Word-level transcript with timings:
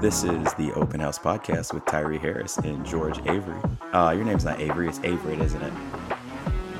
This 0.00 0.22
is 0.22 0.54
the 0.54 0.72
Open 0.76 1.00
House 1.00 1.18
Podcast 1.18 1.74
with 1.74 1.84
Tyree 1.84 2.18
Harris 2.18 2.56
and 2.58 2.86
George 2.86 3.18
Avery. 3.26 3.60
Uh, 3.92 4.12
your 4.16 4.24
name's 4.24 4.44
not 4.44 4.60
Avery, 4.60 4.88
it's 4.88 5.00
Avery, 5.02 5.40
isn't 5.40 5.60
it? 5.60 5.72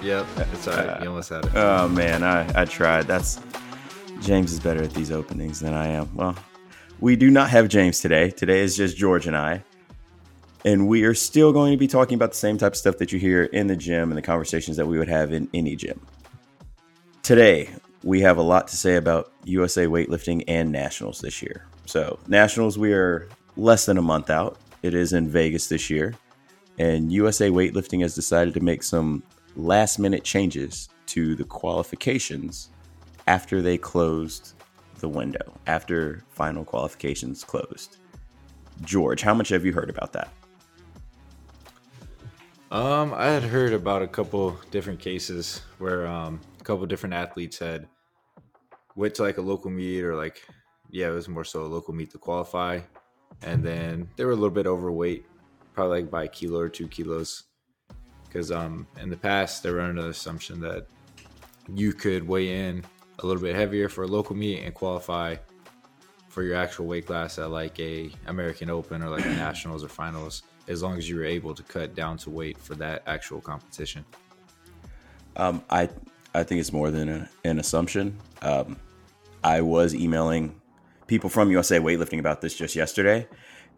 Yep, 0.03 0.27
it's 0.53 0.69
all 0.69 0.77
right. 0.77 1.03
You 1.03 1.09
almost 1.09 1.31
had 1.31 1.45
it. 1.45 1.53
Oh 1.57 1.89
man, 1.89 2.23
I, 2.23 2.61
I 2.61 2.65
tried. 2.65 3.09
That's 3.09 3.41
James 4.21 4.53
is 4.53 4.61
better 4.61 4.83
at 4.83 4.95
these 4.95 5.11
openings 5.11 5.59
than 5.59 5.75
I 5.75 5.89
am. 5.89 6.15
Well, 6.15 6.37
we 7.01 7.17
do 7.17 7.31
not 7.31 7.51
have 7.51 7.69
James 7.69 8.01
today. 8.01 8.31
Today 8.31 8.61
is 8.61 8.77
just 8.77 8.97
George 8.97 9.27
and 9.27 9.37
I. 9.37 9.65
And 10.65 10.87
we 10.87 11.05
are 11.05 11.15
still 11.15 11.53
going 11.53 11.73
to 11.73 11.77
be 11.77 11.89
talking 11.89 12.15
about 12.15 12.31
the 12.31 12.37
same 12.37 12.59
type 12.59 12.73
of 12.73 12.77
stuff 12.79 12.99
that 12.99 13.13
you 13.13 13.19
hear 13.19 13.45
in 13.45 13.67
the 13.67 13.77
gym 13.77 14.11
and 14.11 14.19
the 14.19 14.23
conversations 14.23 14.77
that 14.77 14.87
we 14.87 14.99
would 14.99 15.09
have 15.09 15.33
in 15.33 15.49
any 15.55 15.75
gym. 15.77 16.01
Today, 17.23 17.71
we 18.03 18.21
have 18.21 18.39
a 18.39 18.43
lot 18.43 18.69
to 18.69 18.77
say 18.77 18.97
about 18.97 19.33
USA 19.45 19.87
weightlifting 19.87 20.45
and 20.49 20.71
nationals 20.71 21.21
this 21.21 21.43
year. 21.43 21.67
So, 21.87 22.19
nationals, 22.29 22.79
we 22.79 22.93
are 22.93 23.29
less 23.57 23.87
than 23.87 23.99
a 23.99 24.03
month 24.03 24.31
out. 24.31 24.59
It 24.83 24.95
is 24.95 25.13
in 25.13 25.29
Vegas 25.29 25.69
this 25.69 25.91
year. 25.91 26.15
And 26.79 27.13
USA 27.13 27.51
weightlifting 27.51 28.03
has 28.03 28.15
decided 28.15 28.55
to 28.55 28.61
make 28.61 28.83
some 28.83 29.23
last 29.57 29.99
minute 29.99 30.23
changes 30.23 30.89
to 31.07 31.35
the 31.35 31.45
qualifications 31.45 32.71
after 33.27 33.61
they 33.61 33.77
closed 33.77 34.55
the 35.01 35.09
window, 35.09 35.53
after 35.67 36.25
final 36.31 36.65
qualifications 36.65 37.43
closed. 37.43 37.97
George, 38.83 39.23
how 39.23 39.35
much 39.35 39.49
have 39.49 39.65
you 39.65 39.73
heard 39.73 39.91
about 39.91 40.13
that? 40.13 40.29
Um, 42.71 43.15
I 43.15 43.27
had 43.27 43.43
heard 43.43 43.73
about 43.73 44.03
a 44.03 44.07
couple 44.07 44.57
different 44.71 45.01
cases 45.01 45.63
where 45.79 46.07
um, 46.07 46.41
couple 46.69 46.85
different 46.87 47.15
athletes 47.15 47.59
had 47.59 47.89
went 48.95 49.15
to 49.15 49.23
like 49.23 49.39
a 49.39 49.41
local 49.41 49.71
meet 49.71 50.05
or 50.05 50.15
like 50.15 50.43
yeah, 50.91 51.09
it 51.09 51.13
was 51.13 51.29
more 51.29 51.45
so 51.45 51.63
a 51.63 51.67
local 51.67 51.95
meet 51.95 52.11
to 52.11 52.19
qualify, 52.19 52.81
and 53.43 53.65
then 53.65 54.09
they 54.17 54.25
were 54.25 54.33
a 54.33 54.37
little 54.37 54.51
bit 54.51 54.67
overweight, 54.67 55.27
probably 55.75 56.03
like 56.03 56.11
by 56.11 56.25
a 56.25 56.29
kilo 56.29 56.61
or 56.61 56.69
two 56.69 56.87
kilos, 56.89 57.45
because 58.25 58.53
um 58.53 58.87
in 59.01 59.09
the 59.09 59.17
past 59.17 59.63
they 59.63 59.71
were 59.71 59.81
under 59.81 60.03
the 60.03 60.09
assumption 60.11 60.61
that 60.61 60.87
you 61.75 61.93
could 61.93 62.27
weigh 62.27 62.69
in 62.69 62.85
a 63.21 63.27
little 63.27 63.43
bit 63.43 63.55
heavier 63.57 63.89
for 63.89 64.05
a 64.05 64.07
local 64.07 64.37
meet 64.37 64.63
and 64.63 64.75
qualify 64.75 65.37
for 66.29 66.43
your 66.43 66.57
actual 66.57 66.87
weight 66.87 67.07
class 67.07 67.39
at 67.39 67.51
like 67.51 67.79
a 67.81 68.11
American 68.27 68.69
Open 68.69 69.03
or 69.03 69.09
like 69.09 69.25
a 69.25 69.29
nationals 69.47 69.83
or 69.83 69.89
finals 69.89 70.43
as 70.69 70.83
long 70.83 70.99
as 70.99 71.09
you 71.09 71.17
were 71.17 71.25
able 71.25 71.55
to 71.55 71.63
cut 71.63 71.95
down 71.95 72.19
to 72.19 72.29
weight 72.29 72.59
for 72.59 72.75
that 72.75 73.03
actual 73.07 73.41
competition. 73.41 74.05
Um, 75.37 75.65
I 75.71 75.89
I 76.35 76.43
think 76.45 76.61
it's 76.61 76.73
more 76.73 76.91
than 76.91 77.09
a, 77.09 77.31
an 77.45 77.59
assumption. 77.59 78.19
Um, 78.43 78.77
I 79.43 79.61
was 79.61 79.95
emailing 79.95 80.61
people 81.07 81.31
from 81.31 81.51
USA 81.51 81.79
Weightlifting 81.79 82.19
about 82.19 82.41
this 82.41 82.55
just 82.55 82.77
yesterday, 82.77 83.27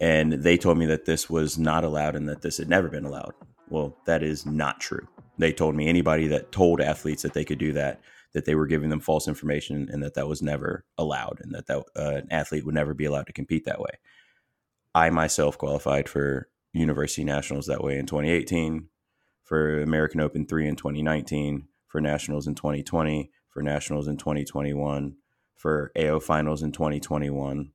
and 0.01 0.33
they 0.33 0.57
told 0.57 0.79
me 0.79 0.87
that 0.87 1.05
this 1.05 1.31
was 1.31 1.59
not 1.59 1.85
allowed 1.85 2.17
and 2.17 2.29
that 2.29 2.43
this 2.43 2.59
had 2.59 2.69
never 2.69 2.89
been 2.89 3.05
allowed. 3.05 3.35
Well, 3.69 3.97
that 4.07 4.23
is 4.23 4.45
not 4.45 4.81
true. 4.81 5.07
They 5.39 5.53
told 5.53 5.75
me 5.75 5.89
anybody 5.89 6.27
that 6.29 6.53
told 6.53 6.81
athletes 6.81 7.23
that 7.23 7.35
they 7.35 7.45
could 7.45 7.59
do 7.59 7.73
that, 7.75 8.01
that 8.33 8.45
they 8.45 8.55
were 8.55 8.67
giving 8.67 8.91
them 8.91 9.01
false 9.01 9.29
information 9.29 9.89
and 9.91 10.03
that 10.03 10.15
that 10.15 10.29
was 10.29 10.43
never 10.43 10.85
allowed 10.99 11.41
and 11.41 11.55
that, 11.55 11.67
that 11.67 11.85
uh, 11.97 12.17
an 12.17 12.29
athlete 12.31 12.67
would 12.67 12.75
never 12.75 12.95
be 12.95 13.05
allowed 13.05 13.27
to 13.27 13.33
compete 13.33 13.65
that 13.65 13.81
way. 13.81 13.93
I 14.95 15.11
myself 15.11 15.57
qualified 15.57 16.09
for 16.09 16.49
University 16.73 17.25
Nationals 17.25 17.67
that 17.67 17.83
way 17.83 17.99
in 17.99 18.07
2018, 18.07 18.89
for 19.45 19.81
American 19.81 20.21
Open 20.21 20.47
3 20.47 20.69
in 20.69 20.77
2019, 20.77 21.69
for 21.91 22.01
Nationals 22.01 22.47
in 22.47 22.55
2020, 22.55 23.31
for 23.49 23.63
Nationals 23.63 24.07
in 24.07 24.17
2021, 24.17 25.17
for 25.57 25.91
AO 25.99 26.21
Finals 26.21 26.63
in 26.63 26.73
2021. 26.73 27.73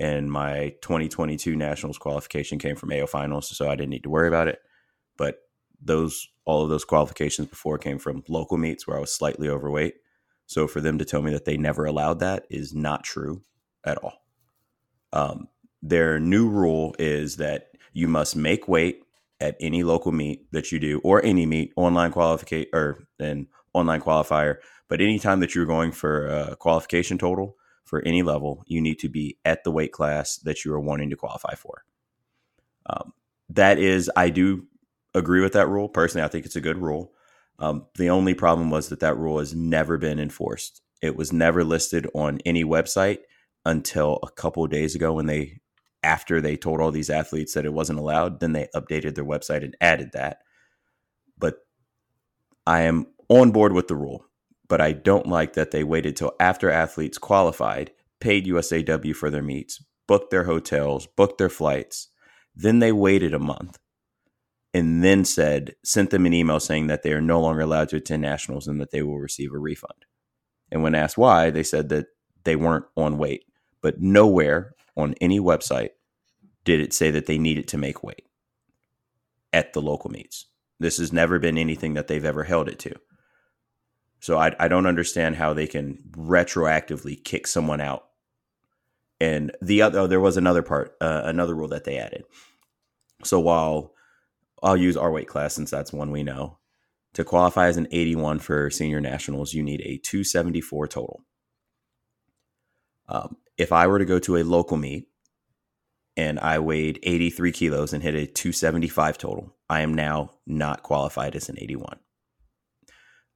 And 0.00 0.30
my 0.30 0.74
2022 0.82 1.54
Nationals 1.54 1.96
qualification 1.96 2.58
came 2.58 2.74
from 2.74 2.92
AO 2.92 3.06
Finals, 3.06 3.56
so 3.56 3.68
I 3.68 3.76
didn't 3.76 3.90
need 3.90 4.02
to 4.02 4.10
worry 4.10 4.26
about 4.26 4.48
it. 4.48 4.58
But 5.16 5.36
those 5.80 6.28
all 6.44 6.64
of 6.64 6.68
those 6.68 6.84
qualifications 6.84 7.48
before 7.48 7.78
came 7.78 7.98
from 7.98 8.24
local 8.28 8.58
meets 8.58 8.86
where 8.86 8.96
I 8.96 9.00
was 9.00 9.14
slightly 9.14 9.48
overweight. 9.48 9.94
So 10.46 10.66
for 10.66 10.80
them 10.80 10.98
to 10.98 11.04
tell 11.04 11.22
me 11.22 11.32
that 11.32 11.44
they 11.44 11.56
never 11.56 11.86
allowed 11.86 12.18
that 12.20 12.44
is 12.50 12.74
not 12.74 13.04
true 13.04 13.44
at 13.84 13.98
all. 13.98 14.14
Um, 15.12 15.48
their 15.80 16.18
new 16.18 16.48
rule 16.48 16.94
is 16.98 17.36
that 17.36 17.70
you 17.92 18.08
must 18.08 18.34
make 18.34 18.66
weight 18.68 19.04
at 19.40 19.56
any 19.60 19.82
local 19.82 20.12
meet 20.12 20.50
that 20.52 20.72
you 20.72 20.78
do 20.78 21.00
or 21.04 21.24
any 21.24 21.46
meet 21.46 21.72
online 21.76 22.12
qualification 22.12 22.68
or 22.72 23.04
an 23.18 23.46
online 23.74 24.00
qualifier 24.00 24.56
but 24.88 25.00
anytime 25.00 25.40
that 25.40 25.54
you're 25.54 25.66
going 25.66 25.92
for 25.92 26.26
a 26.26 26.56
qualification 26.56 27.18
total 27.18 27.56
for 27.84 28.02
any 28.02 28.22
level, 28.22 28.64
you 28.66 28.80
need 28.80 28.98
to 29.00 29.08
be 29.08 29.38
at 29.44 29.64
the 29.64 29.70
weight 29.70 29.92
class 29.92 30.36
that 30.38 30.64
you 30.64 30.72
are 30.72 30.80
wanting 30.80 31.10
to 31.10 31.16
qualify 31.16 31.54
for. 31.54 31.84
Um, 32.86 33.12
that 33.48 33.78
is, 33.78 34.10
I 34.16 34.30
do 34.30 34.66
agree 35.14 35.40
with 35.40 35.54
that 35.54 35.68
rule. 35.68 35.88
Personally, 35.88 36.24
I 36.24 36.28
think 36.28 36.44
it's 36.44 36.56
a 36.56 36.60
good 36.60 36.78
rule. 36.78 37.12
Um, 37.58 37.86
the 37.96 38.10
only 38.10 38.34
problem 38.34 38.70
was 38.70 38.88
that 38.88 39.00
that 39.00 39.16
rule 39.16 39.38
has 39.38 39.54
never 39.54 39.96
been 39.96 40.18
enforced. 40.18 40.82
It 41.02 41.16
was 41.16 41.32
never 41.32 41.62
listed 41.62 42.08
on 42.14 42.40
any 42.44 42.64
website 42.64 43.18
until 43.64 44.18
a 44.22 44.30
couple 44.30 44.66
days 44.66 44.94
ago 44.94 45.12
when 45.12 45.26
they, 45.26 45.60
after 46.04 46.40
they 46.40 46.56
told 46.56 46.80
all 46.80 46.92
these 46.92 47.10
athletes 47.10 47.54
that 47.54 47.64
it 47.64 47.72
wasn't 47.72 47.98
allowed, 47.98 48.40
then 48.40 48.52
they 48.52 48.68
updated 48.74 49.14
their 49.14 49.24
website 49.24 49.64
and 49.64 49.76
added 49.80 50.10
that. 50.12 50.42
But 51.38 51.56
I 52.66 52.82
am 52.82 53.06
on 53.28 53.50
board 53.50 53.72
with 53.72 53.88
the 53.88 53.96
rule 53.96 54.26
but 54.68 54.80
I 54.80 54.92
don't 54.92 55.26
like 55.26 55.54
that 55.54 55.70
they 55.70 55.84
waited 55.84 56.16
till 56.16 56.32
after 56.40 56.70
athletes 56.70 57.18
qualified, 57.18 57.90
paid 58.20 58.46
USAW 58.46 59.14
for 59.14 59.30
their 59.30 59.42
meets, 59.42 59.82
booked 60.06 60.30
their 60.30 60.44
hotels, 60.44 61.06
booked 61.06 61.38
their 61.38 61.48
flights. 61.48 62.08
Then 62.54 62.78
they 62.78 62.92
waited 62.92 63.34
a 63.34 63.38
month 63.38 63.78
and 64.72 65.04
then 65.04 65.24
said, 65.24 65.74
sent 65.84 66.10
them 66.10 66.26
an 66.26 66.32
email 66.32 66.60
saying 66.60 66.86
that 66.86 67.02
they 67.02 67.12
are 67.12 67.20
no 67.20 67.40
longer 67.40 67.60
allowed 67.62 67.90
to 67.90 67.96
attend 67.96 68.22
nationals 68.22 68.66
and 68.66 68.80
that 68.80 68.90
they 68.90 69.02
will 69.02 69.18
receive 69.18 69.52
a 69.52 69.58
refund. 69.58 70.06
And 70.72 70.82
when 70.82 70.94
asked 70.94 71.18
why, 71.18 71.50
they 71.50 71.62
said 71.62 71.88
that 71.90 72.06
they 72.44 72.56
weren't 72.56 72.86
on 72.96 73.18
weight. 73.18 73.44
But 73.80 74.00
nowhere 74.00 74.74
on 74.96 75.14
any 75.20 75.40
website 75.40 75.90
did 76.64 76.80
it 76.80 76.92
say 76.92 77.10
that 77.10 77.26
they 77.26 77.38
needed 77.38 77.68
to 77.68 77.78
make 77.78 78.02
weight 78.02 78.26
at 79.52 79.72
the 79.72 79.82
local 79.82 80.10
meets. 80.10 80.46
This 80.80 80.98
has 80.98 81.12
never 81.12 81.38
been 81.38 81.58
anything 81.58 81.94
that 81.94 82.08
they've 82.08 82.24
ever 82.24 82.44
held 82.44 82.68
it 82.68 82.78
to. 82.80 82.94
So 84.20 84.38
I, 84.38 84.54
I 84.58 84.68
don't 84.68 84.86
understand 84.86 85.36
how 85.36 85.52
they 85.52 85.66
can 85.66 85.98
retroactively 86.12 87.22
kick 87.22 87.46
someone 87.46 87.80
out. 87.80 88.06
And 89.20 89.52
the 89.60 89.82
other, 89.82 90.00
oh, 90.00 90.06
there 90.06 90.20
was 90.20 90.36
another 90.36 90.62
part, 90.62 90.96
uh, 91.00 91.22
another 91.24 91.54
rule 91.54 91.68
that 91.68 91.84
they 91.84 91.98
added. 91.98 92.24
So 93.22 93.38
while 93.38 93.92
I'll 94.62 94.76
use 94.76 94.96
our 94.96 95.12
weight 95.12 95.28
class 95.28 95.54
since 95.54 95.70
that's 95.70 95.92
one 95.92 96.10
we 96.10 96.22
know, 96.22 96.58
to 97.12 97.24
qualify 97.24 97.68
as 97.68 97.76
an 97.76 97.86
81 97.90 98.40
for 98.40 98.70
senior 98.70 99.00
nationals, 99.00 99.54
you 99.54 99.62
need 99.62 99.80
a 99.82 99.98
274 99.98 100.88
total. 100.88 101.24
Um, 103.08 103.36
if 103.56 103.72
I 103.72 103.86
were 103.86 103.98
to 103.98 104.04
go 104.04 104.18
to 104.20 104.36
a 104.36 104.44
local 104.44 104.76
meet 104.76 105.08
and 106.16 106.38
I 106.38 106.58
weighed 106.58 106.98
83 107.02 107.52
kilos 107.52 107.92
and 107.92 108.02
hit 108.02 108.14
a 108.14 108.26
275 108.26 109.18
total, 109.18 109.54
I 109.68 109.80
am 109.80 109.94
now 109.94 110.30
not 110.46 110.82
qualified 110.82 111.34
as 111.34 111.48
an 111.48 111.58
81. 111.58 111.98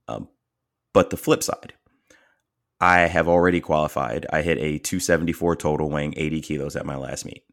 Um, 0.06 0.28
but 0.92 1.10
the 1.10 1.16
flip 1.16 1.42
side, 1.42 1.74
I 2.80 3.00
have 3.00 3.28
already 3.28 3.60
qualified. 3.60 4.26
I 4.32 4.42
hit 4.42 4.58
a 4.58 4.78
274 4.78 5.56
total, 5.56 5.90
weighing 5.90 6.14
80 6.16 6.40
kilos 6.40 6.76
at 6.76 6.86
my 6.86 6.96
last 6.96 7.24
meet. 7.24 7.44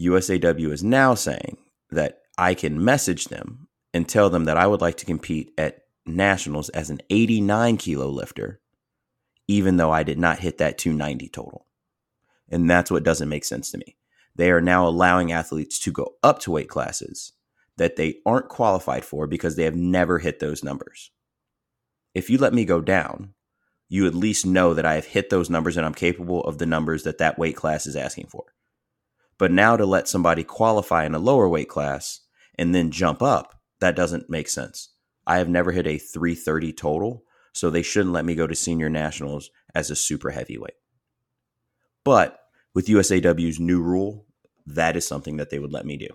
USAW 0.00 0.72
is 0.72 0.84
now 0.84 1.14
saying 1.14 1.58
that 1.90 2.20
I 2.36 2.54
can 2.54 2.84
message 2.84 3.26
them 3.26 3.68
and 3.92 4.08
tell 4.08 4.30
them 4.30 4.44
that 4.44 4.56
I 4.56 4.66
would 4.66 4.80
like 4.80 4.96
to 4.98 5.06
compete 5.06 5.50
at 5.58 5.82
nationals 6.06 6.68
as 6.70 6.88
an 6.90 7.00
89 7.10 7.76
kilo 7.78 8.08
lifter, 8.08 8.60
even 9.48 9.76
though 9.76 9.90
I 9.90 10.04
did 10.04 10.18
not 10.18 10.38
hit 10.38 10.58
that 10.58 10.78
290 10.78 11.28
total. 11.30 11.66
And 12.48 12.70
that's 12.70 12.90
what 12.90 13.02
doesn't 13.02 13.28
make 13.28 13.44
sense 13.44 13.72
to 13.72 13.78
me. 13.78 13.96
They 14.36 14.50
are 14.52 14.60
now 14.60 14.86
allowing 14.86 15.32
athletes 15.32 15.80
to 15.80 15.90
go 15.90 16.14
up 16.22 16.38
to 16.40 16.52
weight 16.52 16.68
classes 16.68 17.32
that 17.76 17.96
they 17.96 18.18
aren't 18.24 18.48
qualified 18.48 19.04
for 19.04 19.26
because 19.26 19.56
they 19.56 19.64
have 19.64 19.76
never 19.76 20.20
hit 20.20 20.38
those 20.38 20.62
numbers 20.62 21.10
if 22.14 22.28
you 22.28 22.38
let 22.38 22.52
me 22.52 22.64
go 22.64 22.80
down, 22.80 23.34
you 23.88 24.06
at 24.06 24.14
least 24.14 24.44
know 24.44 24.74
that 24.74 24.84
I 24.84 24.94
have 24.94 25.06
hit 25.06 25.30
those 25.30 25.48
numbers 25.48 25.76
and 25.76 25.86
I'm 25.86 25.94
capable 25.94 26.42
of 26.42 26.58
the 26.58 26.66
numbers 26.66 27.04
that 27.04 27.18
that 27.18 27.38
weight 27.38 27.56
class 27.56 27.86
is 27.86 27.96
asking 27.96 28.26
for. 28.26 28.44
But 29.38 29.52
now 29.52 29.76
to 29.76 29.86
let 29.86 30.08
somebody 30.08 30.42
qualify 30.42 31.06
in 31.06 31.14
a 31.14 31.20
lower 31.20 31.48
weight 31.48 31.68
class 31.68 32.20
and 32.58 32.74
then 32.74 32.90
jump 32.90 33.22
up, 33.22 33.60
that 33.80 33.96
doesn't 33.96 34.28
make 34.28 34.48
sense. 34.48 34.90
I 35.26 35.38
have 35.38 35.48
never 35.48 35.70
hit 35.70 35.86
a 35.86 35.98
330 35.98 36.72
total, 36.72 37.22
so 37.52 37.70
they 37.70 37.82
shouldn't 37.82 38.12
let 38.14 38.24
me 38.24 38.34
go 38.34 38.46
to 38.46 38.54
senior 38.54 38.88
nationals 38.88 39.50
as 39.74 39.90
a 39.90 39.96
super 39.96 40.30
heavyweight. 40.30 40.74
But 42.04 42.40
with 42.74 42.88
USAW's 42.88 43.60
new 43.60 43.80
rule, 43.80 44.26
that 44.66 44.96
is 44.96 45.06
something 45.06 45.36
that 45.36 45.50
they 45.50 45.58
would 45.58 45.72
let 45.72 45.86
me 45.86 45.96
do. 45.96 46.08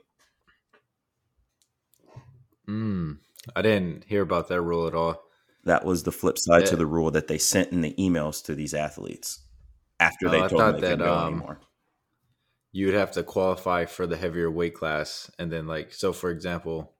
Mm, 2.67 3.19
I 3.55 3.61
didn't 3.61 4.05
hear 4.05 4.21
about 4.21 4.47
that 4.49 4.61
rule 4.61 4.87
at 4.87 4.95
all. 4.95 5.21
That 5.65 5.83
was 5.85 6.03
the 6.03 6.11
flip 6.11 6.37
side 6.37 6.65
Yeah. 6.65 6.67
to 6.67 6.75
the 6.77 6.85
rule 6.85 7.11
that 7.11 7.27
they 7.27 7.37
sent 7.37 7.71
in 7.73 7.81
the 7.81 7.93
emails 7.95 8.43
to 8.45 8.55
these 8.55 8.73
athletes 8.73 9.41
after 9.99 10.29
they 10.29 10.37
Oh, 10.37 10.43
I 10.43 10.47
told 10.47 10.67
them 10.67 10.75
they 10.75 10.81
couldn't 10.81 10.99
that, 10.99 11.01
go 11.01 11.17
um, 11.17 11.33
anymore. 11.33 11.59
you 12.71 12.87
would 12.87 12.95
have 12.95 13.11
to 13.11 13.23
qualify 13.23 13.85
for 13.85 14.07
the 14.07 14.17
heavier 14.17 14.49
weight 14.49 14.73
class 14.73 15.29
and 15.37 15.51
then 15.51 15.67
like 15.67 15.93
so 15.93 16.11
for 16.13 16.29
example 16.31 16.92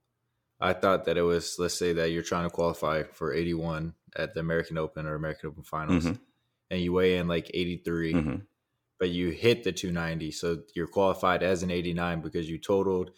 i 0.69 0.73
thought 0.73 1.05
that 1.05 1.17
it 1.17 1.21
was 1.33 1.55
let's 1.59 1.75
say 1.83 1.91
that 1.93 2.11
you're 2.11 2.23
trying 2.31 2.45
to 2.49 2.49
qualify 2.59 3.03
for 3.03 3.33
81 3.33 3.93
at 4.15 4.33
the 4.33 4.39
american 4.39 4.77
open 4.77 5.05
or 5.05 5.15
american 5.15 5.49
open 5.49 5.63
finals 5.63 6.05
Mhm. 6.05 6.19
and 6.71 6.81
you 6.81 6.91
weigh 6.93 7.17
in 7.17 7.27
like 7.27 7.49
83 7.53 8.13
Mhm. 8.13 8.41
but 8.99 9.09
you 9.09 9.29
hit 9.29 9.63
the 9.63 9.71
290 9.71 10.31
so 10.31 10.47
you're 10.75 10.87
qualified 10.87 11.43
as 11.43 11.63
an 11.63 11.71
89 11.71 12.21
because 12.21 12.49
you 12.49 12.57
totaled 12.57 13.11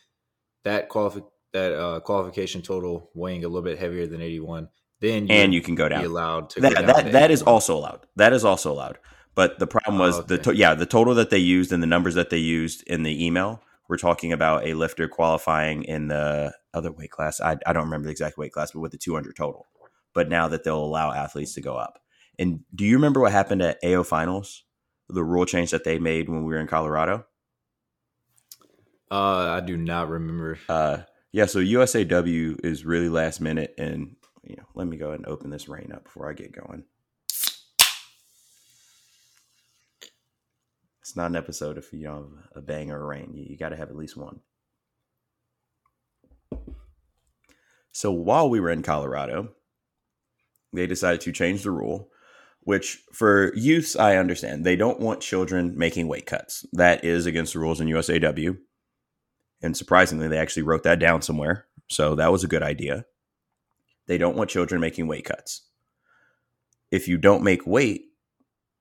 that 0.63 0.89
qualifi- 0.89 1.25
that 1.53 1.71
uh, 1.74 2.00
qualification 2.01 2.62
total 2.62 3.09
weighing 3.13 3.44
a 3.45 3.47
little 3.47 3.62
bit 3.69 3.77
heavier 3.80 4.07
than 4.07 4.21
81 4.21 4.69
then 5.01 5.30
And 5.30 5.53
you 5.53 5.62
can 5.62 5.75
go 5.75 5.86
be 5.89 5.95
down. 5.95 6.06
allowed 6.06 6.50
to 6.51 6.62
go 6.62 6.69
That 6.69 6.75
down 6.75 6.86
that, 6.88 7.12
that 7.12 7.31
is 7.31 7.42
also 7.44 7.75
allowed. 7.77 8.07
That 8.15 8.31
is 8.33 8.45
also 8.45 8.71
allowed. 8.71 8.97
But 9.36 9.59
the 9.59 9.68
problem 9.68 10.00
was 10.00 10.19
Oh, 10.19 10.21
the 10.21 10.38
to- 10.39 10.56
yeah 10.56 10.74
the 10.74 10.86
total 10.86 11.13
that 11.15 11.30
they 11.30 11.38
used 11.57 11.74
and 11.74 11.83
the 11.83 11.88
numbers 11.95 12.15
that 12.15 12.30
they 12.30 12.38
used 12.38 12.81
in 12.88 13.03
the 13.03 13.15
email. 13.25 13.62
We're 13.88 13.98
talking 13.98 14.32
about 14.34 14.66
a 14.66 14.74
lifter 14.74 15.08
qualifying 15.08 15.84
in 15.84 16.08
the 16.08 16.54
other 16.74 16.92
weight 16.92 17.12
class. 17.12 17.40
I, 17.40 17.58
I 17.66 17.74
don't 17.74 17.86
remember 17.86 18.06
the 18.06 18.12
exact 18.12 18.38
weight 18.38 18.52
class, 18.52 18.72
but 18.72 18.80
with 18.80 18.92
the 18.92 18.98
200 18.98 19.36
total. 19.36 19.68
But 20.14 20.30
now 20.30 20.48
that 20.48 20.64
they'll 20.64 20.84
allow 20.84 21.12
athletes 21.12 21.54
to 21.56 21.62
go 21.62 21.76
up. 21.76 22.00
And 22.40 22.62
do 22.74 22.86
you 22.86 22.96
remember 22.96 23.20
what 23.20 23.32
happened 23.32 23.62
at 23.62 23.80
AO 23.84 24.04
finals? 24.04 24.64
The 25.10 25.24
rule 25.24 25.46
change 25.46 25.72
that 25.72 25.84
they 25.84 26.00
made 26.00 26.30
when 26.30 26.44
we 26.44 26.54
were 26.54 26.60
in 26.60 26.68
Colorado. 26.68 27.26
uh 29.12 29.50
i 29.52 29.60
do 29.60 29.78
not 29.78 30.10
remember 30.10 30.58
Uh, 30.68 30.98
yeah, 31.31 31.46
so 31.46 31.60
USAW 31.60 32.64
is 32.64 32.86
really 32.86 33.10
last 33.10 33.42
minute, 33.42 33.76
and 33.78 34.16
you 34.42 34.56
know, 34.56 34.64
let 34.74 34.88
me 34.88 34.96
go 34.96 35.08
ahead 35.08 35.20
and 35.20 35.28
open 35.28 35.50
this 35.50 35.68
Reign 35.68 35.92
up 35.94 36.06
before 36.06 36.30
I 36.30 36.34
get 36.34 36.54
going. 36.54 36.86
It's 41.06 41.16
not 41.16 41.28
an 41.28 41.36
episode 41.36 41.78
if 41.78 41.94
you 41.94 42.02
don't 42.02 42.16
have 42.16 42.31
a 42.56 42.62
bang 42.66 42.90
or 42.90 43.00
a 43.00 43.06
Reign. 43.06 43.34
You, 43.36 43.46
you 43.48 43.57
got 43.60 43.69
to 43.69 43.75
have 43.75 43.90
at 43.90 43.96
least 43.96 44.18
one. 44.18 44.40
So 47.92 48.12
while 48.12 48.50
we 48.50 48.60
were 48.60 48.72
in 48.72 48.81
Colorado, 48.81 49.50
they 50.74 50.88
decided 50.88 51.22
to 51.22 51.31
change 51.31 51.62
the 51.62 51.69
rule, 51.69 52.10
which 52.62 53.04
for 53.13 53.54
youths, 53.54 53.96
I 53.96 54.16
understand. 54.16 54.66
They 54.66 54.75
don't 54.75 55.00
want 55.00 55.22
children 55.22 55.78
making 55.78 56.07
weight 56.07 56.25
cuts. 56.25 56.66
That 56.74 57.06
is 57.06 57.28
against 57.28 57.54
the 57.54 57.60
rules 57.60 57.80
in 57.80 57.88
USAW. 57.88 58.57
And 59.62 59.78
surprisingly, 59.78 60.28
they 60.28 60.40
actually 60.40 60.63
wrote 60.63 60.81
that 60.86 60.98
down 60.98 61.22
somewhere. 61.22 61.68
So 61.88 62.16
that 62.16 62.31
was 62.31 62.44
a 62.44 62.48
good 62.48 62.63
idea. 62.63 63.06
They 64.07 64.18
don't 64.18 64.36
want 64.36 64.50
children 64.50 64.81
making 64.81 65.06
weight 65.06 65.25
cuts. 65.25 65.68
If 66.90 67.07
you 67.07 67.19
don't 67.19 67.44
make 67.44 67.68
weight, 67.68 68.06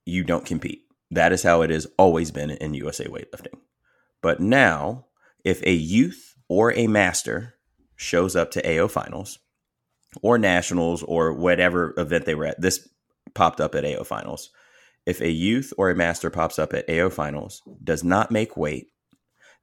you 0.07 0.25
don't 0.25 0.47
compete. 0.47 0.84
That 1.15 1.33
is 1.33 1.45
how 1.45 1.63
it 1.63 1.71
has 1.71 1.87
always 1.97 2.33
been 2.33 2.51
in 2.51 2.75
USA 2.75 3.07
weightlifting. 3.07 3.57
But 4.21 4.41
now, 4.41 5.07
if 5.45 5.63
a 5.63 5.73
youth 5.73 6.35
or 6.49 6.73
a 6.73 6.89
master 6.89 7.55
shows 7.95 8.35
up 8.35 8.51
to 8.53 8.69
AO 8.69 8.89
finals 8.89 9.39
or 10.23 10.39
nationals 10.39 11.05
or 11.05 11.33
whatever 11.33 11.95
event 11.99 12.25
they 12.25 12.35
were 12.35 12.47
at, 12.47 12.61
this 12.61 12.89
popped 13.33 13.61
up 13.61 13.77
at 13.77 13.85
AO 13.85 14.03
finals. 14.03 14.51
If 15.07 15.21
a 15.21 15.31
youth 15.31 15.73
or 15.79 15.89
a 15.89 15.95
master 15.95 16.31
pops 16.31 16.59
up 16.59 16.73
at 16.75 16.91
AO 16.91 17.11
finals, 17.11 17.63
does 17.83 18.03
not 18.03 18.33
make 18.33 18.57
weight, 18.57 18.89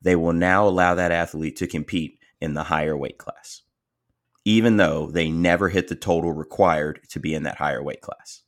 they 0.02 0.16
will 0.16 0.34
now 0.34 0.68
allow 0.68 0.96
that 0.96 1.12
athlete 1.12 1.58
to 1.58 1.68
compete 1.68 2.20
in 2.40 2.54
the 2.54 2.64
higher 2.64 2.96
weight 2.96 3.18
class, 3.18 3.64
even 4.46 4.78
though 4.78 5.08
they 5.12 5.30
never 5.30 5.68
hit 5.68 5.90
the 5.90 5.96
total 5.96 6.32
required 6.32 7.02
to 7.10 7.20
be 7.20 7.36
in 7.36 7.44
that 7.44 7.58
higher 7.58 7.84
weight 7.84 8.02
class. 8.02 8.44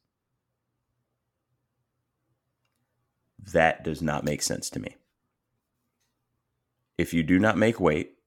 That 3.52 3.84
does 3.84 4.02
not 4.02 4.24
make 4.24 4.42
sense 4.42 4.70
to 4.72 4.80
me. 4.80 4.96
If 6.98 7.14
you 7.14 7.24
do 7.24 7.40
not 7.40 7.58
make 7.58 7.80
weight, 7.80 8.18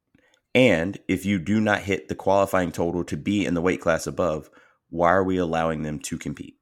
and 0.55 0.99
if 1.09 1.25
you 1.25 1.39
do 1.39 1.61
not 1.61 1.83
hit 1.83 2.09
the 2.09 2.15
qualifying 2.15 2.73
total 2.73 3.05
to 3.05 3.17
be 3.17 3.45
in 3.45 3.55
the 3.55 3.61
weight 3.61 3.81
class 3.81 4.07
above, 4.07 4.51
why 4.91 5.13
are 5.13 5.25
we 5.25 5.37
allowing 5.37 5.83
them 5.83 5.99
to 6.01 6.19
compete? 6.19 6.57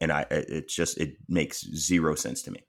And 0.00 0.12
I, 0.12 0.26
it 0.30 0.68
just 0.68 0.98
it 0.98 1.16
makes 1.28 1.64
zero 1.74 2.14
sense 2.14 2.42
to 2.42 2.50
me. 2.50 2.64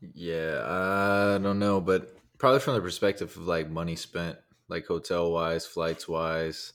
Yeah, 0.00 0.62
I 0.64 1.38
don't 1.42 1.58
know, 1.58 1.80
but 1.80 2.16
probably 2.38 2.60
from 2.60 2.74
the 2.74 2.80
perspective 2.80 3.36
of 3.36 3.46
like 3.46 3.68
money 3.68 3.96
spent, 3.96 4.38
like 4.68 4.86
hotel 4.86 5.30
wise, 5.30 5.66
flights 5.66 6.08
wise, 6.08 6.72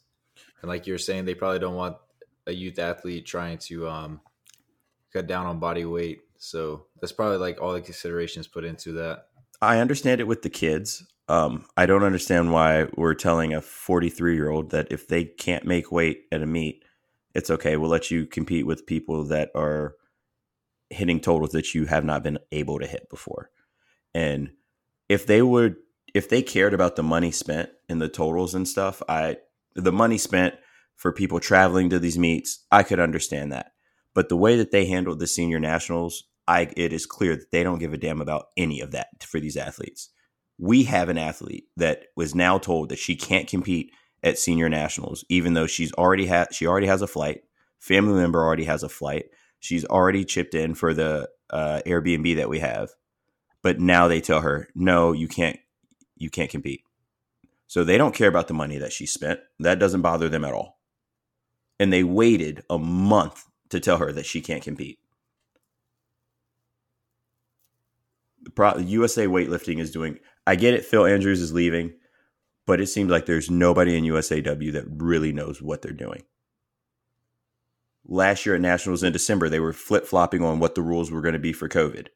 and 0.62 0.70
like 0.70 0.86
you're 0.86 1.00
saying, 1.00 1.26
they 1.26 1.34
probably 1.34 1.60
don't 1.60 1.76
want 1.76 1.98
a 2.48 2.52
youth 2.52 2.80
athlete 2.80 3.26
trying 3.26 3.58
to 3.58 3.88
um 3.88 4.22
cut 5.16 5.28
down 5.28 5.46
on 5.46 5.60
body 5.60 5.86
weight. 5.86 6.22
So 6.38 6.88
that's 7.00 7.14
probably 7.14 7.38
like 7.38 7.62
all 7.62 7.74
the 7.74 7.82
considerations 7.82 8.48
put 8.48 8.66
into 8.66 8.92
that. 8.94 9.28
I 9.62 9.80
understand 9.80 10.20
it 10.20 10.28
with 10.28 10.42
the 10.42 10.50
kids. 10.50 11.06
Um, 11.28 11.66
I 11.76 11.86
don't 11.86 12.04
understand 12.04 12.52
why 12.52 12.88
we're 12.96 13.16
telling 13.16 13.54
a 13.54 13.62
43 13.62 14.36
year 14.36 14.50
old 14.50 14.72
that 14.72 14.88
if 14.92 15.08
they 15.08 15.24
can't 15.24 15.66
make 15.66 15.92
weight 15.92 16.26
at 16.32 16.44
a 16.44 16.46
meet, 16.46 16.84
it's 17.34 17.50
okay. 17.50 17.78
We'll 17.78 17.90
let 17.90 18.12
you 18.12 18.26
compete 18.26 18.66
with 18.66 18.86
people 18.86 19.24
that 19.26 19.50
are 19.56 19.96
hitting 20.90 21.20
totals 21.20 21.52
that 21.52 21.74
you 21.74 21.86
have 21.86 22.06
not 22.06 22.24
been 22.24 22.38
able 22.52 22.80
to 22.80 22.86
hit 22.86 23.10
before. 23.10 23.50
And 24.14 24.52
if 25.10 25.26
they 25.26 25.42
would, 25.42 25.78
if 26.14 26.30
they 26.30 26.42
cared 26.42 26.74
about 26.74 26.96
the 26.96 27.04
money 27.04 27.32
spent 27.32 27.70
in 27.90 28.00
the 28.00 28.08
totals 28.08 28.54
and 28.54 28.68
stuff, 28.68 29.02
I, 29.10 29.38
the 29.74 29.92
money 29.92 30.18
spent 30.18 30.56
for 30.96 31.12
people 31.12 31.40
traveling 31.40 31.90
to 31.90 32.00
these 32.00 32.18
meets, 32.18 32.66
I 32.72 32.84
could 32.84 33.00
understand 33.00 33.52
that. 33.52 33.72
But 34.14 34.30
the 34.30 34.38
way 34.38 34.56
that 34.58 34.72
they 34.72 34.86
handled 34.86 35.20
the 35.20 35.28
senior 35.28 35.60
nationals, 35.60 36.24
I 36.48 36.72
it 36.78 36.94
is 36.94 37.06
clear 37.06 37.36
that 37.36 37.52
they 37.52 37.64
don't 37.64 37.80
give 37.80 37.94
a 37.94 37.98
damn 37.98 38.22
about 38.22 38.48
any 38.56 38.80
of 38.80 38.92
that 38.92 39.24
for 39.24 39.40
these 39.40 39.58
athletes. 39.58 40.10
We 40.58 40.84
have 40.84 41.10
an 41.10 41.18
athlete 41.18 41.66
that 41.76 42.06
was 42.16 42.34
now 42.34 42.58
told 42.58 42.90
that 42.90 43.00
she 43.00 43.16
can't 43.16 43.48
compete 43.48 43.92
at 44.24 44.40
senior 44.40 44.70
nationals, 44.70 45.26
even 45.30 45.54
though 45.54 45.68
she's 45.68 45.94
already 45.94 46.26
had 46.28 46.54
she 46.54 46.66
already 46.66 46.88
has 46.88 47.02
a 47.02 47.08
flight. 47.08 47.44
Family 47.78 48.16
member 48.20 48.44
already 48.44 48.64
has 48.64 48.84
a 48.84 48.90
flight. 48.90 49.26
She's 49.60 49.86
already 49.86 50.24
chipped 50.26 50.56
in 50.56 50.76
for 50.76 50.94
the 50.94 51.30
uh, 51.50 51.82
Airbnb 51.86 52.36
that 52.38 52.50
we 52.50 52.60
have, 52.60 52.90
but 53.62 53.80
now 53.80 54.08
they 54.08 54.22
tell 54.22 54.42
her, 54.42 54.70
no, 54.76 55.12
you 55.12 55.28
can't, 55.28 55.60
you 56.16 56.30
can't 56.30 56.50
compete. 56.50 56.82
So 57.68 57.84
they 57.84 57.98
don't 57.98 58.14
care 58.14 58.30
about 58.30 58.48
the 58.48 58.54
money 58.54 58.78
that 58.78 58.94
she 58.94 59.06
spent. 59.06 59.40
That 59.60 59.80
doesn't 59.80 60.02
bother 60.02 60.30
them 60.30 60.46
at 60.46 60.54
all. 60.54 60.75
And 61.80 61.92
they 61.92 62.04
waited 62.04 62.64
a 62.70 62.80
month 62.80 63.46
to 63.70 63.80
tell 63.80 63.98
her 63.98 64.12
that 64.12 64.26
she 64.26 64.42
can't 64.42 64.64
compete. 64.64 65.00
Pro- 68.56 68.78
USA 68.78 69.26
weightlifting 69.26 69.80
is 69.80 69.92
doing. 69.92 70.20
I 70.48 70.56
get 70.56 70.74
it. 70.74 70.86
Phil 70.86 71.06
Andrews 71.06 71.42
is 71.42 71.54
leaving, 71.54 71.94
but 72.66 72.80
it 72.80 72.88
seems 72.88 73.10
like 73.10 73.26
there's 73.26 73.50
nobody 73.50 73.98
in 73.98 74.04
USAW 74.06 74.72
that 74.74 74.86
really 74.88 75.34
knows 75.34 75.62
what 75.62 75.82
they're 75.82 75.92
doing. 75.92 76.24
Last 78.08 78.46
year 78.46 78.56
at 78.56 78.62
Nationals 78.62 79.04
in 79.04 79.12
December, 79.12 79.50
they 79.50 79.60
were 79.60 79.74
flip 79.74 80.06
flopping 80.06 80.44
on 80.44 80.60
what 80.60 80.76
the 80.76 80.84
rules 80.84 81.10
were 81.10 81.22
going 81.22 81.34
to 81.34 81.40
be 81.40 81.54
for 81.54 81.68
COVID. 81.68 82.08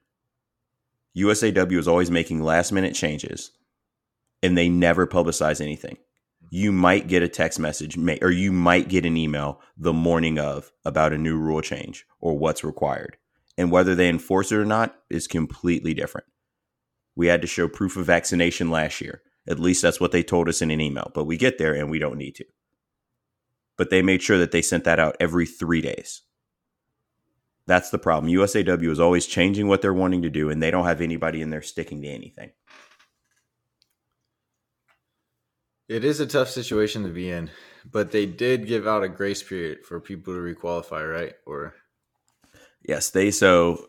USAW 1.17 1.79
is 1.79 1.87
always 1.87 2.11
making 2.11 2.43
last 2.43 2.71
minute 2.71 2.93
changes, 2.93 3.51
and 4.43 4.55
they 4.55 4.69
never 4.69 5.07
publicize 5.07 5.59
anything. 5.59 5.97
You 6.49 6.71
might 6.71 7.07
get 7.07 7.23
a 7.23 7.27
text 7.27 7.59
message, 7.59 7.97
or 8.21 8.31
you 8.31 8.51
might 8.51 8.89
get 8.89 9.05
an 9.05 9.15
email 9.15 9.61
the 9.77 9.93
morning 9.93 10.39
of 10.39 10.71
about 10.83 11.13
a 11.13 11.17
new 11.17 11.37
rule 11.37 11.61
change 11.61 12.05
or 12.19 12.37
what's 12.37 12.63
required 12.63 13.17
and 13.59 13.71
whether 13.71 13.93
they 13.93 14.07
enforce 14.07 14.53
it 14.53 14.57
or 14.57 14.65
not 14.65 14.95
is 15.09 15.27
completely 15.27 15.93
different. 15.93 16.25
We 17.13 17.27
had 17.27 17.41
to 17.41 17.47
show 17.47 17.67
proof 17.67 17.97
of 17.97 18.05
vaccination 18.05 18.71
last 18.71 19.01
year. 19.01 19.21
At 19.49 19.59
least 19.59 19.81
that's 19.81 19.99
what 19.99 20.13
they 20.13 20.23
told 20.23 20.47
us 20.47 20.61
in 20.61 20.71
an 20.71 20.79
email, 20.79 21.11
but 21.13 21.25
we 21.25 21.35
get 21.35 21.57
there 21.57 21.73
and 21.73 21.89
we 21.89 21.99
don't 21.99 22.17
need 22.17 22.35
to. 22.35 22.45
But 23.75 23.89
they 23.89 24.01
made 24.01 24.21
sure 24.21 24.37
that 24.37 24.51
they 24.51 24.61
sent 24.61 24.85
that 24.85 24.97
out 24.97 25.17
every 25.19 25.45
three 25.45 25.81
days. 25.81 26.21
That's 27.67 27.89
the 27.89 27.99
problem. 27.99 28.31
USAW 28.31 28.89
is 28.89 28.99
always 28.99 29.25
changing 29.25 29.67
what 29.67 29.81
they're 29.81 29.93
wanting 29.93 30.21
to 30.21 30.29
do, 30.29 30.49
and 30.49 30.63
they 30.63 30.71
don't 30.71 30.85
have 30.85 31.01
anybody 31.01 31.41
in 31.41 31.49
there 31.49 31.61
sticking 31.61 32.01
to 32.01 32.07
anything. 32.07 32.51
It 35.89 36.05
is 36.05 36.19
a 36.19 36.27
tough 36.27 36.49
situation 36.49 37.01
to 37.03 37.09
be 37.09 37.31
in, 37.31 37.49
but 37.91 38.11
they 38.11 38.27
did 38.27 38.67
give 38.67 38.87
out 38.87 39.03
a 39.03 39.09
grace 39.09 39.41
period 39.41 39.83
for 39.83 39.99
people 39.99 40.35
to 40.35 40.39
requalify, 40.39 41.11
right? 41.11 41.33
Or 41.47 41.73
Yes, 42.87 43.09
they 43.09 43.31
so 43.31 43.87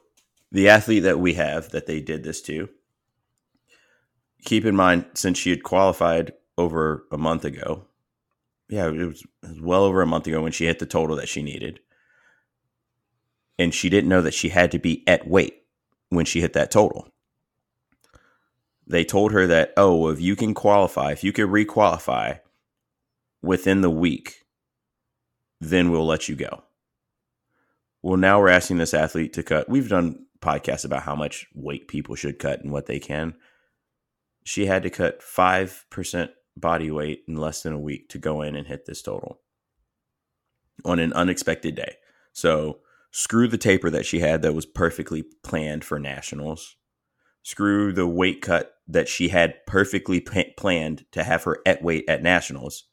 the 0.51 0.71
athlete 0.71 1.03
that 1.03 1.21
we 1.21 1.35
have 1.35 1.71
that 1.71 1.87
they 1.87 2.01
did 2.01 2.25
this 2.25 2.41
to. 2.43 2.71
Keep 4.47 4.65
in 4.65 4.75
mind, 4.75 5.05
since 5.13 5.37
she 5.37 5.51
had 5.51 5.63
qualified 5.63 6.33
over 6.57 7.05
a 7.13 7.19
month 7.19 7.45
ago, 7.45 7.85
yeah, 8.71 8.87
it 8.89 9.07
was, 9.07 9.27
well 9.61 9.85
over 9.85 10.01
a 10.01 10.07
month 10.07 10.27
ago 10.27 10.41
when 10.41 10.53
she 10.53 10.65
hit 10.65 10.79
the 10.79 10.87
total 10.87 11.17
that 11.17 11.29
she 11.29 11.43
needed, 11.43 11.81
and 13.59 13.75
she 13.75 13.91
didn't 13.91 14.09
know 14.09 14.23
that 14.23 14.33
she 14.33 14.49
had 14.49 14.73
to 14.73 14.79
be 14.79 15.07
at 15.07 15.29
weight 15.29 15.65
when 16.09 16.25
she 16.25 16.41
hit 16.41 16.55
that 16.55 16.71
total. 16.71 17.09
They 18.91 19.05
told 19.05 19.31
her 19.31 19.47
that, 19.47 19.73
oh, 19.77 20.09
if 20.09 20.21
you 20.21 20.35
can 20.35 20.53
qualify, 20.53 21.13
if 21.13 21.23
you 21.23 21.33
can 21.33 21.47
requalify, 21.47 22.41
within 23.41 23.83
the 23.83 23.91
week, 23.91 24.47
then 25.61 25.93
we'll 25.93 26.07
let 26.07 26.29
you 26.29 26.35
go. 26.35 26.65
Well, 28.03 28.17
now 28.17 28.41
we're 28.41 28.49
asking 28.49 28.79
this 28.79 28.93
athlete 28.93 29.33
to 29.35 29.45
cut. 29.45 29.69
We've 29.69 29.89
done 29.89 30.27
podcasts 30.41 30.85
about 30.85 31.05
how 31.05 31.15
much 31.15 31.47
weight 31.55 31.87
people 31.87 32.17
should 32.17 32.41
cut 32.41 32.65
and 32.65 32.73
what 32.73 32.87
they 32.87 32.99
can. 32.99 33.35
She 34.43 34.67
had 34.67 34.83
to 34.83 34.91
cut 34.91 35.21
5% 35.21 36.31
body 36.57 36.91
weight 36.91 37.23
in 37.29 37.37
less 37.37 37.63
than 37.63 37.73
a 37.73 37.79
week 37.79 38.09
to 38.09 38.19
go 38.19 38.43
in 38.43 38.57
and 38.57 38.67
hit 38.67 38.87
this 38.87 39.03
total 39.03 39.39
on 40.85 40.99
an 40.99 41.13
unexpected 41.13 41.77
day. 41.77 41.95
So, 42.33 42.81
screw 43.13 43.47
the 43.47 43.57
taper 43.57 43.89
that 43.91 44.07
she 44.07 44.19
had 44.19 44.43
that 44.43 44.55
was 44.55 44.67
perfectly 44.67 45.23
planned 45.45 45.85
for 45.85 46.01
nationals. 46.01 46.75
Screw 47.43 47.93
the 47.93 48.07
weight 48.07 48.43
cut 48.43 48.75
that 48.87 49.09
she 49.09 49.29
had 49.29 49.65
perfectly 49.67 50.21
p- 50.21 50.53
planned 50.57 51.05
to 51.13 51.25
have 51.25 51.45
her 51.45 51.59
at 51.65 51.83
weight 51.83 52.05
at 52.09 52.23
nationals. 52.23 52.85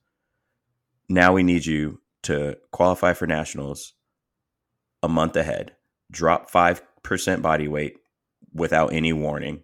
Now 1.10 1.34
we 1.34 1.44
need 1.44 1.66
you 1.66 2.02
to 2.24 2.58
qualify 2.72 3.14
for 3.14 3.28
nationals 3.28 3.94
a 5.04 5.08
month 5.08 5.36
ahead, 5.36 5.76
drop 6.12 6.52
5% 6.52 7.42
body 7.42 7.68
weight 7.68 7.98
without 8.54 8.94
any 8.94 9.14
warning. 9.14 9.64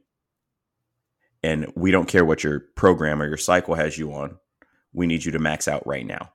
And 1.42 1.72
we 1.75 1.92
don't 1.92 2.08
care 2.08 2.24
what 2.24 2.44
your 2.44 2.62
program 2.75 3.22
or 3.22 3.28
your 3.28 3.38
cycle 3.38 3.75
has 3.75 3.98
you 3.98 4.13
on. 4.13 4.38
We 4.94 5.08
need 5.08 5.25
you 5.25 5.32
to 5.34 5.40
max 5.40 5.68
out 5.68 5.86
right 5.86 6.06
now. 6.06 6.32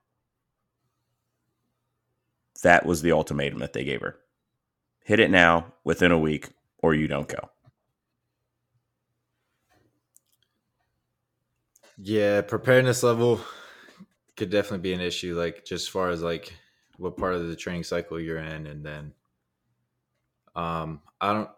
That 2.62 2.84
was 2.84 3.02
the 3.02 3.12
ultimatum 3.12 3.60
that 3.60 3.72
they 3.72 3.84
gave 3.84 4.00
her. 4.00 4.16
Hit 5.04 5.20
it 5.20 5.30
now 5.30 5.72
within 5.84 6.12
a 6.12 6.18
week, 6.18 6.50
or 6.82 6.92
you 6.92 7.08
don't 7.08 7.28
go. 7.28 7.50
Yeah, 12.00 12.42
preparedness 12.42 13.02
level 13.02 13.40
could 14.36 14.50
definitely 14.50 14.78
be 14.78 14.92
an 14.92 15.00
issue. 15.00 15.36
Like 15.38 15.64
just 15.64 15.86
as 15.86 15.88
far 15.88 16.10
as 16.10 16.22
like 16.22 16.54
what 16.96 17.16
part 17.16 17.34
of 17.34 17.48
the 17.48 17.56
training 17.56 17.84
cycle 17.84 18.20
you're 18.20 18.38
in, 18.38 18.66
and 18.66 18.84
then 18.84 19.12
um, 20.54 21.00
I 21.20 21.32
don't. 21.32 21.50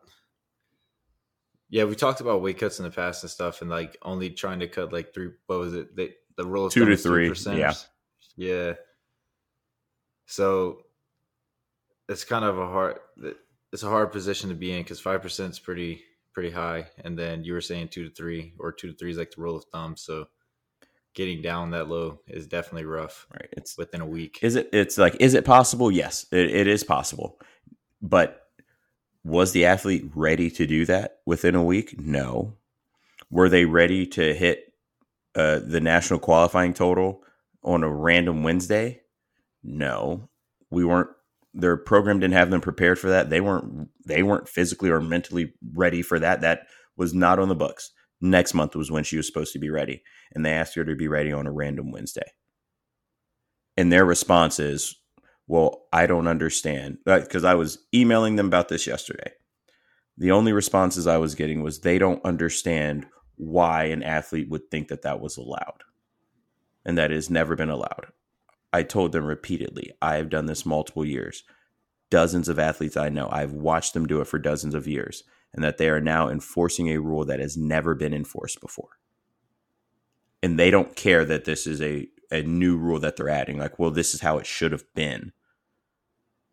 Yeah, 1.69 1.85
we 1.85 1.95
talked 1.95 2.21
about 2.21 2.43
weight 2.43 2.59
cuts 2.59 2.79
in 2.79 2.85
the 2.85 2.91
past 2.91 3.23
and 3.23 3.31
stuff, 3.31 3.61
and 3.61 3.71
like 3.71 3.97
only 4.03 4.31
trying 4.31 4.61
to 4.61 4.67
cut 4.69 4.93
like 4.93 5.15
three. 5.15 5.31
What 5.47 5.59
was 5.61 5.75
it? 5.75 5.95
They, 5.95 6.15
the 6.37 6.47
rule 6.47 6.67
of 6.67 6.73
Two 6.73 6.87
to 6.87 6.97
three, 6.97 7.29
3%. 7.29 7.59
yeah. 7.59 7.75
yeah. 8.37 8.73
So 10.27 10.79
it's 12.09 12.25
kind 12.25 12.45
of 12.45 12.59
a 12.59 12.67
hard. 12.67 12.99
It's 13.73 13.83
a 13.83 13.89
hard 13.89 14.11
position 14.11 14.49
to 14.49 14.55
be 14.55 14.73
in 14.73 14.83
because 14.83 15.01
five 15.01 15.23
percent 15.23 15.53
is 15.53 15.59
pretty 15.59 16.03
pretty 16.35 16.51
high, 16.51 16.87
and 17.05 17.19
then 17.19 17.45
you 17.45 17.53
were 17.55 17.61
saying 17.61 17.89
two 17.89 18.09
to 18.09 18.15
three, 18.15 18.55
or 18.59 18.73
two 18.73 18.93
to 18.93 18.97
three 18.97 19.11
is 19.11 19.19
like 19.19 19.33
the 19.33 19.43
rule 19.43 19.57
of 19.57 19.65
thumb. 19.73 19.97
So 19.97 20.27
getting 21.15 21.43
down 21.43 21.71
that 21.73 21.89
low 21.89 22.21
is 22.29 22.47
definitely 22.47 22.85
rough 22.85 23.27
Right. 23.33 23.49
It's 23.53 23.77
within 23.79 24.01
a 24.01 24.07
week. 24.07 24.39
Is 24.43 24.57
it? 24.57 24.71
It's 24.73 24.99
like, 24.99 25.17
is 25.21 25.35
it 25.35 25.45
possible? 25.45 25.91
Yes, 25.91 26.27
it, 26.33 26.51
it 26.51 26.67
is 26.67 26.85
possible. 26.85 27.41
But 28.03 28.43
was 29.25 29.53
the 29.53 29.67
athlete 29.67 30.11
ready 30.15 30.51
to 30.53 30.67
do 30.67 30.87
that 30.87 31.19
within 31.27 31.55
a 31.55 31.65
week? 31.65 32.01
No. 32.01 32.55
Were 33.31 33.49
they 33.49 33.65
ready 33.67 34.07
to 34.09 34.35
hit 34.35 34.73
uh, 35.35 35.61
the 35.65 35.81
national 35.81 36.21
qualifying 36.21 36.75
total 36.75 37.23
on 37.63 37.83
a 37.85 37.91
random 37.91 38.43
Wednesday? 38.43 39.03
No. 39.63 40.29
We 40.71 40.85
weren't. 40.85 41.11
Their 41.53 41.77
program 41.77 42.21
didn't 42.21 42.35
have 42.35 42.51
them 42.51 42.61
prepared 42.61 42.99
for 42.99 43.09
that. 43.11 43.31
They 43.31 43.41
weren't. 43.41 43.89
They 44.07 44.23
weren't 44.23 44.49
physically 44.49 44.91
or 44.91 45.01
mentally 45.01 45.55
ready 45.75 46.03
for 46.03 46.19
that. 46.19 46.43
That 46.43 46.67
was 46.97 47.15
not 47.15 47.39
on 47.39 47.49
the 47.49 47.55
books. 47.57 47.93
Next 48.21 48.55
month 48.55 48.77
was 48.77 48.91
when 48.91 49.05
she 49.05 49.17
was 49.17 49.27
supposed 49.27 49.53
to 49.55 49.59
be 49.59 49.71
ready, 49.71 50.03
and 50.33 50.45
they 50.45 50.53
asked 50.53 50.75
her 50.75 50.85
to 50.85 50.95
be 50.95 51.09
ready 51.09 51.33
on 51.33 51.47
a 51.47 51.53
random 51.53 51.91
Wednesday 51.91 52.31
and 53.81 53.91
their 53.91 54.05
response 54.05 54.59
is, 54.61 54.97
"Well, 55.47 55.87
I 55.93 56.07
don't 56.07 56.27
understand." 56.27 56.99
Uh, 57.07 57.21
because 57.21 57.45
I 57.45 57.55
was 57.55 57.79
emailing 57.95 58.37
them 58.37 58.47
about 58.47 58.69
this 58.69 58.87
yesterday. 58.87 59.33
The 60.19 60.33
only 60.33 60.53
responses 60.53 61.07
I 61.07 61.17
was 61.17 61.35
getting 61.35 61.63
was 61.63 61.81
they 61.81 61.99
don't 61.99 62.25
understand 62.25 63.07
why 63.37 63.85
an 63.85 64.03
athlete 64.03 64.51
would 64.51 64.71
think 64.71 64.89
that 64.89 65.03
that 65.03 65.21
was 65.21 65.39
allowed, 65.39 65.83
and 66.85 66.99
that 66.99 67.11
has 67.11 67.31
never 67.31 67.57
been 67.57 67.71
allowed. 67.71 68.09
I 68.73 68.83
told 68.83 69.13
them 69.13 69.25
repeatedly, 69.25 69.93
I 70.01 70.17
have 70.17 70.31
done 70.31 70.47
this 70.47 70.65
multiple 70.65 71.05
years. 71.05 71.43
Dozens 72.09 72.49
of 72.49 72.59
athletes 72.59 72.97
I 72.97 73.09
know, 73.09 73.29
I've 73.31 73.53
watched 73.53 73.95
them 73.95 74.07
do 74.07 74.21
it 74.21 74.27
for 74.27 74.39
dozens 74.39 74.75
of 74.75 74.89
years, 74.89 75.25
and 75.53 75.63
that 75.63 75.79
they 75.79 75.89
are 75.89 76.01
now 76.01 76.29
enforcing 76.29 76.89
a 76.89 77.01
rule 77.01 77.25
that 77.25 77.41
has 77.41 77.57
never 77.57 77.95
been 77.95 78.15
enforced 78.15 78.61
before 78.61 79.01
and 80.43 80.59
they 80.59 80.71
don't 80.71 80.97
care 80.97 81.25
that 81.25 81.45
this 81.45 81.67
is 81.67 81.81
a, 81.83 82.09
a 82.31 82.43
new 82.43 82.77
rule 82.77 82.99
that 83.01 83.17
they're 83.17 83.29
adding. 83.29 83.59
Like, 83.59 83.79
well, 83.79 83.91
this 83.91 84.15
is 84.15 84.21
how 84.21 84.39
it 84.39 84.47
should 84.47 84.73
have 84.73 84.85
been. 84.95 85.33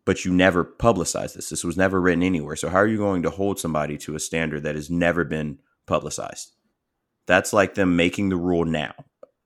But 0.04 0.24
you 0.24 0.32
never 0.32 0.64
publicized 0.64 1.36
this. 1.36 1.50
This 1.50 1.64
was 1.64 1.76
never 1.76 2.00
written 2.00 2.22
anywhere. 2.22 2.56
So 2.56 2.70
how 2.70 2.78
are 2.78 2.86
you 2.86 2.96
going 2.96 3.22
to 3.22 3.30
hold 3.30 3.58
somebody 3.58 3.98
to 3.98 4.14
a 4.14 4.20
standard 4.20 4.62
that 4.62 4.74
has 4.74 4.90
never 4.90 5.24
been 5.24 5.58
publicized? 5.86 6.52
That's 7.26 7.52
like 7.52 7.74
them 7.74 7.96
making 7.96 8.30
the 8.30 8.36
rule 8.36 8.64
now. 8.64 8.94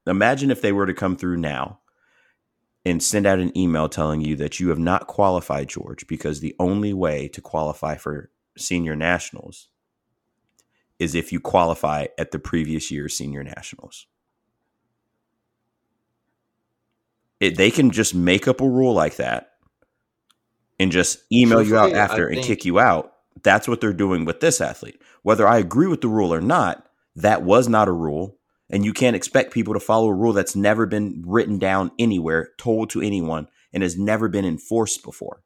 Imagine 0.07 0.51
if 0.51 0.61
they 0.61 0.73
were 0.73 0.87
to 0.87 0.95
come 0.95 1.17
through 1.17 1.39
now 1.39 1.81
and 2.85 3.03
send 3.03 3.27
out 3.27 3.39
an 3.39 3.57
email 3.57 3.89
telling 3.89 4.21
you 4.21 4.35
that 4.37 4.59
you 4.59 4.69
have 4.71 4.79
not 4.79 5.07
qualified, 5.07 5.69
George, 5.69 6.07
because 6.09 6.41
the 6.41 6.55
only 6.59 6.93
way 6.93 7.29
to 7.29 7.41
qualify 7.41 7.97
for 7.97 8.31
senior 8.57 8.97
nationals 8.97 9.69
is 10.99 11.15
if 11.15 11.33
you 11.33 11.41
qualify 11.41 12.07
at 12.19 12.33
the 12.33 12.39
previous 12.39 12.91
year's 12.91 13.17
senior 13.17 13.43
nationals. 13.43 14.07
It, 17.41 17.57
they 17.57 17.71
can 17.71 17.91
just 17.91 18.15
make 18.15 18.47
up 18.47 18.61
a 18.61 18.69
rule 18.69 18.95
like 18.95 19.17
that 19.17 19.51
and 20.79 20.93
just 20.93 21.19
email 21.33 21.63
you 21.63 21.77
out 21.77 21.91
Truthfully, 21.91 22.01
I 22.01 22.05
after 22.05 22.27
and 22.27 22.35
think- 22.37 22.47
kick 22.47 22.65
you 22.65 22.79
out. 22.79 23.13
That's 23.43 23.67
what 23.67 23.81
they're 23.81 23.93
doing 23.95 24.25
with 24.25 24.41
this 24.41 24.61
athlete. 24.61 25.01
Whether 25.23 25.49
I 25.49 25.59
agree 25.59 25.87
with 25.89 26.03
the 26.03 26.09
rule 26.09 26.33
or 26.35 26.41
not, 26.43 26.87
that 27.17 27.43
was 27.43 27.67
not 27.69 27.89
a 27.89 27.93
rule. 27.93 28.37
And 28.73 28.85
you 28.85 28.93
can't 28.93 29.15
expect 29.15 29.53
people 29.53 29.75
to 29.75 29.81
follow 29.81 30.09
a 30.09 30.15
rule 30.15 30.33
that's 30.33 30.57
never 30.57 30.87
been 30.87 31.23
written 31.27 31.59
down 31.59 31.93
anywhere, 31.99 32.51
told 32.57 32.91
to 32.91 33.03
anyone, 33.03 33.47
and 33.73 33.83
has 33.83 33.99
never 33.99 34.29
been 34.29 34.47
enforced 34.47 35.05
before. 35.05 35.43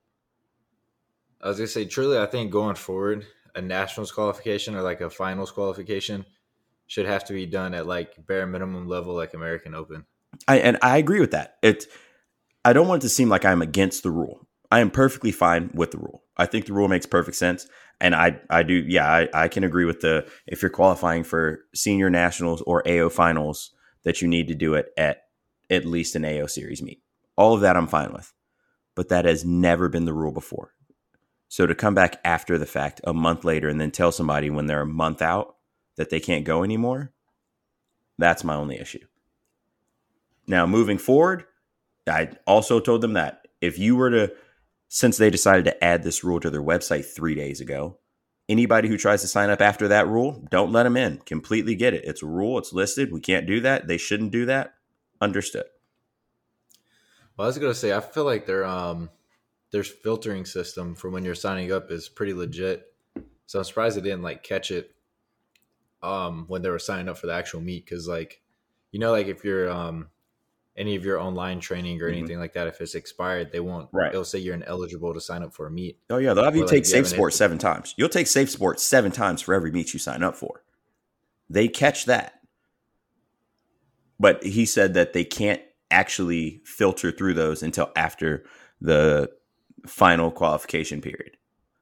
I 1.40 1.48
was 1.48 1.58
gonna 1.58 1.66
say, 1.66 1.84
truly, 1.84 2.18
I 2.18 2.26
think 2.26 2.50
going 2.50 2.76
forward, 2.76 3.26
a 3.54 3.60
nationals 3.60 4.12
qualification 4.12 4.74
or 4.74 4.82
like 4.82 5.00
a 5.00 5.10
finals 5.10 5.50
qualification 5.50 6.24
should 6.86 7.06
have 7.06 7.24
to 7.24 7.32
be 7.32 7.46
done 7.46 7.74
at 7.74 7.86
like 7.86 8.14
bare 8.26 8.46
minimum 8.46 8.86
level, 8.86 9.14
like 9.14 9.34
American 9.34 9.74
Open. 9.74 10.06
I 10.46 10.58
and 10.58 10.78
I 10.82 10.98
agree 10.98 11.20
with 11.20 11.32
that. 11.32 11.56
It 11.62 11.86
I 12.64 12.72
don't 12.72 12.88
want 12.88 13.02
it 13.02 13.06
to 13.06 13.08
seem 13.08 13.28
like 13.28 13.44
I'm 13.44 13.62
against 13.62 14.02
the 14.02 14.10
rule. 14.10 14.45
I 14.70 14.80
am 14.80 14.90
perfectly 14.90 15.32
fine 15.32 15.70
with 15.74 15.92
the 15.92 15.98
rule. 15.98 16.24
I 16.36 16.46
think 16.46 16.66
the 16.66 16.72
rule 16.72 16.88
makes 16.88 17.06
perfect 17.06 17.36
sense. 17.36 17.66
And 18.00 18.14
I 18.14 18.40
I 18.50 18.62
do 18.62 18.84
yeah, 18.86 19.10
I, 19.10 19.28
I 19.32 19.48
can 19.48 19.64
agree 19.64 19.84
with 19.84 20.00
the 20.00 20.28
if 20.46 20.62
you're 20.62 20.70
qualifying 20.70 21.24
for 21.24 21.60
senior 21.74 22.10
nationals 22.10 22.62
or 22.62 22.86
AO 22.86 23.08
finals 23.08 23.72
that 24.04 24.20
you 24.20 24.28
need 24.28 24.48
to 24.48 24.54
do 24.54 24.74
it 24.74 24.90
at 24.96 25.22
at 25.70 25.84
least 25.84 26.14
an 26.14 26.24
AO 26.24 26.46
series 26.46 26.82
meet. 26.82 27.02
All 27.36 27.54
of 27.54 27.60
that 27.62 27.76
I'm 27.76 27.86
fine 27.88 28.12
with. 28.12 28.32
But 28.94 29.08
that 29.08 29.24
has 29.24 29.44
never 29.44 29.88
been 29.88 30.04
the 30.04 30.14
rule 30.14 30.32
before. 30.32 30.72
So 31.48 31.66
to 31.66 31.74
come 31.74 31.94
back 31.94 32.20
after 32.24 32.58
the 32.58 32.66
fact 32.66 33.00
a 33.04 33.14
month 33.14 33.44
later 33.44 33.68
and 33.68 33.80
then 33.80 33.90
tell 33.90 34.12
somebody 34.12 34.50
when 34.50 34.66
they're 34.66 34.82
a 34.82 34.86
month 34.86 35.22
out 35.22 35.56
that 35.96 36.10
they 36.10 36.20
can't 36.20 36.44
go 36.44 36.64
anymore, 36.64 37.12
that's 38.18 38.44
my 38.44 38.54
only 38.54 38.78
issue. 38.78 39.06
Now, 40.46 40.66
moving 40.66 40.98
forward, 40.98 41.44
I 42.06 42.30
also 42.46 42.80
told 42.80 43.00
them 43.00 43.14
that 43.14 43.46
if 43.60 43.78
you 43.78 43.96
were 43.96 44.10
to, 44.10 44.32
since 44.88 45.16
they 45.16 45.30
decided 45.30 45.64
to 45.64 45.84
add 45.84 46.02
this 46.02 46.24
rule 46.24 46.40
to 46.40 46.50
their 46.50 46.62
website 46.62 47.04
three 47.04 47.34
days 47.34 47.60
ago, 47.60 47.98
anybody 48.48 48.88
who 48.88 48.96
tries 48.96 49.22
to 49.22 49.28
sign 49.28 49.50
up 49.50 49.60
after 49.60 49.88
that 49.88 50.08
rule, 50.08 50.44
don't 50.50 50.72
let 50.72 50.84
them 50.84 50.96
in. 50.96 51.18
Completely 51.18 51.74
get 51.74 51.94
it. 51.94 52.04
It's 52.04 52.22
a 52.22 52.26
rule, 52.26 52.58
it's 52.58 52.72
listed. 52.72 53.12
We 53.12 53.20
can't 53.20 53.46
do 53.46 53.60
that. 53.60 53.88
They 53.88 53.96
shouldn't 53.96 54.30
do 54.32 54.46
that. 54.46 54.74
Understood. 55.20 55.64
Well, 57.36 57.46
I 57.46 57.48
was 57.48 57.58
gonna 57.58 57.74
say, 57.74 57.92
I 57.92 58.00
feel 58.00 58.24
like 58.24 58.46
their 58.46 58.64
um 58.64 59.10
their 59.72 59.82
filtering 59.82 60.44
system 60.44 60.94
for 60.94 61.10
when 61.10 61.24
you're 61.24 61.34
signing 61.34 61.72
up 61.72 61.90
is 61.90 62.08
pretty 62.08 62.32
legit. 62.32 62.92
So 63.46 63.58
I'm 63.58 63.64
surprised 63.64 63.96
they 63.96 64.00
didn't 64.00 64.22
like 64.22 64.42
catch 64.42 64.70
it 64.70 64.92
um 66.02 66.44
when 66.48 66.62
they 66.62 66.70
were 66.70 66.78
signing 66.78 67.08
up 67.08 67.18
for 67.18 67.26
the 67.26 67.32
actual 67.32 67.60
meet 67.60 67.84
because 67.84 68.06
like 68.06 68.40
you 68.92 69.00
know 69.00 69.10
like 69.10 69.26
if 69.26 69.44
you're 69.44 69.70
um 69.70 70.08
any 70.76 70.94
of 70.96 71.04
your 71.04 71.18
online 71.18 71.58
training 71.60 72.00
or 72.02 72.08
Mhm. 72.10 72.18
anything 72.18 72.38
like 72.38 72.52
that 72.52 72.66
if 72.66 72.80
it's 72.80 72.94
expired 72.94 73.50
they 73.52 73.60
won't 73.60 73.88
Right. 73.92 74.10
it'll 74.10 74.24
say 74.24 74.38
you're 74.38 74.54
ineligible 74.54 75.14
to 75.14 75.20
sign 75.20 75.42
up 75.42 75.54
for 75.54 75.66
a 75.66 75.70
meet 75.70 75.98
Oh, 76.10 76.18
yeah. 76.18 76.34
They'll 76.34 76.44
have 76.44 76.54
you 76.56 76.62
like, 76.62 76.70
take 76.70 76.84
you 76.84 76.90
Safe 76.90 77.04
an 77.06 77.10
Sports 77.10 77.36
seven 77.36 77.58
times. 77.58 77.94
You'll 77.96 78.08
take 78.08 78.26
Safe 78.26 78.50
Sports 78.50 78.82
seven 78.82 79.10
times 79.12 79.40
for 79.42 79.54
every 79.54 79.70
meet 79.70 79.92
you 79.92 79.98
sign 79.98 80.22
up 80.22 80.36
for. 80.36 80.62
They 81.48 81.68
catch 81.68 82.04
that. 82.06 82.40
But 84.18 84.42
he 84.44 84.64
said 84.66 84.94
that 84.94 85.12
they 85.12 85.24
can't 85.24 85.60
actually 85.90 86.62
filter 86.64 87.12
through 87.12 87.34
those 87.34 87.62
until 87.62 87.90
after 87.94 88.44
the 88.80 89.30
final 89.86 90.30
qualification 90.30 91.00
period. 91.00 91.36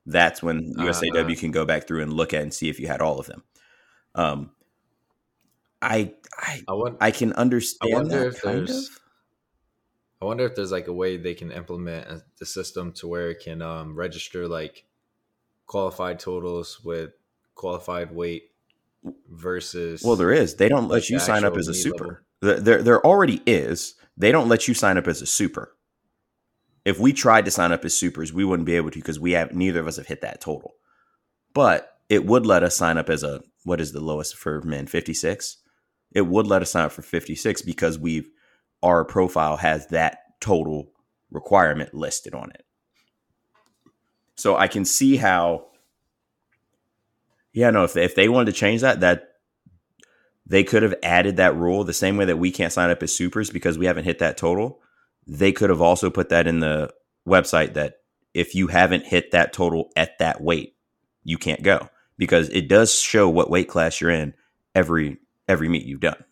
That's 0.07 0.43
when 0.43 0.75
USAW 0.79 1.33
Uh. 1.33 1.35
can 1.41 1.51
go 1.51 1.65
back 1.65 1.87
through 1.87 2.03
and 2.03 2.13
look 2.13 2.35
at 2.35 2.43
and 2.43 2.53
see 2.53 2.69
if 2.69 2.79
you 2.79 2.87
had 2.89 3.01
all 3.01 3.19
of 3.19 3.27
them. 3.27 3.43
Um, 4.15 4.51
I 5.85 6.15
I 6.37 6.63
I 6.69 6.73
want 6.73 6.97
I 7.01 7.11
can 7.11 7.33
understand 7.35 7.93
wonder 7.93 8.21
that 8.21 8.27
if 8.29 8.43
kind 8.43 8.69
there's- 8.69 8.89
of. 8.89 9.01
I 10.23 10.27
wonder 10.27 10.47
if 10.47 10.55
there's 10.55 10.73
like 10.73 10.87
a 10.87 10.93
way 10.93 11.19
they 11.19 11.35
can 11.35 11.51
implement 11.53 12.23
the 12.39 12.47
system 12.47 12.93
to 12.95 13.07
where 13.07 13.29
it 13.31 13.41
can 13.41 13.61
um, 13.61 13.95
register 13.95 14.49
like 14.49 14.87
qualified 15.67 16.19
totals 16.19 16.81
with 16.83 17.11
qualified 17.55 18.11
weight 18.15 18.45
versus. 19.31 20.03
Well, 20.03 20.17
there 20.17 20.33
is. 20.33 20.55
They 20.57 20.69
don't 20.71 20.89
let 20.89 21.11
you 21.11 21.19
sign 21.19 21.45
up 21.45 21.57
as 21.59 21.69
a 21.69 21.75
super. 21.75 22.25
Level. 22.41 22.63
There, 22.63 22.83
there 22.83 23.07
already 23.07 23.43
is. 23.47 23.97
They 24.17 24.33
don't 24.33 24.49
let 24.49 24.67
you 24.67 24.73
sign 24.73 24.97
up 24.97 25.07
as 25.09 25.21
a 25.21 25.27
super. 25.27 25.77
If 26.87 26.99
we 26.99 27.13
tried 27.13 27.45
to 27.47 27.51
sign 27.51 27.73
up 27.73 27.85
as 27.85 27.99
supers, 27.99 28.33
we 28.33 28.45
wouldn't 28.47 28.67
be 28.67 28.77
able 28.77 28.91
to 28.93 28.99
because 28.99 29.21
we 29.21 29.33
have 29.33 29.55
neither 29.55 29.81
of 29.81 29.87
us 29.89 29.97
have 29.97 30.07
hit 30.07 30.23
that 30.23 30.41
total. 30.41 30.75
But 31.53 31.99
it 32.09 32.25
would 32.25 32.47
let 32.47 32.63
us 32.63 32.77
sign 32.77 32.97
up 32.97 33.11
as 33.11 33.23
a 33.23 33.43
what 33.65 33.81
is 33.81 33.93
the 33.93 34.01
lowest 34.01 34.37
for 34.37 34.63
men? 34.63 34.87
Fifty 34.87 35.13
six. 35.15 35.59
It 36.15 36.27
would 36.27 36.47
let 36.47 36.63
us 36.63 36.71
sign 36.71 36.85
up 36.85 36.93
for 36.93 37.03
fifty 37.03 37.35
six 37.35 37.61
because 37.61 37.99
we've 37.99 38.31
our 38.83 39.05
profile 39.05 39.57
has 39.57 39.89
that 39.89 40.19
total 40.41 40.91
requirement 41.31 41.95
listed 41.95 42.35
on 42.35 42.51
it. 42.51 42.65
So 44.37 44.57
I 44.57 44.69
can 44.69 44.85
see 44.85 45.17
how, 45.17 45.67
yeah, 47.53 47.71
no, 47.71 47.85
if 47.85 47.95
they, 47.95 48.05
if 48.05 48.15
they 48.15 48.29
wanted 48.29 48.53
to 48.53 48.59
change 48.59 48.83
that, 48.83 49.01
that 49.01 49.29
they 50.47 50.65
could 50.65 50.83
have 50.83 50.95
added 51.03 51.37
that 51.37 51.57
rule 51.57 51.83
the 51.83 51.95
same 51.95 52.17
way 52.17 52.27
that 52.27 52.39
we 52.39 52.51
can't 52.51 52.73
sign 52.73 52.91
up 52.91 53.03
as 53.03 53.17
supers 53.17 53.49
because 53.49 53.79
we 53.79 53.87
haven't 53.87 54.05
hit 54.05 54.19
that 54.19 54.37
total. 54.37 54.81
They 55.27 55.53
could 55.53 55.71
have 55.71 55.81
also 55.81 56.11
put 56.11 56.29
that 56.29 56.47
in 56.47 56.61
the 56.61 56.93
website 57.27 57.75
that 57.75 57.95
if 58.35 58.55
you 58.55 58.67
haven't 58.67 59.07
hit 59.07 59.31
that 59.31 59.53
total 59.53 59.91
at 59.97 60.19
that 60.19 60.43
weight, 60.43 60.77
you 61.23 61.39
can't 61.39 61.63
go 61.63 61.89
because 62.19 62.51
it 62.51 62.69
does 62.69 62.93
show 62.93 63.29
what 63.29 63.49
weight 63.49 63.69
class 63.69 64.01
you're 64.01 64.11
in 64.11 64.35
every 64.75 65.17
every 65.49 65.69
meet 65.69 65.87
you've 65.87 66.01
done. 66.01 66.25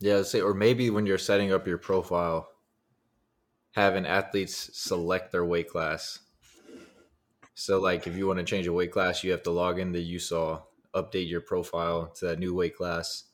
Yeah, 0.00 0.22
say, 0.22 0.40
or 0.40 0.54
maybe 0.54 0.90
when 0.90 1.06
you're 1.06 1.18
setting 1.18 1.52
up 1.52 1.66
your 1.66 1.78
profile, 1.78 2.48
having 3.72 4.06
athletes 4.06 4.70
select 4.72 5.32
their 5.32 5.44
weight 5.44 5.68
class. 5.68 6.18
So, 7.54 7.80
like, 7.80 8.06
if 8.06 8.16
you 8.16 8.26
want 8.26 8.38
to 8.38 8.44
change 8.44 8.66
a 8.66 8.72
weight 8.72 8.90
class, 8.90 9.22
you 9.22 9.30
have 9.30 9.42
to 9.44 9.50
log 9.50 9.78
in 9.78 9.92
the 9.92 10.14
USAW, 10.16 10.62
update 10.94 11.28
your 11.28 11.40
profile 11.40 12.08
to 12.16 12.26
that 12.26 12.38
new 12.38 12.54
weight 12.54 12.76
class, 12.76 13.24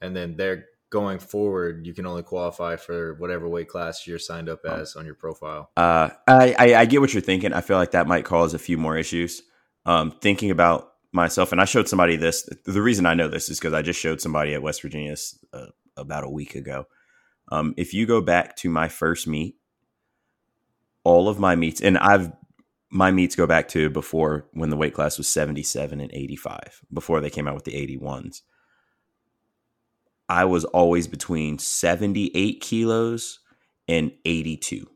and 0.00 0.14
then 0.14 0.36
they're 0.36 0.66
going 0.90 1.18
forward. 1.18 1.86
You 1.86 1.94
can 1.94 2.06
only 2.06 2.22
qualify 2.22 2.76
for 2.76 3.14
whatever 3.14 3.48
weight 3.48 3.68
class 3.68 4.06
you're 4.06 4.18
signed 4.18 4.48
up 4.48 4.64
as 4.64 4.96
on 4.96 5.04
your 5.04 5.14
profile. 5.14 5.70
Uh, 5.76 6.10
I, 6.26 6.54
I, 6.58 6.74
I 6.74 6.84
get 6.86 7.00
what 7.00 7.12
you're 7.12 7.20
thinking. 7.20 7.52
I 7.52 7.60
feel 7.60 7.76
like 7.76 7.92
that 7.92 8.06
might 8.06 8.24
cause 8.24 8.54
a 8.54 8.58
few 8.58 8.78
more 8.78 8.96
issues. 8.96 9.42
Um, 9.86 10.10
thinking 10.20 10.50
about 10.50 10.87
myself, 11.12 11.52
and 11.52 11.60
I 11.60 11.64
showed 11.64 11.88
somebody 11.88 12.16
this. 12.16 12.48
The 12.64 12.82
reason 12.82 13.06
I 13.06 13.14
know 13.14 13.28
this 13.28 13.48
is 13.48 13.58
because 13.58 13.74
I 13.74 13.82
just 13.82 14.00
showed 14.00 14.20
somebody 14.20 14.54
at 14.54 14.62
West 14.62 14.82
Virginia 14.82 15.14
uh, 15.52 15.66
about 15.96 16.24
a 16.24 16.30
week 16.30 16.54
ago. 16.54 16.86
Um, 17.50 17.74
if 17.76 17.94
you 17.94 18.06
go 18.06 18.20
back 18.20 18.56
to 18.56 18.68
my 18.68 18.88
first 18.88 19.26
meet, 19.26 19.56
all 21.04 21.28
of 21.28 21.38
my 21.38 21.56
meets, 21.56 21.80
and 21.80 21.96
I've 21.98 22.32
my 22.90 23.10
meets 23.10 23.36
go 23.36 23.46
back 23.46 23.68
to 23.68 23.90
before 23.90 24.46
when 24.52 24.70
the 24.70 24.76
weight 24.76 24.94
class 24.94 25.18
was 25.18 25.28
77 25.28 26.00
and 26.00 26.10
85, 26.12 26.82
before 26.92 27.20
they 27.20 27.30
came 27.30 27.46
out 27.46 27.54
with 27.54 27.64
the 27.64 27.74
81s. 27.74 28.42
I 30.28 30.44
was 30.44 30.64
always 30.64 31.06
between 31.06 31.58
78 31.58 32.60
kilos 32.60 33.40
and 33.86 34.12
82. 34.24 34.86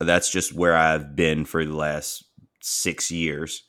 That's 0.00 0.30
just 0.30 0.52
where 0.52 0.76
I've 0.76 1.14
been 1.16 1.44
for 1.44 1.64
the 1.64 1.74
last 1.74 2.24
six 2.60 3.10
years. 3.10 3.62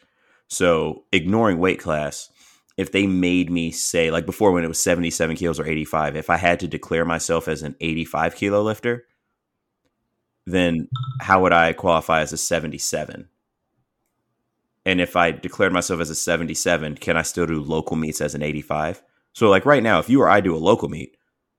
So 0.48 1.06
ignoring 1.12 1.60
weight 1.60 1.80
class, 1.80 2.30
if 2.78 2.92
they 2.92 3.08
made 3.08 3.50
me 3.50 3.72
say, 3.72 4.12
like 4.12 4.26
before 4.26 4.52
when 4.52 4.64
it 4.64 4.68
was 4.68 4.80
77 4.80 5.36
kilos 5.36 5.60
or 5.60 5.66
85, 5.66 6.16
if 6.16 6.30
I 6.30 6.38
had 6.38 6.60
to 6.62 6.68
declare 6.68 7.06
myself 7.06 7.48
as 7.48 7.62
an 7.62 7.76
85 7.80 8.36
kilo 8.36 8.62
lifter, 8.62 9.06
then 10.46 10.88
how 11.22 11.42
would 11.42 11.54
I 11.54 11.74
qualify 11.74 12.22
as 12.22 12.34
a 12.34 12.38
77? 12.38 13.30
And 14.86 15.00
if 15.00 15.16
I 15.16 15.32
declared 15.32 15.72
myself 15.72 16.02
as 16.02 16.10
a 16.10 16.16
77, 16.16 16.98
can 16.98 17.16
I 17.16 17.22
still 17.22 17.46
do 17.46 17.62
local 17.62 17.96
meets 17.96 18.20
as 18.20 18.36
an 18.36 18.44
85? 18.44 19.02
So, 19.32 19.50
like 19.50 19.66
right 19.66 19.82
now, 19.82 20.00
if 20.00 20.10
you 20.10 20.22
or 20.22 20.30
I 20.30 20.42
do 20.42 20.56
a 20.56 20.58
local 20.58 20.90
meet, 20.90 21.16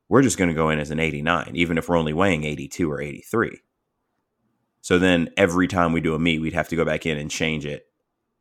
we're 0.08 0.22
just 0.22 0.36
going 0.36 0.48
to 0.48 0.54
go 0.54 0.68
in 0.68 0.78
as 0.78 0.90
an 0.90 1.00
89, 1.00 1.52
even 1.54 1.78
if 1.78 1.88
we're 1.88 1.96
only 1.96 2.12
weighing 2.12 2.44
82 2.44 2.90
or 2.90 3.00
83. 3.00 3.60
So 4.82 4.98
then 4.98 5.30
every 5.36 5.66
time 5.66 5.92
we 5.92 6.02
do 6.02 6.14
a 6.14 6.18
meet, 6.18 6.40
we'd 6.40 6.52
have 6.52 6.68
to 6.68 6.76
go 6.76 6.84
back 6.84 7.06
in 7.06 7.16
and 7.16 7.30
change 7.30 7.64
it 7.64 7.86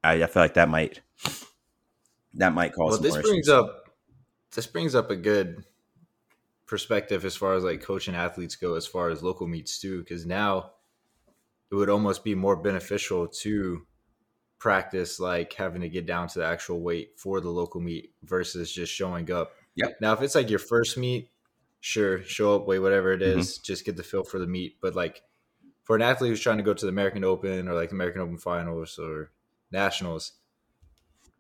I, 0.04 0.24
I 0.24 0.28
feel 0.28 0.44
like 0.44 0.56
that 0.56 0.70
might 0.70 1.02
that 2.36 2.54
might 2.54 2.74
cause. 2.74 2.94
Well, 2.94 3.02
this 3.02 3.14
brings 3.14 3.48
issues. 3.48 3.50
up 3.50 3.84
this 4.54 4.68
brings 4.68 4.96
up 4.96 5.10
a 5.10 5.16
good 5.16 5.64
perspective 6.66 7.26
as 7.26 7.36
far 7.36 7.54
as 7.54 7.64
like 7.64 7.82
coaching 7.82 8.16
athletes 8.16 8.56
go, 8.56 8.76
as 8.76 8.88
far 8.88 9.10
as 9.10 9.24
local 9.24 9.48
meets 9.48 9.80
too, 9.80 10.00
because 10.00 10.26
now 10.26 10.72
it 11.72 11.76
would 11.76 11.90
almost 11.90 12.24
be 12.24 12.36
more 12.36 12.56
beneficial 12.56 13.28
to 13.28 13.86
practice 14.60 15.20
like 15.20 15.54
having 15.54 15.82
to 15.82 15.90
get 15.90 16.06
down 16.06 16.28
to 16.28 16.40
the 16.40 16.46
actual 16.46 16.82
weight 16.82 17.12
for 17.18 17.42
the 17.42 17.50
local 17.50 17.82
meet 17.82 18.12
versus 18.24 18.72
just 18.72 18.94
showing 18.94 19.30
up. 19.32 19.52
Yep. 19.76 19.98
Now, 20.00 20.14
if 20.14 20.22
it's 20.22 20.36
like 20.36 20.50
your 20.50 20.60
first 20.60 20.98
meet, 20.98 21.30
sure, 21.82 22.24
show 22.24 22.56
up, 22.56 22.68
weigh 22.68 22.80
whatever 22.80 23.12
it 23.12 23.22
is, 23.22 23.54
mm-hmm. 23.54 23.64
just 23.64 23.86
get 23.86 23.98
the 23.98 24.04
feel 24.04 24.24
for 24.24 24.40
the 24.40 24.48
meet. 24.48 24.78
But 24.82 24.96
like 24.96 25.22
for 25.84 25.96
an 25.96 26.02
athlete 26.02 26.30
who's 26.30 26.40
trying 26.40 26.58
to 26.58 26.64
go 26.64 26.74
to 26.74 26.86
the 26.86 26.92
American 26.92 27.24
Open 27.24 27.68
or 27.68 27.74
like 27.74 27.90
the 27.90 27.96
American 27.96 28.22
Open 28.22 28.38
Finals 28.38 28.98
or 28.98 29.32
nationals 29.74 30.34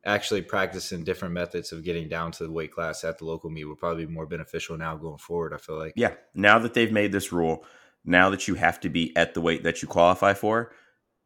actually 0.06 0.41
practicing 0.41 1.04
different 1.04 1.34
methods 1.34 1.72
of 1.72 1.84
getting 1.84 2.10
down 2.10 2.32
to 2.34 2.43
the 2.43 2.52
weight 2.52 2.72
class 2.72 3.04
at 3.06 3.17
the 3.19 3.26
local 3.26 3.50
meet 3.50 3.63
would 3.63 3.78
probably 3.78 4.06
be 4.06 4.12
more 4.12 4.26
beneficial 4.26 4.78
now 4.78 4.98
going 4.98 5.17
forward. 5.17 5.54
I 5.54 5.58
feel 5.58 5.78
like. 5.78 5.93
Yeah. 5.96 6.15
Now 6.34 6.60
that 6.60 6.74
they've 6.74 6.91
made 6.91 7.12
this 7.12 7.32
rule, 7.32 7.63
now 8.04 8.30
that 8.32 8.48
you 8.48 8.56
have 8.56 8.82
to 8.82 8.89
be 8.89 9.15
at 9.15 9.34
the 9.34 9.41
weight 9.41 9.63
that 9.63 9.82
you 9.82 9.88
qualify 9.88 10.34
for, 10.34 10.74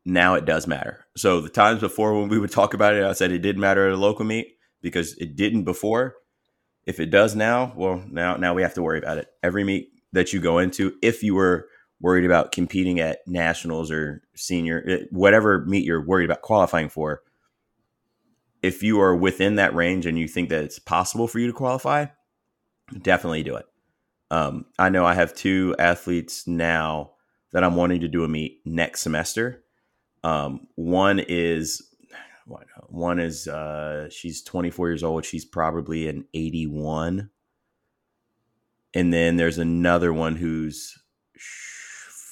now 0.06 0.36
it 0.36 0.46
does 0.46 0.67
matter. 0.67 1.06
So 1.15 1.41
the 1.41 1.50
times 1.50 1.82
before 1.82 2.20
when 2.20 2.30
we 2.30 2.39
would 2.39 2.52
talk 2.52 2.74
about 2.74 2.93
it, 2.93 3.04
I 3.04 3.13
said 3.13 3.32
it 3.32 3.39
didn't 3.39 3.62
matter 3.62 3.88
at 3.88 3.93
a 3.93 3.98
local 3.98 4.26
meet 4.26 4.58
because 4.82 5.17
it 5.17 5.36
didn't 5.36 5.63
before. 5.63 6.15
If 6.86 7.00
it 7.00 7.08
does 7.08 7.36
now, 7.36 7.74
well, 7.76 8.04
now 8.08 8.36
now 8.36 8.54
we 8.54 8.62
have 8.62 8.76
to 8.76 8.84
worry 8.84 9.00
about 9.00 9.17
it. 9.17 9.28
Every 9.41 9.63
meet 9.63 9.89
that 10.13 10.34
you 10.34 10.39
go 10.39 10.60
into, 10.60 10.93
if 11.02 11.24
you 11.24 11.36
were 11.36 11.67
worried 12.00 12.26
about 12.26 12.52
competing 12.52 13.00
at 13.00 13.20
nationals 13.28 13.92
or 13.92 14.24
senior, 14.36 14.84
eh, 14.88 15.06
whatever 15.12 15.66
meet 15.66 15.86
you're 15.86 16.06
worried 16.06 16.26
about 16.26 16.42
qualifying 16.42 16.90
for, 16.90 17.22
if 18.62 18.84
you 18.84 19.00
are 19.00 19.16
within 19.16 19.56
that 19.56 19.74
range 19.76 20.06
and 20.06 20.18
you 20.18 20.28
think 20.28 20.50
that 20.50 20.64
it's 20.64 20.80
possible 20.80 21.28
for 21.28 21.40
you 21.40 21.48
to 21.48 21.54
qualify, 21.54 22.06
definitely 23.02 23.44
do 23.44 23.56
it. 23.56 23.66
Um, 24.30 24.66
I 24.78 24.90
know 24.90 25.06
I 25.06 25.14
have 25.14 25.34
two 25.34 25.76
athletes 25.80 26.48
now 26.48 27.12
that 27.52 27.64
I'm 27.64 27.76
wanting 27.76 28.02
to 28.02 28.08
do 28.08 28.24
a 28.24 28.28
meet 28.28 28.62
next 28.66 29.02
semester. 29.02 29.64
Um, 30.24 30.68
one 30.76 31.20
is 31.20 31.88
one 32.90 33.20
is 33.20 33.48
uh, 33.48 34.10
she's 34.10 34.42
24 34.44 34.90
years 34.90 35.04
old. 35.04 35.26
She's 35.26 35.46
probably 35.46 36.08
an 36.08 36.26
81, 36.34 37.30
and 38.94 39.14
then 39.14 39.36
there's 39.36 39.58
another 39.58 40.14
one 40.14 40.36
who's 40.36 40.98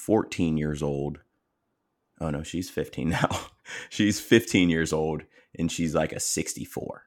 14 0.06 0.56
years 0.56 0.84
old. 0.84 1.20
Oh 2.22 2.30
no, 2.30 2.44
she's 2.44 2.70
15 2.70 3.10
now. 3.22 3.48
she's 3.90 4.20
15 4.20 4.70
years 4.70 4.94
old 4.94 5.24
and 5.58 5.72
she's 5.72 5.96
like 5.96 6.14
a 6.14 6.20
64. 6.20 7.04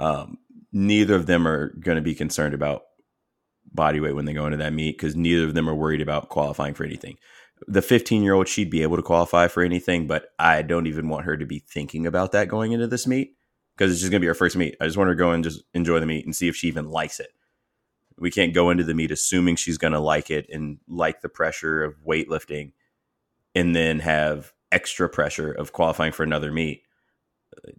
Um, 0.00 0.38
neither 0.72 1.16
of 1.16 1.26
them 1.26 1.46
are 1.46 1.74
going 1.76 1.96
to 1.96 2.02
be 2.02 2.14
concerned 2.14 2.54
about 2.54 2.84
body 3.72 4.00
weight 4.00 4.14
when 4.14 4.24
they 4.24 4.32
go 4.32 4.46
into 4.46 4.56
that 4.56 4.72
meet 4.72 4.96
because 4.96 5.14
neither 5.14 5.44
of 5.44 5.54
them 5.54 5.68
are 5.68 5.74
worried 5.74 6.00
about 6.00 6.30
qualifying 6.30 6.72
for 6.72 6.84
anything. 6.84 7.18
The 7.66 7.82
15 7.82 8.22
year 8.22 8.34
old, 8.34 8.48
she'd 8.48 8.70
be 8.70 8.82
able 8.82 8.96
to 8.96 9.02
qualify 9.02 9.48
for 9.48 9.62
anything, 9.62 10.06
but 10.06 10.28
I 10.38 10.62
don't 10.62 10.86
even 10.86 11.08
want 11.08 11.26
her 11.26 11.36
to 11.36 11.46
be 11.46 11.58
thinking 11.58 12.06
about 12.06 12.32
that 12.32 12.48
going 12.48 12.72
into 12.72 12.86
this 12.86 13.06
meet 13.06 13.36
because 13.76 13.92
it's 13.92 14.00
just 14.00 14.10
going 14.10 14.20
to 14.20 14.24
be 14.24 14.28
her 14.28 14.34
first 14.34 14.56
meet. 14.56 14.76
I 14.80 14.86
just 14.86 14.96
want 14.96 15.08
her 15.08 15.14
to 15.14 15.18
go 15.18 15.32
and 15.32 15.44
just 15.44 15.62
enjoy 15.74 16.00
the 16.00 16.06
meet 16.06 16.24
and 16.24 16.34
see 16.34 16.48
if 16.48 16.56
she 16.56 16.68
even 16.68 16.88
likes 16.88 17.20
it 17.20 17.30
we 18.18 18.30
can't 18.30 18.54
go 18.54 18.70
into 18.70 18.84
the 18.84 18.94
meet 18.94 19.10
assuming 19.10 19.56
she's 19.56 19.78
going 19.78 19.92
to 19.92 20.00
like 20.00 20.30
it 20.30 20.46
and 20.50 20.78
like 20.88 21.20
the 21.20 21.28
pressure 21.28 21.82
of 21.82 21.96
weightlifting 22.06 22.72
and 23.54 23.74
then 23.74 24.00
have 24.00 24.52
extra 24.70 25.08
pressure 25.08 25.52
of 25.52 25.72
qualifying 25.72 26.12
for 26.12 26.22
another 26.22 26.52
meet. 26.52 26.82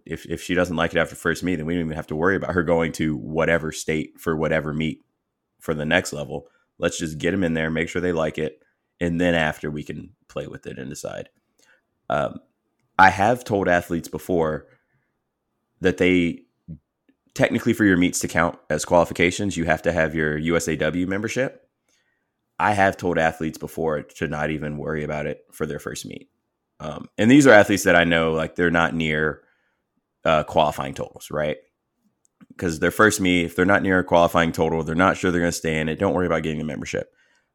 If 0.04 0.26
if 0.26 0.42
she 0.42 0.54
doesn't 0.54 0.76
like 0.76 0.94
it 0.94 0.98
after 0.98 1.14
first 1.14 1.42
meet 1.42 1.56
then 1.56 1.66
we 1.66 1.74
don't 1.74 1.84
even 1.84 1.96
have 1.96 2.06
to 2.08 2.16
worry 2.16 2.36
about 2.36 2.52
her 2.54 2.62
going 2.62 2.92
to 2.92 3.16
whatever 3.16 3.72
state 3.72 4.18
for 4.18 4.36
whatever 4.36 4.72
meet 4.72 5.04
for 5.60 5.74
the 5.74 5.84
next 5.84 6.12
level. 6.12 6.48
Let's 6.78 6.98
just 6.98 7.18
get 7.18 7.30
them 7.30 7.44
in 7.44 7.54
there 7.54 7.70
make 7.70 7.88
sure 7.88 8.00
they 8.02 8.12
like 8.12 8.38
it 8.38 8.62
and 9.00 9.20
then 9.20 9.34
after 9.34 9.70
we 9.70 9.82
can 9.82 10.10
play 10.28 10.46
with 10.46 10.66
it 10.66 10.78
and 10.78 10.88
decide. 10.88 11.28
Um, 12.08 12.38
i 12.98 13.10
have 13.10 13.44
told 13.44 13.68
athletes 13.68 14.08
before 14.08 14.66
that 15.80 15.98
they 15.98 16.45
technically 17.36 17.72
for 17.72 17.84
your 17.84 17.96
meets 17.96 18.18
to 18.20 18.28
count 18.28 18.58
as 18.70 18.84
qualifications, 18.84 19.56
you 19.56 19.66
have 19.66 19.82
to 19.82 19.92
have 19.92 20.14
your 20.14 20.38
USAW 20.40 21.06
membership. 21.06 21.68
I 22.58 22.72
have 22.72 22.96
told 22.96 23.18
athletes 23.18 23.58
before 23.58 24.02
to 24.02 24.26
not 24.26 24.50
even 24.50 24.78
worry 24.78 25.04
about 25.04 25.26
it 25.26 25.44
for 25.52 25.66
their 25.66 25.78
first 25.78 26.06
meet. 26.06 26.30
Um, 26.80 27.08
and 27.18 27.30
these 27.30 27.46
are 27.46 27.52
athletes 27.52 27.84
that 27.84 27.96
I 27.96 28.04
know 28.04 28.32
like 28.32 28.56
they're 28.56 28.70
not 28.70 28.94
near 28.94 29.42
uh, 30.24 30.44
qualifying 30.44 30.94
totals, 30.94 31.28
right? 31.30 31.58
Because 32.48 32.80
their 32.80 32.90
first 32.90 33.20
meet, 33.20 33.44
if 33.44 33.56
they're 33.56 33.66
not 33.66 33.82
near 33.82 33.98
a 33.98 34.04
qualifying 34.04 34.52
total, 34.52 34.82
they're 34.82 34.94
not 34.94 35.16
sure 35.16 35.30
they're 35.30 35.40
going 35.40 35.52
to 35.52 35.56
stay 35.56 35.78
in 35.78 35.88
it. 35.88 35.98
Don't 35.98 36.14
worry 36.14 36.26
about 36.26 36.42
getting 36.42 36.60
a 36.60 36.64
membership. 36.64 37.12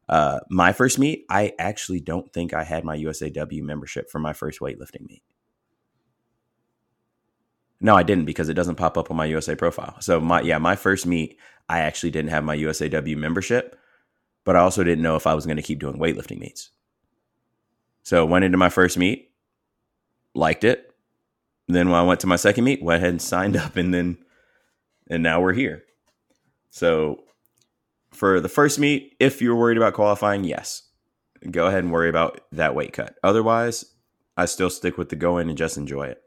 Uh, 0.08 0.40
my 0.48 0.72
first 0.72 0.98
meet, 0.98 1.24
I 1.28 1.52
actually 1.58 2.00
don't 2.00 2.32
think 2.32 2.54
I 2.54 2.62
had 2.64 2.84
my 2.84 2.96
USAW 2.96 3.62
membership 3.62 4.10
for 4.10 4.18
my 4.20 4.32
first 4.32 4.60
weightlifting 4.60 5.06
meet. 5.06 5.22
No, 7.82 7.96
I 7.96 8.04
didn't 8.04 8.26
because 8.26 8.48
it 8.48 8.54
doesn't 8.54 8.76
pop 8.76 8.96
up 8.96 9.10
on 9.10 9.16
my 9.16 9.24
USA 9.26 9.56
profile. 9.56 9.96
So 10.00 10.20
my 10.20 10.40
yeah, 10.40 10.58
my 10.58 10.76
first 10.76 11.04
meet, 11.04 11.36
I 11.68 11.80
actually 11.80 12.12
didn't 12.12 12.30
have 12.30 12.44
my 12.44 12.56
USAW 12.56 13.16
membership, 13.16 13.76
but 14.44 14.54
I 14.54 14.60
also 14.60 14.84
didn't 14.84 15.02
know 15.02 15.16
if 15.16 15.26
I 15.26 15.34
was 15.34 15.46
going 15.46 15.56
to 15.56 15.62
keep 15.62 15.80
doing 15.80 15.98
weightlifting 15.98 16.38
meets. 16.38 16.70
So 18.04 18.24
went 18.24 18.44
into 18.44 18.56
my 18.56 18.68
first 18.68 18.96
meet, 18.96 19.30
liked 20.34 20.64
it. 20.64 20.94
Then 21.66 21.90
when 21.90 21.98
I 21.98 22.04
went 22.04 22.20
to 22.20 22.26
my 22.26 22.36
second 22.36 22.64
meet, 22.64 22.82
went 22.82 22.98
ahead 22.98 23.10
and 23.10 23.22
signed 23.22 23.56
up, 23.56 23.76
and 23.76 23.92
then 23.92 24.18
and 25.10 25.22
now 25.22 25.40
we're 25.40 25.52
here. 25.52 25.82
So 26.70 27.24
for 28.12 28.40
the 28.40 28.48
first 28.48 28.78
meet, 28.78 29.16
if 29.18 29.42
you're 29.42 29.56
worried 29.56 29.76
about 29.76 29.94
qualifying, 29.94 30.44
yes, 30.44 30.82
go 31.50 31.66
ahead 31.66 31.82
and 31.82 31.92
worry 31.92 32.08
about 32.08 32.40
that 32.52 32.76
weight 32.76 32.92
cut. 32.92 33.16
Otherwise, 33.24 33.86
I 34.36 34.44
still 34.44 34.70
stick 34.70 34.96
with 34.96 35.08
the 35.08 35.16
go 35.16 35.38
in 35.38 35.48
and 35.48 35.58
just 35.58 35.76
enjoy 35.76 36.06
it. 36.06 36.21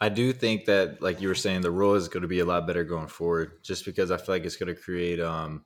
I 0.00 0.08
do 0.08 0.32
think 0.32 0.66
that, 0.66 1.02
like 1.02 1.20
you 1.20 1.28
were 1.28 1.34
saying, 1.34 1.62
the 1.62 1.70
rule 1.70 1.94
is 1.94 2.08
going 2.08 2.22
to 2.22 2.28
be 2.28 2.40
a 2.40 2.44
lot 2.44 2.66
better 2.66 2.84
going 2.84 3.08
forward, 3.08 3.62
just 3.62 3.84
because 3.84 4.10
I 4.10 4.16
feel 4.16 4.34
like 4.34 4.44
it's 4.44 4.56
going 4.56 4.72
to 4.74 4.80
create 4.80 5.20
um, 5.20 5.64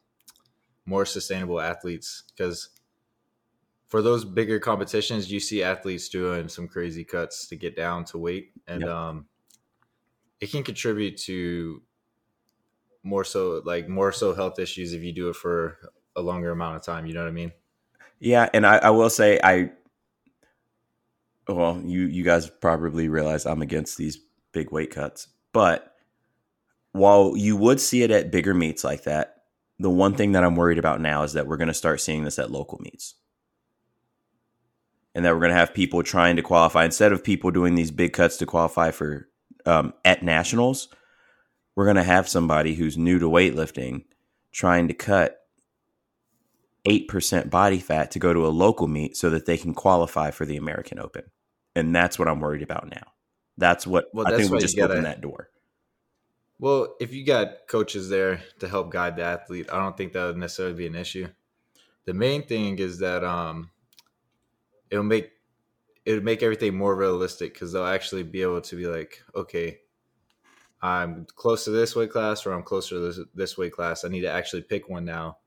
more 0.87 1.05
sustainable 1.05 1.61
athletes. 1.61 2.25
Because 2.35 2.71
for 3.89 4.01
those 4.01 4.25
bigger 4.25 4.59
competitions, 4.59 5.31
you 5.31 5.39
see 5.39 5.63
athletes 5.63 6.09
doing 6.09 6.49
some 6.49 6.67
crazy 6.67 7.05
cuts 7.05 7.47
to 7.49 7.57
get 7.57 7.77
down 7.77 8.07
to 8.07 8.19
weight, 8.19 8.53
and 8.67 8.81
yep. 8.81 8.91
um, 8.91 9.27
it 10.41 10.51
can 10.51 10.63
contribute 10.63 11.19
to 11.19 11.83
more 13.03 13.25
so 13.25 13.61
like 13.65 13.89
more 13.89 14.13
so 14.13 14.35
health 14.35 14.59
issues 14.59 14.93
if 14.93 15.03
you 15.03 15.13
do 15.13 15.29
it 15.29 15.37
for 15.37 15.77
a 16.17 16.23
longer 16.23 16.51
amount 16.51 16.77
of 16.77 16.83
time. 16.83 17.05
You 17.05 17.15
know 17.15 17.21
what 17.21 17.29
I 17.29 17.33
mean? 17.33 17.53
Yeah, 18.19 18.49
and 18.55 18.65
I, 18.65 18.79
I 18.79 18.91
will 18.91 19.11
say 19.11 19.41
I 19.43 19.73
well, 21.49 21.81
you 21.85 22.03
you 22.03 22.25
guys 22.25 22.49
probably 22.49 23.09
realize 23.09 23.47
I'm 23.47 23.63
against 23.63 23.99
these 23.99 24.19
big 24.53 24.71
weight 24.71 24.91
cuts, 24.91 25.29
but 25.53 25.93
while 26.93 27.37
you 27.37 27.57
would 27.57 27.81
see 27.81 28.03
it 28.03 28.11
at 28.11 28.31
bigger 28.31 28.55
meets 28.55 28.85
like 28.85 29.05
that, 29.05 29.45
the 29.79 29.91
one 29.91 30.15
thing 30.15 30.33
that 30.33 30.45
I'm 30.45 30.57
worried 30.57 30.79
about 30.79 31.01
now 31.01 31.23
is 31.23 31.33
that 31.33 31.47
we're 31.47 31.57
going 31.57 31.69
to 31.69 31.75
start 31.75 32.01
seeing 32.01 32.25
this 32.25 32.39
at 32.39 32.51
local 32.51 32.79
meets. 32.83 33.15
And 35.15 35.25
that 35.25 35.35
we're 35.35 35.41
going 35.41 35.51
to 35.51 35.59
have 35.59 35.75
people 35.75 36.03
trying 36.03 36.37
to 36.37 36.43
qualify 36.43 36.85
instead 36.85 37.13
of 37.13 37.25
people 37.25 37.51
doing 37.51 37.75
these 37.75 37.91
big 37.91 38.13
cuts 38.13 38.37
to 38.39 38.47
qualify 38.47 38.91
for 38.91 39.29
um, 39.67 39.93
at 40.05 40.23
nationals. 40.23 40.89
We're 41.75 41.85
going 41.85 41.97
to 41.97 42.03
have 42.03 42.29
somebody 42.29 42.75
who's 42.75 42.97
new 42.97 43.19
to 43.19 43.29
weightlifting 43.29 44.05
trying 44.53 44.89
to 44.89 44.95
cut 44.95 45.42
8% 46.87 47.51
body 47.51 47.79
fat 47.79 48.11
to 48.13 48.19
go 48.19 48.33
to 48.33 48.47
a 48.47 48.49
local 48.49 48.89
meet 48.89 49.17
so 49.17 49.31
that 49.31 49.47
they 49.47 49.57
can 49.57 49.75
qualify 49.75 50.31
for 50.31 50.45
the 50.45 50.57
American 50.57 50.99
Open. 50.99 51.25
And 51.75 51.95
that's 51.95 52.19
what 52.19 52.29
I'm 52.29 52.41
worried 52.41 52.63
about 52.63 52.89
now. 52.91 53.13
That's 53.57 53.87
what 53.87 54.07
well, 54.13 54.27
I 54.27 54.37
think 54.37 54.51
we 54.51 54.59
just 54.59 54.77
gotta, 54.77 54.95
opened 54.95 55.07
that 55.07 55.21
door. 55.21 55.51
Well, 56.59 56.95
if 57.01 57.13
you 57.13 57.25
got 57.25 57.69
coaches 57.69 58.09
there 58.09 58.41
to 58.61 58.69
help 58.69 58.91
guide 58.91 59.17
the 59.17 59.23
athlete, 59.23 59.69
I 59.73 59.79
don't 59.79 59.97
think 59.97 60.13
that 60.13 60.27
would 60.27 60.37
necessarily 60.37 60.75
be 60.75 60.87
an 60.87 60.95
issue. 60.95 61.29
The 62.05 62.15
main 62.15 62.43
thing 62.43 62.79
is 62.79 62.99
that 62.99 63.23
um, 63.23 63.71
it'll 64.91 65.05
make 65.05 65.31
it'll 66.05 66.25
make 66.25 66.43
everything 66.43 66.77
more 66.77 66.97
realistic 66.97 67.55
because 67.55 67.73
they'll 67.73 67.87
actually 67.87 68.25
be 68.25 68.43
able 68.43 68.61
to 68.61 68.77
be 68.77 68.87
like, 68.87 69.23
okay, 69.35 69.79
I'm 70.81 71.27
close 71.37 71.65
to 71.65 71.71
this 71.71 71.95
weight 71.95 72.11
class 72.11 72.45
or 72.45 72.53
I'm 72.53 72.65
closer 72.65 72.97
to 72.97 73.01
this, 73.01 73.21
this 73.35 73.59
weight 73.59 73.73
class. 73.73 74.05
I 74.05 74.09
need 74.09 74.23
to 74.23 74.33
actually 74.33 74.63
pick 74.63 74.89
one 74.89 75.05
now 75.05 75.39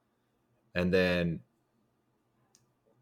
and 0.75 0.93
then 0.93 1.39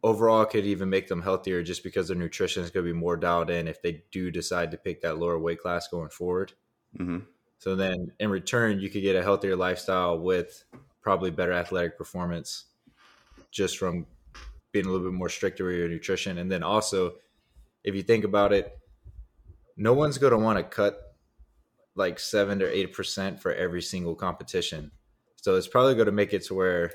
overall 0.03 0.45
could 0.45 0.65
even 0.65 0.89
make 0.89 1.07
them 1.07 1.21
healthier 1.21 1.63
just 1.63 1.83
because 1.83 2.07
their 2.07 2.17
nutrition 2.17 2.63
is 2.63 2.69
going 2.69 2.85
to 2.85 2.93
be 2.93 2.97
more 2.97 3.17
dialed 3.17 3.49
in 3.49 3.67
if 3.67 3.81
they 3.81 4.03
do 4.11 4.29
decide 4.29 4.69
to 4.71 4.77
pick 4.77 5.01
that 5.01 5.17
lower 5.17 5.39
weight 5.39 5.59
class 5.59 5.87
going 5.87 6.09
forward. 6.09 6.53
Mm-hmm. 6.97 7.19
So 7.57 7.75
then 7.75 8.11
in 8.19 8.29
return, 8.29 8.79
you 8.79 8.89
could 8.89 9.01
get 9.01 9.15
a 9.15 9.23
healthier 9.23 9.55
lifestyle 9.55 10.19
with 10.19 10.65
probably 11.01 11.31
better 11.31 11.53
athletic 11.53 11.97
performance 11.97 12.65
just 13.51 13.77
from 13.77 14.05
being 14.71 14.85
a 14.85 14.89
little 14.89 15.05
bit 15.07 15.13
more 15.13 15.29
stricter 15.29 15.65
with 15.65 15.75
your 15.75 15.87
nutrition. 15.87 16.37
And 16.37 16.51
then 16.51 16.63
also, 16.63 17.13
if 17.83 17.95
you 17.95 18.03
think 18.03 18.25
about 18.25 18.51
it, 18.51 18.77
no 19.77 19.93
one's 19.93 20.17
going 20.17 20.31
to 20.31 20.37
want 20.37 20.57
to 20.57 20.63
cut 20.63 21.15
like 21.95 22.19
seven 22.19 22.59
to 22.59 22.77
eight 22.77 22.93
percent 22.93 23.41
for 23.41 23.53
every 23.53 23.81
single 23.81 24.15
competition. 24.15 24.91
So 25.37 25.55
it's 25.55 25.67
probably 25.67 25.93
going 25.95 26.07
to 26.07 26.11
make 26.11 26.33
it 26.33 26.43
to 26.45 26.53
where 26.53 26.91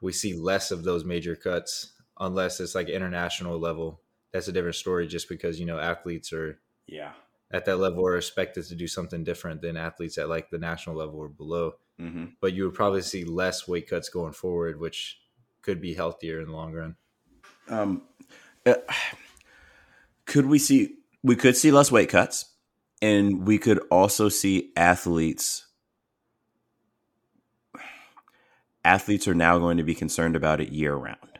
we 0.00 0.12
see 0.12 0.34
less 0.34 0.70
of 0.70 0.84
those 0.84 1.04
major 1.04 1.36
cuts 1.36 1.92
unless 2.18 2.60
it's 2.60 2.74
like 2.74 2.88
international 2.88 3.58
level. 3.58 4.00
That's 4.32 4.48
a 4.48 4.52
different 4.52 4.76
story 4.76 5.06
just 5.06 5.28
because, 5.28 5.58
you 5.58 5.66
know, 5.66 5.78
athletes 5.78 6.32
are 6.32 6.58
yeah 6.86 7.12
at 7.50 7.64
that 7.64 7.78
level 7.78 8.06
are 8.06 8.16
expected 8.16 8.64
to 8.64 8.74
do 8.74 8.86
something 8.86 9.24
different 9.24 9.60
than 9.60 9.76
athletes 9.76 10.18
at 10.18 10.28
like 10.28 10.50
the 10.50 10.58
national 10.58 10.96
level 10.96 11.18
or 11.18 11.28
below. 11.28 11.74
Mm-hmm. 12.00 12.26
But 12.40 12.52
you 12.52 12.64
would 12.64 12.74
probably 12.74 13.02
see 13.02 13.24
less 13.24 13.66
weight 13.66 13.88
cuts 13.88 14.08
going 14.08 14.32
forward, 14.32 14.80
which 14.80 15.18
could 15.62 15.80
be 15.80 15.94
healthier 15.94 16.40
in 16.40 16.46
the 16.46 16.52
long 16.52 16.72
run. 16.72 16.96
Um, 17.68 18.02
uh, 18.64 18.74
could 20.26 20.46
we 20.46 20.58
see? 20.58 20.96
We 21.22 21.36
could 21.36 21.56
see 21.56 21.70
less 21.70 21.92
weight 21.92 22.08
cuts, 22.08 22.54
and 23.02 23.46
we 23.46 23.58
could 23.58 23.80
also 23.90 24.28
see 24.28 24.72
athletes 24.76 25.66
athletes 28.84 29.28
are 29.28 29.34
now 29.34 29.58
going 29.58 29.76
to 29.76 29.82
be 29.82 29.94
concerned 29.94 30.36
about 30.36 30.60
it 30.60 30.72
year 30.72 30.94
round. 30.94 31.38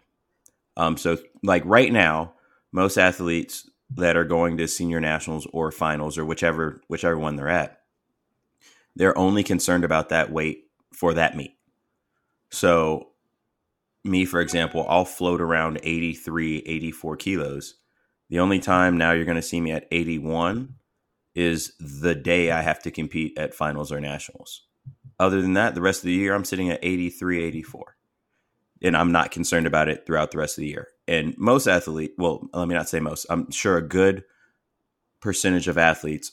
Um, 0.77 0.97
so, 0.97 1.19
like 1.43 1.63
right 1.65 1.93
now, 1.93 2.35
most 2.73 2.97
athletes 2.97 3.69
that 3.91 4.17
are 4.17 4.25
going 4.25 4.57
to 4.57 4.69
senior 4.69 5.01
nationals 5.01 5.47
or 5.53 5.73
finals 5.73 6.17
or 6.17 6.25
whichever 6.25 6.81
whichever 6.89 7.19
one 7.19 7.37
they're 7.37 7.49
at, 7.49 7.81
they're 8.97 9.17
only 9.19 9.43
concerned 9.43 9.85
about 9.85 10.09
that 10.11 10.31
weight 10.31 10.65
for 10.93 11.15
that 11.15 11.37
meet. 11.37 11.57
So, 12.51 13.09
me, 14.05 14.25
for 14.25 14.41
example, 14.41 14.87
I'll 14.89 15.05
float 15.05 15.41
around 15.41 15.81
83, 15.83 16.59
84 16.67 17.17
kilos. 17.17 17.75
The 18.29 18.39
only 18.39 18.61
time 18.61 18.97
now 18.97 19.13
you're 19.13 19.25
going 19.25 19.37
to 19.37 19.43
see 19.43 19.61
me 19.61 19.73
at 19.73 19.89
81 19.91 20.75
is 21.35 21.73
the 21.79 22.15
day 22.15 22.51
I 22.51 22.63
have 22.63 22.83
to 22.83 22.91
compete 22.91 23.37
at 23.39 23.55
finals 23.55 23.93
or 23.93 24.01
nationals. 24.01 24.63
Other 25.21 25.43
than 25.43 25.53
that, 25.53 25.75
the 25.75 25.83
rest 25.83 26.01
of 26.01 26.07
the 26.07 26.15
year, 26.15 26.35
I'm 26.35 26.47
sitting 26.47 26.71
at 26.71 26.81
83, 26.83 27.45
84. 27.45 27.97
And 28.83 28.97
I'm 28.97 29.13
not 29.13 29.31
concerned 29.31 29.67
about 29.67 29.91
it 29.91 30.07
throughout 30.07 30.31
the 30.31 30.39
rest 30.39 30.57
of 30.57 30.63
the 30.63 30.69
year. 30.69 30.89
And 31.07 31.37
most 31.37 31.67
athletes, 31.67 32.15
well, 32.17 32.49
let 32.55 32.67
me 32.67 32.75
not 32.75 32.89
say 32.89 33.01
most, 33.01 33.27
I'm 33.29 33.51
sure 33.51 33.77
a 33.77 33.87
good 33.87 34.25
percentage 35.21 35.69
of 35.69 35.77
athletes 35.77 36.33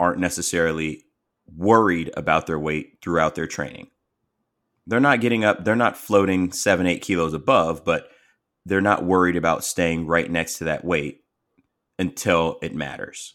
aren't 0.00 0.20
necessarily 0.20 1.04
worried 1.54 2.10
about 2.16 2.46
their 2.46 2.58
weight 2.58 2.96
throughout 3.02 3.34
their 3.34 3.46
training. 3.46 3.88
They're 4.86 4.98
not 4.98 5.20
getting 5.20 5.44
up, 5.44 5.62
they're 5.62 5.76
not 5.76 5.98
floating 5.98 6.50
seven, 6.50 6.86
eight 6.86 7.02
kilos 7.02 7.34
above, 7.34 7.84
but 7.84 8.08
they're 8.64 8.80
not 8.80 9.04
worried 9.04 9.36
about 9.36 9.64
staying 9.64 10.06
right 10.06 10.30
next 10.30 10.56
to 10.58 10.64
that 10.64 10.82
weight 10.82 11.24
until 11.98 12.58
it 12.62 12.74
matters, 12.74 13.34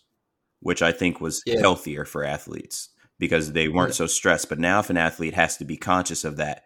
which 0.62 0.82
I 0.82 0.92
think 0.92 1.22
was 1.22 1.44
yeah. 1.46 1.60
healthier 1.60 2.06
for 2.06 2.24
athletes 2.24 2.90
because 3.20 3.54
they 3.54 3.68
weren't 3.68 3.96
so 3.96 4.08
stressed. 4.08 4.50
But 4.50 4.60
now, 4.60 4.80
if 4.80 4.90
an 4.90 4.98
athlete 4.98 5.34
has 5.34 5.58
to 5.58 5.66
be 5.66 5.78
conscious 5.78 6.24
of 6.24 6.38
that 6.38 6.64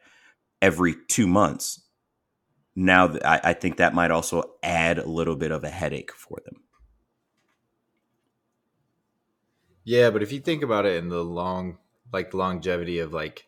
every 0.62 0.96
two 1.08 1.28
months, 1.28 1.82
now 2.76 3.16
I, 3.26 3.40
I 3.44 3.54
think 3.54 3.78
that 3.78 3.94
might 3.94 4.12
also 4.12 4.56
add 4.64 4.98
a 4.98 5.08
little 5.08 5.36
bit 5.36 5.52
of 5.52 5.64
a 5.64 5.70
headache 5.70 6.12
for 6.12 6.40
them. 6.46 6.62
Yeah, 9.84 10.12
but 10.12 10.22
if 10.22 10.32
you 10.32 10.40
think 10.40 10.62
about 10.62 10.86
it 10.86 10.98
in 10.98 11.10
the 11.10 11.24
long, 11.24 11.78
like 12.14 12.34
longevity 12.34 13.00
of 13.00 13.14
like 13.14 13.48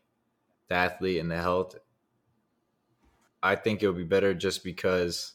the 0.67 0.75
athlete 0.75 1.19
and 1.19 1.29
the 1.29 1.37
health, 1.37 1.75
I 3.41 3.55
think 3.55 3.83
it 3.83 3.87
would 3.87 3.97
be 3.97 4.03
better 4.03 4.33
just 4.33 4.63
because, 4.63 5.33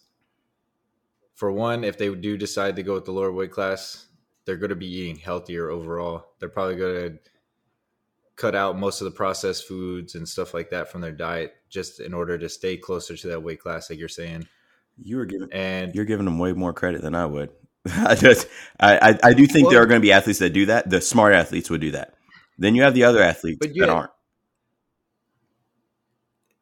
for 1.34 1.52
one, 1.52 1.84
if 1.84 1.98
they 1.98 2.12
do 2.14 2.36
decide 2.36 2.76
to 2.76 2.82
go 2.82 2.94
with 2.94 3.04
the 3.04 3.12
lower 3.12 3.30
weight 3.30 3.52
class, 3.52 4.06
they're 4.44 4.56
going 4.56 4.70
to 4.70 4.76
be 4.76 4.90
eating 4.90 5.16
healthier 5.16 5.68
overall. 5.70 6.24
They're 6.40 6.48
probably 6.48 6.76
going 6.76 6.94
to 6.94 7.18
cut 8.38 8.54
out 8.54 8.78
most 8.78 9.00
of 9.00 9.04
the 9.04 9.10
processed 9.10 9.66
foods 9.66 10.14
and 10.14 10.26
stuff 10.26 10.54
like 10.54 10.70
that 10.70 10.90
from 10.90 11.00
their 11.00 11.12
diet 11.12 11.54
just 11.68 12.00
in 12.00 12.14
order 12.14 12.38
to 12.38 12.48
stay 12.48 12.76
closer 12.76 13.16
to 13.16 13.28
that 13.28 13.42
weight 13.42 13.60
class 13.60 13.90
like 13.90 13.98
you're 13.98 14.08
saying? 14.08 14.46
You 14.96 15.16
were 15.18 15.26
giving 15.26 15.52
and 15.52 15.94
you're 15.94 16.04
giving 16.04 16.24
them 16.24 16.38
way 16.38 16.52
more 16.52 16.72
credit 16.72 17.02
than 17.02 17.14
i 17.14 17.26
would. 17.26 17.50
I 17.96 18.14
just 18.14 18.48
I, 18.80 18.96
I, 18.96 19.18
I 19.30 19.32
do 19.34 19.46
think 19.46 19.64
well, 19.64 19.72
there 19.72 19.82
are 19.82 19.86
going 19.86 20.00
to 20.00 20.06
be 20.06 20.12
athletes 20.12 20.38
that 20.38 20.50
do 20.50 20.66
that. 20.66 20.88
The 20.88 21.00
smart 21.00 21.34
athletes 21.34 21.68
would 21.68 21.80
do 21.80 21.90
that. 21.90 22.14
Then 22.56 22.74
you 22.74 22.82
have 22.82 22.94
the 22.94 23.04
other 23.04 23.22
athletes 23.22 23.58
that 23.60 23.88
aren't. 23.88 24.10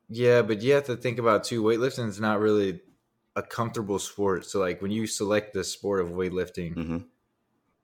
Yeah 0.09 0.43
but 0.43 0.63
you 0.63 0.73
have 0.73 0.87
to 0.87 0.97
think 0.97 1.19
about 1.19 1.45
too 1.45 1.63
weightlifting 1.63 2.09
is 2.09 2.21
not 2.21 2.41
really 2.41 2.81
a 3.35 3.43
comfortable 3.43 3.99
sport. 3.99 4.47
So 4.47 4.61
like 4.61 4.81
when 4.81 4.91
you 4.91 5.07
select 5.07 5.53
the 5.53 5.63
sport 5.63 6.01
of 6.01 6.09
weightlifting 6.09 6.75
mm-hmm 6.75 6.99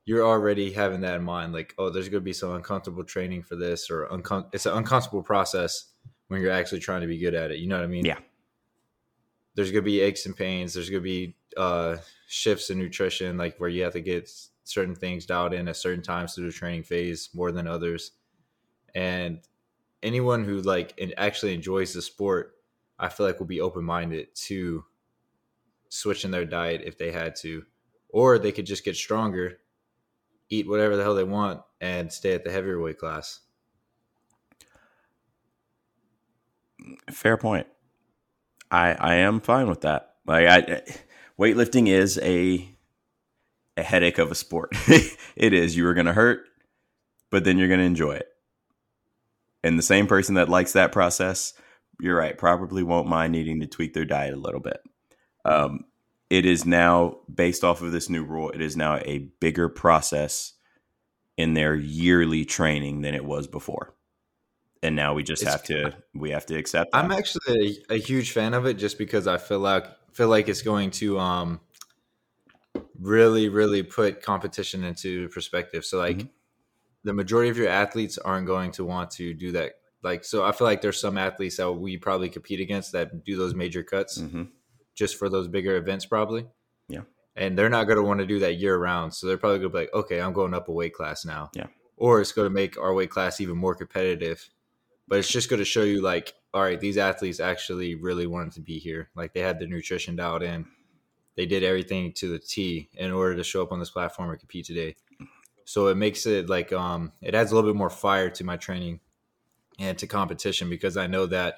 you're 0.05 0.27
already 0.27 0.73
having 0.73 1.01
that 1.01 1.17
in 1.17 1.23
mind 1.23 1.53
like 1.53 1.75
oh 1.79 1.89
there's 1.89 2.09
going 2.09 2.21
to 2.21 2.25
be 2.25 2.33
some 2.33 2.55
uncomfortable 2.55 3.05
training 3.05 3.43
for 3.43 3.57
this 3.57 3.91
or 3.91 4.07
uncom- 4.09 4.49
it's 4.53 4.67
an 4.67 4.77
uncomfortable 4.77 5.23
process 5.23 5.93
when 6.33 6.41
you're 6.41 6.51
actually 6.51 6.81
trying 6.81 7.03
to 7.03 7.07
be 7.07 7.19
good 7.19 7.35
at 7.35 7.51
it. 7.51 7.59
You 7.59 7.69
know 7.69 7.77
what 7.77 7.85
I 7.85 7.89
mean? 7.89 8.07
Yeah. 8.07 8.19
There's 9.55 9.71
gonna 9.71 9.83
be 9.83 10.01
aches 10.01 10.25
and 10.25 10.35
pains. 10.35 10.73
There's 10.73 10.89
gonna 10.89 11.03
be 11.03 11.37
uh, 11.59 11.99
shifts 12.27 12.71
in 12.71 12.79
nutrition, 12.79 13.37
like 13.37 13.59
where 13.59 13.69
you 13.69 13.83
have 13.83 13.93
to 13.93 14.01
get 14.01 14.31
certain 14.65 14.95
things 14.95 15.27
dialed 15.27 15.53
in 15.53 15.69
at 15.69 15.77
certain 15.77 16.03
times 16.03 16.35
through 16.35 16.47
the 16.47 16.53
training 16.53 16.85
phase 16.85 17.29
more 17.35 17.53
than 17.53 17.69
others. 17.69 18.13
And 18.95 19.41
anyone 20.03 20.45
who 20.45 20.63
like 20.63 20.95
and 20.99 21.13
actually 21.19 21.53
enjoys 21.53 21.93
the 21.93 22.01
sport, 22.01 22.55
I 22.99 23.11
feel 23.11 23.27
like 23.27 23.39
will 23.39 23.47
be 23.47 23.61
open 23.61 23.85
minded 23.85 24.35
to 24.47 24.85
switching 25.91 26.31
their 26.31 26.47
diet 26.47 26.81
if 26.83 26.97
they 26.97 27.13
had 27.13 27.37
to, 27.37 27.67
or 28.09 28.39
they 28.39 28.53
could 28.53 28.65
just 28.65 28.87
get 28.87 28.97
stronger, 28.97 29.59
eat 30.53 30.69
whatever 30.69 30.97
the 30.97 31.03
hell 31.03 31.15
they 31.15 31.25
want, 31.25 31.63
and 31.81 32.13
stay 32.13 32.35
at 32.35 32.45
the 32.45 32.51
heavier 32.53 32.81
weight 32.81 32.99
class. 32.99 33.41
Fair 37.11 37.37
point. 37.37 37.67
I 38.71 38.93
I 38.93 39.15
am 39.17 39.41
fine 39.41 39.69
with 39.69 39.83
that. 39.83 40.15
Like 40.27 40.47
I, 40.47 40.83
weightlifting 41.39 41.89
is 41.89 42.19
a 42.23 42.69
a 43.77 43.83
headache 43.83 44.19
of 44.19 44.31
a 44.31 44.35
sport. 44.35 44.71
it 45.37 45.53
is. 45.53 45.77
You 45.77 45.87
are 45.87 45.95
going 45.95 46.07
to 46.07 46.13
hurt, 46.13 46.45
but 47.31 47.45
then 47.45 47.59
you're 47.59 47.69
going 47.69 47.81
to 47.81 47.87
enjoy 47.87 48.13
it. 48.13 48.29
And 49.65 49.79
the 49.79 49.83
same 49.83 50.07
person 50.07 50.35
that 50.35 50.49
likes 50.49 50.73
that 50.73 50.93
process, 50.93 51.55
you're 52.01 52.17
right, 52.17 52.37
probably 52.37 52.83
won't 52.83 53.09
mind 53.09 53.33
needing 53.33 53.61
to 53.61 53.67
tweak 53.67 53.95
their 53.95 54.05
diet 54.05 54.35
a 54.35 54.39
little 54.39 54.61
bit. 54.61 54.81
Um, 55.45 55.85
it 56.33 56.47
is 56.47 56.65
now 56.65 57.19
based 57.33 57.63
off 57.63 57.83
of 57.83 57.93
this 57.93 58.09
new 58.09 58.25
rule. 58.25 58.49
It 58.49 58.63
is 58.63 58.75
now 58.75 58.97
a 59.05 59.19
bigger 59.41 59.69
process 59.69 60.55
in 61.37 61.53
their 61.53 61.75
yearly 61.75 62.47
training 62.47 63.03
than 63.03 63.15
it 63.15 63.23
was 63.23 63.47
before 63.47 63.95
and 64.83 64.97
now 64.97 65.15
we 65.15 65.23
just 65.23 65.43
it's, 65.43 65.51
have 65.51 65.63
to 65.63 65.95
we 66.15 66.31
have 66.31 66.45
to 66.47 66.57
accept 66.57 66.91
that. 66.93 66.99
i'm 66.99 67.13
actually 67.13 67.79
a, 67.89 67.95
a, 67.95 67.99
huge 67.99 68.33
fan 68.33 68.53
of 68.53 68.67
it 68.67 68.75
just 68.75 68.99
because 68.99 69.27
i 69.27 69.39
feel 69.39 69.61
like 69.61 69.87
feel 70.13 70.29
like 70.29 70.49
it's 70.49 70.63
going 70.63 70.91
to 70.91 71.19
um 71.19 71.61
really 73.01 73.49
really 73.49 73.83
put 73.83 74.23
competition 74.23 74.85
into 74.85 75.29
perspective 75.31 75.85
so 75.85 75.99
like 75.99 76.19
mm-hmm. 76.19 76.29
the 77.05 77.13
majority 77.13 77.51
of 77.51 77.57
your 77.57 77.69
athletes 77.69 78.19
aren't 78.19 78.47
going 78.47 78.71
to 78.71 78.85
want 78.85 79.11
to 79.11 79.33
do 79.33 79.53
that 79.53 79.73
like 80.03 80.25
so 80.25 80.45
i 80.45 80.53
feel 80.53 80.67
like 80.67 80.83
there's 80.83 81.01
some 81.01 81.17
athletes 81.17 81.57
that 81.57 81.73
we 81.73 81.97
probably 81.97 82.29
compete 82.29 82.61
against 82.61 82.93
that 82.93 83.25
do 83.25 83.37
those 83.37 83.55
major 83.55 83.83
cuts 83.83 84.19
mm-hmm. 84.19 84.43
Just 84.95 85.17
for 85.17 85.29
those 85.29 85.49
bigger 85.49 85.77
events 85.77 86.07
probably. 86.07 86.47
Yeah. 86.89 87.03
And 87.35 87.59
they're 87.59 87.71
not 87.71 87.85
going 87.85 87.97
to 87.97 88.03
want 88.03 88.21
to 88.21 88.27
do 88.27 88.41
that 88.41 88.57
year 88.57 88.77
round 88.77 89.15
so 89.15 89.27
they're 89.27 89.39
probably 89.39 89.59
going 89.59 89.71
to 89.71 89.77
be 89.77 89.81
like 89.81 89.95
okay 89.95 90.21
i'm 90.21 90.33
going 90.33 90.55
up 90.55 90.69
a 90.69 90.73
weight 90.73 90.95
class 90.95 91.25
now. 91.25 91.51
Yeah. 91.55 91.67
Or 91.97 92.21
it's 92.21 92.33
going 92.33 92.47
to 92.47 92.55
make 92.55 92.79
our 92.79 92.93
weight 92.95 93.11
class 93.11 93.41
even 93.41 93.57
more 93.57 93.75
competitive 93.75 94.49
but 95.09 95.19
it's 95.19 95.31
just 95.31 95.51
going 95.51 95.59
to 95.59 95.65
show 95.65 95.83
you 95.83 96.01
like 96.01 96.35
all 96.55 96.63
right 96.63 96.81
these 96.81 96.99
athletes 96.99 97.41
actually 97.41 97.95
really 97.95 98.27
wanted 98.27 98.53
to 98.53 98.61
be 98.61 98.79
here. 98.79 99.11
Like 99.15 99.35
they 99.35 99.41
had 99.41 99.59
their 99.59 99.69
nutrition 99.69 100.17
dialed 100.17 100.43
in. 100.43 100.67
They 101.37 101.47
did 101.47 101.63
everything 101.63 102.13
to 102.15 102.29
the 102.29 102.39
t 102.39 102.89
in 102.95 103.11
order 103.11 103.37
to 103.37 103.45
show 103.45 103.63
up 103.63 103.73
on 103.73 103.79
this 103.79 103.91
platform 103.91 104.31
and 104.31 104.39
compete 104.39 104.67
today. 104.67 104.97
So 105.65 105.87
it 105.89 105.97
makes 105.97 106.27
it 106.27 106.49
like 106.49 106.73
um 106.73 107.13
it 107.21 107.35
adds 107.35 107.53
a 107.53 107.55
little 107.55 107.71
bit 107.71 107.79
more 107.79 107.91
fire 107.91 108.31
to 108.31 108.45
my 108.45 108.57
training 108.57 109.01
and 109.79 109.99
to 109.99 110.07
competition 110.07 110.69
because 110.69 110.97
i 110.97 111.07
know 111.07 111.27
that 111.27 111.57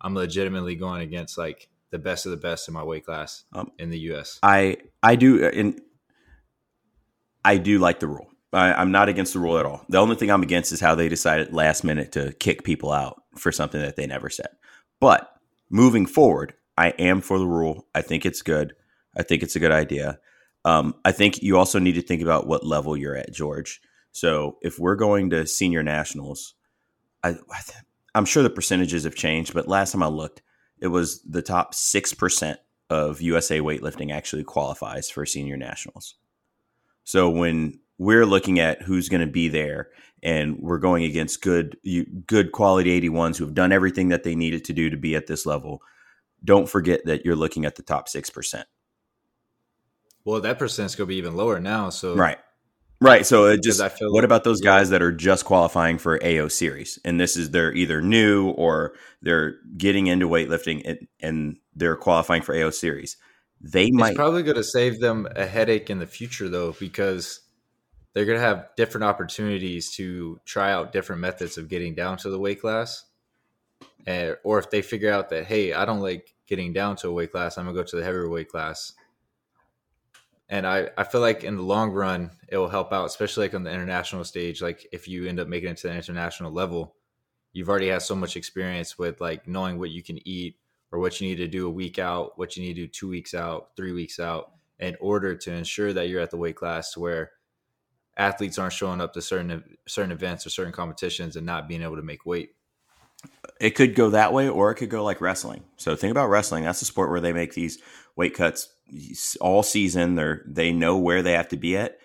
i'm 0.00 0.14
legitimately 0.14 0.74
going 0.74 1.02
against 1.02 1.38
like 1.38 1.68
the 1.92 1.98
best 1.98 2.26
of 2.26 2.30
the 2.30 2.36
best 2.36 2.66
in 2.66 2.74
my 2.74 2.82
weight 2.82 3.04
class 3.04 3.44
um, 3.52 3.70
in 3.78 3.90
the 3.90 3.98
us 3.98 4.40
i 4.42 4.76
i 5.02 5.14
do 5.14 5.46
in 5.46 5.80
i 7.44 7.56
do 7.56 7.78
like 7.78 8.00
the 8.00 8.08
rule 8.08 8.26
I, 8.52 8.74
I'm 8.74 8.92
not 8.92 9.08
against 9.08 9.32
the 9.32 9.38
rule 9.38 9.58
at 9.58 9.66
all. 9.66 9.84
The 9.88 9.98
only 9.98 10.16
thing 10.16 10.30
I'm 10.30 10.42
against 10.42 10.72
is 10.72 10.80
how 10.80 10.94
they 10.94 11.08
decided 11.08 11.52
last 11.52 11.84
minute 11.84 12.12
to 12.12 12.32
kick 12.34 12.64
people 12.64 12.92
out 12.92 13.22
for 13.36 13.50
something 13.50 13.80
that 13.80 13.96
they 13.96 14.06
never 14.06 14.28
said. 14.28 14.48
But 15.00 15.32
moving 15.70 16.06
forward, 16.06 16.54
I 16.76 16.88
am 16.90 17.20
for 17.20 17.38
the 17.38 17.46
rule. 17.46 17.86
I 17.94 18.02
think 18.02 18.26
it's 18.26 18.42
good. 18.42 18.74
I 19.16 19.22
think 19.22 19.42
it's 19.42 19.56
a 19.56 19.60
good 19.60 19.72
idea. 19.72 20.18
Um, 20.64 20.94
I 21.04 21.12
think 21.12 21.42
you 21.42 21.58
also 21.58 21.78
need 21.78 21.94
to 21.94 22.02
think 22.02 22.22
about 22.22 22.46
what 22.46 22.64
level 22.64 22.96
you're 22.96 23.16
at, 23.16 23.32
George. 23.32 23.80
So 24.12 24.58
if 24.62 24.78
we're 24.78 24.96
going 24.96 25.30
to 25.30 25.46
senior 25.46 25.82
nationals, 25.82 26.54
I, 27.24 27.36
I'm 28.14 28.24
sure 28.24 28.42
the 28.42 28.50
percentages 28.50 29.04
have 29.04 29.14
changed, 29.14 29.54
but 29.54 29.68
last 29.68 29.92
time 29.92 30.02
I 30.02 30.08
looked, 30.08 30.42
it 30.82 30.88
was 30.88 31.22
the 31.22 31.42
top 31.42 31.74
six 31.74 32.12
percent 32.12 32.58
of 32.90 33.22
USA 33.22 33.60
weightlifting 33.60 34.12
actually 34.12 34.44
qualifies 34.44 35.08
for 35.08 35.24
senior 35.24 35.56
nationals. 35.56 36.16
So 37.04 37.30
when 37.30 37.78
we're 37.98 38.26
looking 38.26 38.58
at 38.58 38.82
who's 38.82 39.08
going 39.08 39.20
to 39.20 39.32
be 39.32 39.48
there 39.48 39.90
and 40.22 40.58
we're 40.58 40.78
going 40.78 41.04
against 41.04 41.40
good 41.40 41.76
good 42.26 42.50
quality 42.52 43.00
81s 43.00 43.36
who 43.36 43.44
have 43.44 43.54
done 43.54 43.70
everything 43.70 44.08
that 44.08 44.24
they 44.24 44.34
needed 44.34 44.64
to 44.64 44.72
do 44.72 44.90
to 44.90 44.96
be 44.96 45.14
at 45.14 45.26
this 45.26 45.46
level 45.46 45.82
don't 46.44 46.68
forget 46.68 47.04
that 47.04 47.24
you're 47.24 47.36
looking 47.36 47.64
at 47.64 47.76
the 47.76 47.82
top 47.82 48.08
6% 48.08 48.64
well 50.24 50.40
that 50.40 50.58
percent's 50.58 50.94
going 50.94 51.06
to 51.06 51.08
be 51.08 51.16
even 51.16 51.36
lower 51.36 51.60
now 51.60 51.90
so 51.90 52.14
right 52.14 52.38
right 53.02 53.26
so 53.26 53.46
it 53.46 53.62
just 53.62 53.82
what 54.00 54.24
about 54.24 54.44
those 54.44 54.60
guys 54.60 54.90
that 54.90 55.02
are 55.02 55.12
just 55.12 55.44
qualifying 55.44 55.98
for 55.98 56.22
ao 56.24 56.48
series 56.48 56.98
and 57.04 57.20
this 57.20 57.36
is 57.36 57.50
they're 57.50 57.72
either 57.74 58.00
new 58.00 58.50
or 58.50 58.94
they're 59.20 59.56
getting 59.76 60.06
into 60.06 60.28
weightlifting 60.28 60.82
and, 60.84 61.08
and 61.20 61.58
they're 61.74 61.96
qualifying 61.96 62.42
for 62.42 62.54
ao 62.54 62.70
series 62.70 63.16
they 63.60 63.86
it's 63.86 63.96
might 63.96 64.14
probably 64.16 64.42
going 64.42 64.56
to 64.56 64.64
save 64.64 65.00
them 65.00 65.26
a 65.36 65.46
headache 65.46 65.90
in 65.90 65.98
the 65.98 66.06
future 66.06 66.48
though 66.48 66.72
because 66.78 67.40
they're 68.14 68.26
going 68.26 68.38
to 68.38 68.44
have 68.44 68.68
different 68.76 69.04
opportunities 69.04 69.90
to 69.92 70.40
try 70.44 70.72
out 70.72 70.92
different 70.92 71.22
methods 71.22 71.56
of 71.56 71.68
getting 71.68 71.94
down 71.94 72.18
to 72.18 72.30
the 72.30 72.38
weight 72.38 72.60
class. 72.60 73.04
And, 74.06 74.36
or 74.44 74.58
if 74.58 74.70
they 74.70 74.82
figure 74.82 75.12
out 75.12 75.30
that, 75.30 75.44
hey, 75.46 75.72
I 75.72 75.84
don't 75.84 76.00
like 76.00 76.34
getting 76.46 76.72
down 76.72 76.96
to 76.96 77.08
a 77.08 77.12
weight 77.12 77.32
class, 77.32 77.56
I'm 77.56 77.64
going 77.64 77.76
to 77.76 77.82
go 77.82 77.86
to 77.86 77.96
the 77.96 78.04
heavier 78.04 78.28
weight 78.28 78.48
class. 78.48 78.92
And 80.52 80.66
I, 80.66 80.90
I 80.98 81.04
feel 81.04 81.22
like 81.22 81.44
in 81.44 81.56
the 81.56 81.62
long 81.62 81.92
run, 81.92 82.30
it 82.46 82.58
will 82.58 82.68
help 82.68 82.92
out, 82.92 83.06
especially 83.06 83.46
like 83.46 83.54
on 83.54 83.62
the 83.62 83.72
international 83.72 84.22
stage. 84.22 84.60
Like 84.60 84.86
if 84.92 85.08
you 85.08 85.26
end 85.26 85.40
up 85.40 85.48
making 85.48 85.70
it 85.70 85.78
to 85.78 85.88
the 85.88 85.94
international 85.94 86.52
level, 86.52 86.94
you've 87.54 87.70
already 87.70 87.88
had 87.88 88.02
so 88.02 88.14
much 88.14 88.36
experience 88.36 88.98
with 88.98 89.18
like 89.18 89.48
knowing 89.48 89.78
what 89.78 89.88
you 89.88 90.02
can 90.02 90.18
eat 90.28 90.58
or 90.92 90.98
what 90.98 91.18
you 91.18 91.26
need 91.26 91.36
to 91.36 91.48
do 91.48 91.66
a 91.66 91.70
week 91.70 91.98
out, 91.98 92.38
what 92.38 92.54
you 92.54 92.62
need 92.62 92.74
to 92.74 92.82
do 92.82 92.86
two 92.86 93.08
weeks 93.08 93.32
out, 93.32 93.70
three 93.78 93.92
weeks 93.92 94.20
out, 94.20 94.50
in 94.78 94.94
order 95.00 95.34
to 95.34 95.50
ensure 95.50 95.94
that 95.94 96.10
you're 96.10 96.20
at 96.20 96.30
the 96.30 96.36
weight 96.36 96.56
class 96.56 96.98
where 96.98 97.30
athletes 98.18 98.58
aren't 98.58 98.74
showing 98.74 99.00
up 99.00 99.14
to 99.14 99.22
certain 99.22 99.64
certain 99.88 100.12
events 100.12 100.44
or 100.44 100.50
certain 100.50 100.74
competitions 100.74 101.34
and 101.34 101.46
not 101.46 101.66
being 101.66 101.80
able 101.80 101.96
to 101.96 102.02
make 102.02 102.26
weight. 102.26 102.50
It 103.58 103.70
could 103.70 103.94
go 103.94 104.10
that 104.10 104.34
way, 104.34 104.50
or 104.50 104.70
it 104.70 104.74
could 104.74 104.90
go 104.90 105.02
like 105.02 105.22
wrestling. 105.22 105.64
So 105.78 105.96
think 105.96 106.10
about 106.10 106.28
wrestling. 106.28 106.64
That's 106.64 106.82
a 106.82 106.84
sport 106.84 107.08
where 107.08 107.22
they 107.22 107.32
make 107.32 107.54
these 107.54 107.78
weight 108.16 108.34
cuts 108.34 108.68
all 109.40 109.62
season. 109.62 110.14
They're 110.14 110.42
they 110.46 110.72
know 110.72 110.96
where 110.98 111.22
they 111.22 111.32
have 111.32 111.48
to 111.48 111.56
be 111.56 111.76
at, 111.76 111.98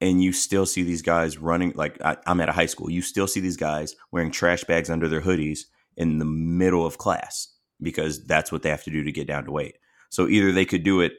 and 0.00 0.22
you 0.22 0.32
still 0.32 0.66
see 0.66 0.82
these 0.82 1.02
guys 1.02 1.38
running. 1.38 1.72
Like 1.74 2.00
I, 2.02 2.16
I'm 2.26 2.40
at 2.40 2.48
a 2.48 2.52
high 2.52 2.66
school, 2.66 2.90
you 2.90 3.02
still 3.02 3.26
see 3.26 3.40
these 3.40 3.56
guys 3.56 3.94
wearing 4.10 4.30
trash 4.30 4.64
bags 4.64 4.90
under 4.90 5.08
their 5.08 5.22
hoodies 5.22 5.60
in 5.96 6.18
the 6.18 6.24
middle 6.24 6.84
of 6.84 6.98
class 6.98 7.48
because 7.80 8.24
that's 8.24 8.50
what 8.52 8.62
they 8.62 8.70
have 8.70 8.84
to 8.84 8.90
do 8.90 9.04
to 9.04 9.12
get 9.12 9.26
down 9.26 9.44
to 9.44 9.52
weight. 9.52 9.76
So 10.10 10.28
either 10.28 10.52
they 10.52 10.64
could 10.64 10.82
do 10.82 11.00
it 11.00 11.12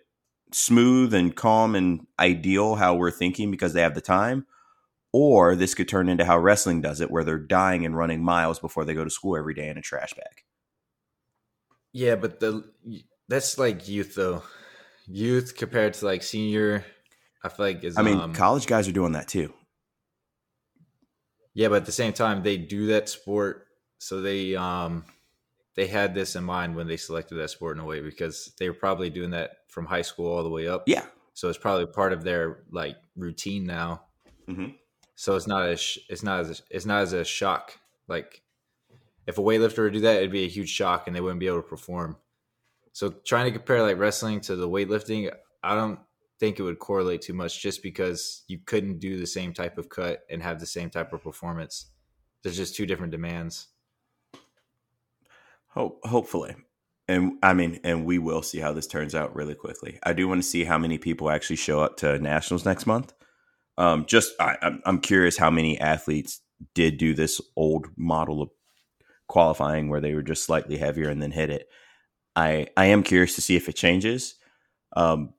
smooth 0.53 1.13
and 1.13 1.35
calm 1.35 1.75
and 1.75 2.07
ideal 2.19 2.75
how 2.75 2.95
we're 2.95 3.11
thinking 3.11 3.51
because 3.51 3.73
they 3.73 3.81
have 3.81 3.95
the 3.95 4.01
time 4.01 4.45
or 5.11 5.55
this 5.55 5.73
could 5.73 5.87
turn 5.87 6.09
into 6.09 6.25
how 6.25 6.37
wrestling 6.37 6.81
does 6.81 7.01
it 7.01 7.11
where 7.11 7.23
they're 7.23 7.37
dying 7.37 7.85
and 7.85 7.97
running 7.97 8.23
miles 8.23 8.59
before 8.59 8.85
they 8.85 8.93
go 8.93 9.03
to 9.03 9.09
school 9.09 9.37
every 9.37 9.53
day 9.53 9.67
in 9.67 9.77
a 9.77 9.81
trash 9.81 10.13
bag 10.13 10.43
yeah 11.91 12.15
but 12.15 12.39
the 12.39 12.63
that's 13.27 13.57
like 13.57 13.87
youth 13.87 14.15
though 14.15 14.41
youth 15.07 15.55
compared 15.55 15.93
to 15.93 16.05
like 16.05 16.21
senior 16.21 16.85
i 17.43 17.49
feel 17.49 17.65
like 17.65 17.83
is 17.83 17.97
i 17.97 18.01
mean 18.01 18.19
um, 18.19 18.33
college 18.33 18.67
guys 18.67 18.87
are 18.87 18.93
doing 18.93 19.13
that 19.13 19.27
too 19.27 19.53
yeah 21.53 21.67
but 21.67 21.75
at 21.75 21.85
the 21.85 21.91
same 21.91 22.13
time 22.13 22.43
they 22.43 22.57
do 22.57 22.87
that 22.87 23.07
sport 23.09 23.67
so 23.99 24.21
they 24.21 24.55
um 24.55 25.03
they 25.77 25.87
had 25.87 26.15
this 26.15 26.35
in 26.35 26.43
mind 26.43 26.75
when 26.75 26.87
they 26.87 26.97
selected 26.97 27.35
that 27.35 27.51
sport 27.51 27.77
in 27.77 27.83
a 27.83 27.85
way 27.85 28.01
because 28.01 28.51
they 28.57 28.67
were 28.67 28.75
probably 28.75 29.11
doing 29.11 29.29
that 29.29 29.51
from 29.67 29.85
high 29.85 30.01
school 30.01 30.35
all 30.35 30.43
the 30.43 30.49
way 30.49 30.67
up. 30.67 30.83
Yeah. 30.87 31.05
So 31.35 31.49
it's 31.49 31.57
probably 31.57 31.85
part 31.85 32.13
of 32.13 32.23
their 32.23 32.63
like 32.71 32.97
routine 33.15 33.67
now. 33.67 34.01
Mm-hmm. 34.49 34.69
So 35.15 35.35
it's 35.35 35.45
not 35.45 35.69
as 35.69 35.99
it's 36.09 36.23
not 36.23 36.41
as 36.41 36.63
it's 36.71 36.87
not 36.87 37.03
as 37.03 37.13
a 37.13 37.23
shock. 37.23 37.77
Like 38.07 38.41
if 39.27 39.37
a 39.37 39.41
weightlifter 39.41 39.83
would 39.83 39.93
do 39.93 39.99
that, 39.99 40.17
it'd 40.17 40.31
be 40.31 40.45
a 40.45 40.49
huge 40.49 40.69
shock 40.69 41.05
and 41.05 41.15
they 41.15 41.21
wouldn't 41.21 41.39
be 41.39 41.47
able 41.47 41.61
to 41.61 41.67
perform. 41.67 42.17
So 42.97 43.09
trying 43.09 43.45
to 43.45 43.51
compare 43.51 43.83
like 43.83 43.99
wrestling 43.99 44.41
to 44.41 44.55
the 44.55 44.67
weightlifting, 44.67 45.31
I 45.61 45.75
don't 45.75 45.99
think 46.39 46.57
it 46.57 46.63
would 46.63 46.79
correlate 46.79 47.21
too 47.21 47.35
much 47.35 47.61
just 47.61 47.83
because 47.83 48.43
you 48.47 48.57
couldn't 48.65 48.97
do 48.97 49.19
the 49.19 49.27
same 49.27 49.53
type 49.53 49.77
of 49.77 49.87
cut 49.87 50.21
and 50.31 50.41
have 50.41 50.59
the 50.59 50.65
same 50.65 50.89
type 50.89 51.13
of 51.13 51.21
performance. 51.21 51.91
There's 52.41 52.57
just 52.57 52.75
two 52.75 52.87
different 52.87 53.11
demands. 53.11 53.67
Hope, 55.67 55.99
hopefully. 56.07 56.55
And 57.07 57.33
I 57.43 57.53
mean, 57.53 57.79
and 57.83 58.03
we 58.03 58.17
will 58.17 58.41
see 58.41 58.57
how 58.57 58.73
this 58.73 58.87
turns 58.87 59.13
out 59.13 59.35
really 59.35 59.53
quickly. 59.53 59.99
I 60.01 60.13
do 60.13 60.27
want 60.27 60.41
to 60.41 60.49
see 60.49 60.63
how 60.63 60.79
many 60.79 60.97
people 60.97 61.29
actually 61.29 61.57
show 61.57 61.79
up 61.79 61.97
to 61.97 62.17
nationals 62.17 62.65
next 62.65 62.87
month. 62.87 63.13
Um, 63.77 64.07
just 64.07 64.33
I, 64.39 64.79
I'm 64.87 65.01
curious 65.01 65.37
how 65.37 65.51
many 65.51 65.79
athletes 65.79 66.41
did 66.73 66.97
do 66.97 67.13
this 67.13 67.39
old 67.55 67.89
model 67.95 68.41
of 68.41 68.49
qualifying 69.27 69.87
where 69.87 70.01
they 70.01 70.15
were 70.15 70.23
just 70.23 70.45
slightly 70.45 70.77
heavier 70.77 71.09
and 71.09 71.21
then 71.21 71.29
hit 71.29 71.51
it. 71.51 71.69
I 72.37 72.67
I 72.77 72.85
am 72.87 73.03
curious 73.03 73.35
to 73.35 73.41
see 73.41 73.57
if 73.57 73.67
it 73.67 73.75
changes. 73.75 74.35
Um, 74.95 75.33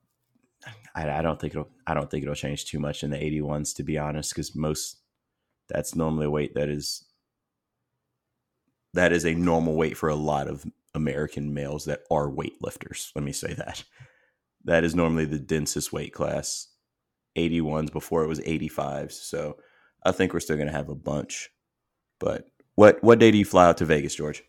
I, 0.94 1.20
I 1.20 1.22
don't 1.22 1.40
think 1.40 1.54
it'll 1.54 1.68
I 1.86 1.94
don't 1.94 2.10
think 2.10 2.24
it'll 2.24 2.34
change 2.34 2.66
too 2.66 2.80
much 2.80 3.04
in 3.04 3.10
the 3.10 3.16
81s 3.16 3.74
to 3.76 3.84
be 3.84 3.96
honest, 3.98 4.34
because 4.34 4.54
most 4.56 4.98
that's 5.68 5.94
normally 5.94 6.26
a 6.26 6.30
weight 6.30 6.54
that 6.54 6.68
is 6.68 7.04
that 8.94 9.12
is 9.12 9.24
a 9.24 9.34
normal 9.34 9.76
weight 9.76 9.96
for 9.96 10.08
a 10.08 10.16
lot 10.16 10.48
of 10.48 10.66
American 10.94 11.54
males 11.54 11.84
that 11.84 12.00
are 12.10 12.28
weightlifters. 12.28 13.12
Let 13.14 13.24
me 13.24 13.32
say 13.32 13.54
that. 13.54 13.84
That 14.64 14.84
is 14.84 14.94
normally 14.94 15.24
the 15.24 15.38
densest 15.38 15.92
weight 15.92 16.12
class. 16.12 16.68
81s 17.36 17.92
before 17.92 18.24
it 18.24 18.28
was 18.28 18.40
85s. 18.40 19.12
So 19.12 19.58
I 20.04 20.12
think 20.12 20.34
we're 20.34 20.40
still 20.40 20.56
going 20.56 20.66
to 20.68 20.72
have 20.72 20.88
a 20.88 20.94
bunch. 20.94 21.50
But 22.18 22.48
what 22.74 23.02
what 23.02 23.20
day 23.20 23.30
do 23.30 23.38
you 23.38 23.44
fly 23.44 23.66
out 23.66 23.76
to 23.78 23.84
Vegas, 23.84 24.16
George? 24.16 24.42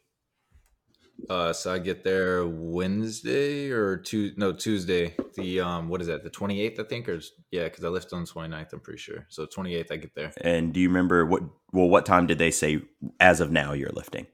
Uh, 1.27 1.53
so 1.53 1.73
I 1.73 1.79
get 1.79 2.03
there 2.03 2.45
Wednesday 2.47 3.71
or 3.71 3.97
two? 3.97 4.31
No, 4.37 4.53
Tuesday. 4.53 5.15
The 5.35 5.59
um, 5.59 5.89
what 5.89 6.01
is 6.01 6.07
that? 6.07 6.23
The 6.23 6.29
twenty 6.29 6.61
eighth, 6.61 6.79
I 6.79 6.83
think, 6.83 7.09
or 7.09 7.19
yeah, 7.51 7.65
because 7.65 7.83
I 7.83 7.89
left 7.89 8.13
on 8.13 8.23
the 8.23 8.29
29th, 8.29 8.73
I'm 8.73 8.79
pretty 8.79 8.99
sure. 8.99 9.25
So 9.29 9.45
twenty 9.45 9.75
eighth, 9.75 9.91
I 9.91 9.97
get 9.97 10.15
there. 10.15 10.31
And 10.41 10.73
do 10.73 10.79
you 10.79 10.87
remember 10.87 11.25
what? 11.25 11.43
Well, 11.71 11.89
what 11.89 12.05
time 12.05 12.27
did 12.27 12.37
they 12.37 12.51
say 12.51 12.81
as 13.19 13.41
of 13.41 13.51
now 13.51 13.73
you're 13.73 13.91
lifting? 13.91 14.27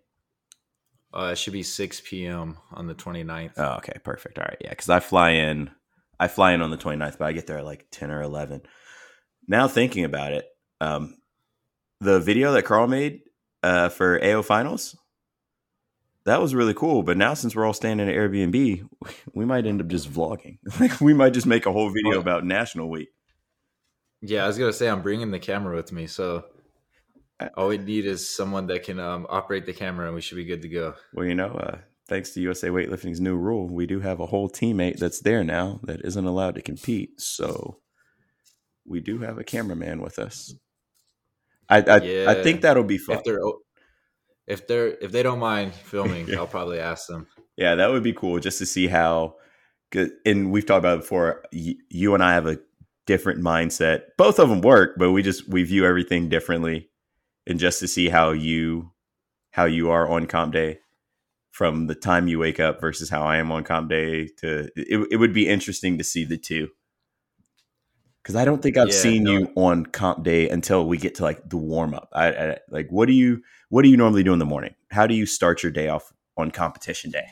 Uh, 1.14 1.30
it 1.32 1.38
should 1.38 1.54
be 1.54 1.64
six 1.64 2.02
p.m. 2.02 2.58
on 2.74 2.88
the 2.88 2.96
29th. 2.96 3.54
Oh, 3.58 3.76
okay, 3.78 3.98
perfect. 4.04 4.38
All 4.38 4.46
right, 4.46 4.58
yeah, 4.60 4.70
because 4.70 4.90
I 4.90 5.00
fly 5.00 5.32
in, 5.32 5.72
I 6.20 6.28
fly 6.28 6.52
in 6.52 6.62
on 6.62 6.72
the 6.72 6.78
29th, 6.78 7.18
but 7.18 7.26
I 7.26 7.32
get 7.32 7.48
there 7.48 7.60
at 7.60 7.66
like 7.66 7.88
ten 7.90 8.12
or 8.12 8.22
eleven. 8.22 8.62
Now 9.48 9.68
thinking 9.68 10.04
about 10.04 10.34
it, 10.34 10.46
um, 10.82 11.16
the 12.02 12.20
video 12.20 12.52
that 12.54 12.64
Carl 12.64 12.88
made 12.88 13.22
uh, 13.64 13.90
for 13.90 14.24
AO 14.24 14.42
finals 14.42 14.98
that 16.26 16.42
was 16.42 16.56
really 16.56 16.74
cool. 16.74 17.04
But 17.04 17.18
now 17.18 17.34
since 17.34 17.56
we're 17.56 17.66
all 17.66 17.74
staying 17.74 18.00
in 18.00 18.10
an 18.10 18.16
Airbnb, 18.16 18.88
we 19.34 19.46
might 19.46 19.66
end 19.66 19.82
up 19.82 19.88
just 19.88 20.12
vlogging. 20.12 20.58
Like 20.80 21.00
we 21.00 21.14
might 21.14 21.34
just 21.34 21.48
make 21.48 21.66
a 21.66 21.72
whole 21.72 21.92
video 21.92 22.20
about 22.20 22.46
National 22.46 22.90
Week. 22.90 23.10
Yeah, 24.22 24.44
I 24.44 24.48
was 24.48 24.58
gonna 24.58 24.74
say 24.74 24.90
I'm 24.90 25.02
bringing 25.02 25.32
the 25.32 25.40
camera 25.40 25.76
with 25.76 25.92
me, 25.92 26.08
so 26.08 26.46
all 27.56 27.68
we 27.68 27.78
need 27.78 28.06
is 28.06 28.28
someone 28.28 28.68
that 28.68 28.84
can 28.84 29.00
um, 29.00 29.28
operate 29.30 29.66
the 29.66 29.74
camera, 29.74 30.08
and 30.08 30.16
we 30.16 30.22
should 30.22 30.38
be 30.38 30.46
good 30.46 30.62
to 30.64 30.70
go. 30.70 30.96
Well, 31.14 31.26
you 31.26 31.36
know, 31.36 31.50
uh, 31.50 31.78
thanks 32.08 32.32
to 32.32 32.42
USA 32.42 32.70
Weightlifting's 32.70 33.22
new 33.22 33.36
rule, 33.36 33.68
we 33.68 33.86
do 33.86 34.00
have 34.00 34.20
a 34.20 34.26
whole 34.26 34.50
teammate 34.50 34.98
that's 34.98 35.20
there 35.20 35.44
now 35.44 35.80
that 35.84 36.02
isn't 36.04 36.26
allowed 36.26 36.56
to 36.56 36.62
compete. 36.62 37.20
So 37.22 37.80
we 38.86 39.00
do 39.00 39.20
have 39.20 39.38
a 39.38 39.44
cameraman 39.44 40.02
with 40.02 40.18
us. 40.18 40.56
I 41.68 41.82
I, 41.82 41.98
yeah. 42.02 42.30
I 42.30 42.42
think 42.42 42.62
that'll 42.62 42.84
be 42.84 42.98
fun. 42.98 43.18
If 43.18 43.24
they're 43.24 43.40
if 44.48 44.68
they're 44.68 44.90
if 45.02 45.12
they 45.12 45.24
don't 45.24 45.40
mind 45.40 45.74
filming, 45.74 46.28
yeah. 46.30 46.38
I'll 46.38 46.48
probably 46.48 46.80
ask 46.80 47.08
them. 47.08 47.28
Yeah, 47.58 47.76
that 47.76 47.92
would 47.92 48.04
be 48.04 48.14
cool 48.14 48.40
just 48.40 48.60
to 48.60 48.66
see 48.66 48.88
how. 48.88 49.36
And 50.26 50.52
we've 50.52 50.66
talked 50.66 50.80
about 50.80 50.98
it 50.98 51.02
before. 51.02 51.44
You 51.52 52.14
and 52.16 52.24
I 52.24 52.34
have 52.34 52.48
a 52.48 52.60
different 53.06 53.42
mindset. 53.42 54.02
Both 54.18 54.40
of 54.40 54.50
them 54.50 54.62
work, 54.62 54.96
but 54.98 55.12
we 55.12 55.22
just 55.22 55.48
we 55.48 55.64
view 55.64 55.86
everything 55.86 56.28
differently, 56.28 56.90
and 57.48 57.60
just 57.60 57.80
to 57.80 57.88
see 57.88 58.10
how 58.10 58.32
you 58.32 58.92
how 59.52 59.66
you 59.66 59.90
are 59.90 60.10
on 60.10 60.26
comp 60.26 60.54
day 60.54 60.80
from 61.52 61.88
the 61.88 61.96
time 61.96 62.28
you 62.28 62.38
wake 62.38 62.60
up 62.60 62.82
versus 62.82 63.10
how 63.10 63.24
I 63.24 63.38
am 63.38 63.50
on 63.50 63.64
comp 63.64 63.90
day 63.90 64.28
to 64.40 64.70
it, 64.76 65.08
it 65.12 65.18
would 65.18 65.34
be 65.34 65.48
interesting 65.48 65.98
to 65.98 66.04
see 66.04 66.26
the 66.26 66.38
two 66.38 66.68
because 68.22 68.36
I 68.36 68.44
don't 68.44 68.62
think 68.62 68.76
I've 68.76 68.90
yeah, 68.90 68.94
seen 68.96 69.24
no. 69.24 69.32
you 69.32 69.52
on 69.56 69.86
comp 69.86 70.24
day 70.24 70.50
until 70.50 70.88
we 70.88 70.98
get 70.98 71.16
to 71.16 71.24
like 71.24 71.48
the 71.48 71.58
warm 71.58 71.94
up. 71.94 72.10
I, 72.12 72.32
I, 72.32 72.58
like 72.70 72.88
what 72.90 73.06
do 73.06 73.14
you 73.14 73.44
what 73.76 73.84
do 73.84 73.90
you 73.90 73.98
normally 73.98 74.24
do 74.24 74.32
in 74.32 74.40
the 74.40 74.46
morning? 74.46 74.74
How 74.90 75.06
do 75.06 75.14
you 75.14 75.26
start 75.26 75.62
your 75.62 75.70
day 75.70 75.90
off 75.90 76.14
on 76.38 76.50
competition 76.50 77.12
day? 77.12 77.28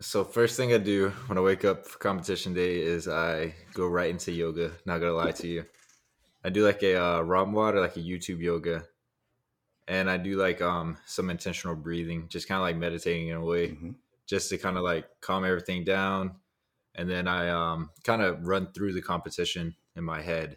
So 0.00 0.24
first 0.24 0.56
thing 0.56 0.72
I 0.72 0.78
do 0.78 1.10
when 1.26 1.36
I 1.36 1.42
wake 1.42 1.66
up 1.66 1.86
for 1.86 1.98
competition 1.98 2.54
day 2.54 2.80
is 2.80 3.06
I 3.06 3.54
go 3.74 3.86
right 3.86 4.08
into 4.08 4.32
yoga. 4.32 4.72
Not 4.86 5.00
gonna 5.00 5.12
lie 5.12 5.32
to 5.32 5.46
you, 5.46 5.66
I 6.42 6.48
do 6.48 6.64
like 6.64 6.82
a 6.82 6.96
uh, 6.96 7.20
ROMWOD 7.20 7.74
or 7.74 7.80
like 7.80 7.98
a 7.98 8.00
YouTube 8.00 8.40
yoga, 8.40 8.84
and 9.86 10.08
I 10.08 10.16
do 10.16 10.36
like 10.38 10.62
um 10.62 10.96
some 11.04 11.28
intentional 11.28 11.76
breathing, 11.76 12.26
just 12.30 12.48
kind 12.48 12.56
of 12.56 12.62
like 12.62 12.78
meditating 12.78 13.28
in 13.28 13.36
a 13.36 13.44
way, 13.44 13.68
mm-hmm. 13.68 13.90
just 14.26 14.48
to 14.48 14.56
kind 14.56 14.78
of 14.78 14.82
like 14.82 15.04
calm 15.20 15.44
everything 15.44 15.84
down, 15.84 16.36
and 16.94 17.06
then 17.06 17.28
I 17.28 17.50
um 17.50 17.90
kind 18.02 18.22
of 18.22 18.46
run 18.46 18.72
through 18.72 18.94
the 18.94 19.02
competition 19.02 19.76
in 19.94 20.04
my 20.04 20.22
head, 20.22 20.56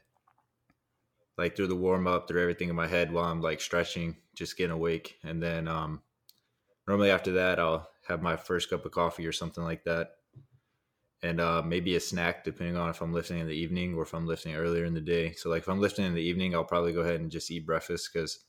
like 1.38 1.56
through 1.56 1.68
the 1.68 1.76
warm 1.76 2.08
up, 2.08 2.28
through 2.28 2.42
everything 2.42 2.70
in 2.70 2.76
my 2.76 2.88
head 2.88 3.12
while 3.12 3.26
I'm 3.26 3.42
like 3.42 3.62
stretching, 3.62 4.18
just 4.34 4.58
getting 4.58 4.72
awake. 4.72 5.18
And 5.24 5.42
then 5.42 5.68
um, 5.68 6.02
normally 6.88 7.12
after 7.12 7.34
that, 7.34 7.60
I'll 7.60 7.90
have 8.08 8.22
my 8.22 8.36
first 8.36 8.70
cup 8.70 8.86
of 8.86 8.92
coffee 8.92 9.28
or 9.28 9.32
something 9.32 9.64
like 9.64 9.84
that. 9.84 10.12
And 11.24 11.42
uh, 11.42 11.64
maybe 11.64 11.96
a 11.96 12.00
snack, 12.00 12.44
depending 12.44 12.78
on 12.78 12.90
if 12.90 13.02
I'm 13.02 13.14
lifting 13.14 13.40
in 13.40 13.48
the 13.48 13.56
evening 13.56 13.96
or 13.96 14.04
if 14.04 14.14
I'm 14.14 14.28
lifting 14.28 14.56
earlier 14.56 14.86
in 14.86 14.94
the 14.94 15.02
day. 15.02 15.34
So, 15.34 15.50
like, 15.50 15.64
if 15.64 15.68
I'm 15.68 15.82
lifting 15.82 16.06
in 16.06 16.14
the 16.14 16.22
evening, 16.22 16.54
I'll 16.54 16.64
probably 16.64 16.94
go 16.94 17.02
ahead 17.02 17.20
and 17.20 17.32
just 17.32 17.50
eat 17.50 17.66
breakfast 17.66 18.12
because 18.14 18.46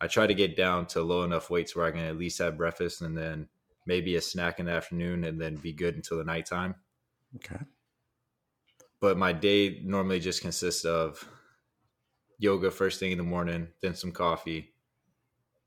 I 0.00 0.08
try 0.08 0.26
to 0.26 0.34
get 0.34 0.56
down 0.56 0.86
to 0.88 1.02
low 1.02 1.22
enough 1.22 1.48
weights 1.48 1.76
where 1.76 1.86
I 1.86 1.92
can 1.92 2.00
at 2.00 2.18
least 2.18 2.38
have 2.38 2.56
breakfast 2.56 3.02
and 3.02 3.16
then 3.16 3.48
maybe 3.86 4.16
a 4.16 4.20
snack 4.20 4.58
in 4.58 4.66
the 4.66 4.72
afternoon 4.72 5.22
and 5.22 5.40
then 5.40 5.54
be 5.56 5.72
good 5.72 5.94
until 5.94 6.18
the 6.18 6.24
nighttime. 6.24 6.74
Okay 7.36 7.58
but 9.00 9.16
my 9.18 9.32
day 9.32 9.80
normally 9.84 10.20
just 10.20 10.40
consists 10.40 10.84
of 10.84 11.28
yoga 12.38 12.70
first 12.70 13.00
thing 13.00 13.12
in 13.12 13.18
the 13.18 13.24
morning, 13.24 13.68
then 13.80 13.94
some 13.94 14.12
coffee, 14.12 14.72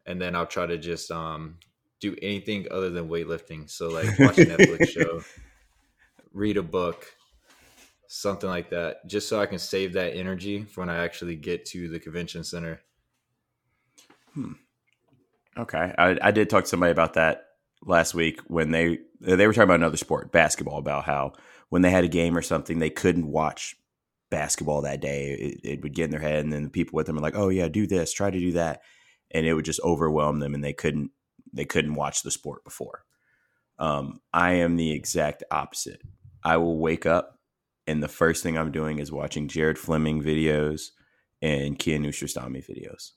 and 0.06 0.22
then 0.22 0.36
I'll 0.36 0.46
try 0.46 0.66
to 0.66 0.78
just 0.78 1.12
um, 1.12 1.58
do 2.00 2.16
anything 2.22 2.68
other 2.72 2.90
than 2.90 3.10
weightlifting. 3.10 3.70
So 3.70 3.90
like 3.90 4.18
watch 4.20 4.38
a 4.38 4.46
Netflix 4.46 4.90
show, 4.90 5.22
read 6.34 6.58
a 6.58 6.64
book, 6.64 7.06
something 8.08 8.50
like 8.50 8.70
that, 8.70 9.06
just 9.08 9.28
so 9.28 9.40
I 9.40 9.46
can 9.46 9.60
save 9.60 9.94
that 9.94 10.16
energy 10.16 10.64
for 10.64 10.82
when 10.82 10.90
I 10.90 11.04
actually 11.04 11.36
get 11.36 11.66
to 11.68 11.90
the 11.90 12.00
convention 12.00 12.44
center. 12.44 12.82
Hmm. 14.34 14.54
Okay, 15.58 15.94
I, 15.98 16.18
I 16.22 16.32
did 16.32 16.50
talk 16.50 16.64
to 16.64 16.70
somebody 16.70 16.92
about 16.92 17.16
that 17.16 17.48
last 17.86 18.14
week 18.14 18.42
when 18.48 18.72
they 18.72 19.00
they 19.20 19.48
were 19.48 19.54
talking 19.54 19.64
about 19.64 19.76
another 19.76 19.98
sport, 19.98 20.32
basketball, 20.32 20.78
about 20.78 21.04
how 21.04 21.34
when 21.70 21.82
they 21.82 21.92
had 21.92 22.04
a 22.04 22.10
game 22.10 22.38
or 22.38 22.42
something, 22.42 22.80
they 22.80 22.90
couldn't 22.90 23.28
watch 23.28 23.76
basketball 24.30 24.82
that 24.82 25.02
day. 25.02 25.32
It, 25.34 25.60
it, 25.64 25.84
would 25.84 25.94
get 25.94 26.06
in 26.06 26.12
their 26.12 26.20
head, 26.20 26.44
and 26.44 26.54
then 26.54 26.64
the 26.64 26.70
people 26.70 26.96
with 26.96 27.08
them 27.08 27.18
are 27.18 27.22
like, 27.22 27.36
"Oh 27.36 27.50
yeah, 27.50 27.68
do 27.68 27.88
this, 27.88 28.14
try 28.14 28.30
to 28.30 28.40
do 28.40 28.52
that," 28.54 28.82
and 29.32 29.46
it 29.46 29.54
would 29.54 29.66
just 29.66 29.82
overwhelm 29.84 30.40
them, 30.40 30.54
and 30.54 30.64
they 30.64 30.74
couldn't 30.74 31.12
they 31.54 31.66
couldn't 31.66 31.96
watch 31.96 32.24
the 32.24 32.32
sport 32.32 32.64
before. 32.64 33.04
Um, 33.78 34.22
I 34.34 34.54
am 34.54 34.76
the 34.76 34.92
exact 34.92 35.44
opposite. 35.52 36.02
I 36.44 36.58
will 36.58 36.80
wake 36.80 37.06
up, 37.06 37.40
and 37.88 38.04
the 38.04 38.08
first 38.08 38.44
thing 38.44 38.58
I'm 38.58 38.72
doing 38.72 39.00
is 39.00 39.12
watching 39.12 39.48
Jared 39.48 39.78
Fleming 39.78 40.22
videos 40.22 40.90
and 41.42 41.80
Kianoush 41.80 42.24
Rostami 42.24 42.64
videos. 42.66 43.12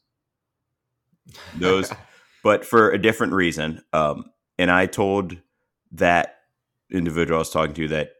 Those, 1.56 1.92
but 2.44 2.64
for 2.64 2.90
a 2.90 2.98
different 2.98 3.32
reason. 3.32 3.82
Um, 3.92 4.26
and 4.58 4.70
I 4.70 4.86
told 4.86 5.36
that 5.92 6.36
individual 6.90 7.38
I 7.38 7.40
was 7.40 7.50
talking 7.50 7.74
to 7.74 7.88
that 7.88 8.10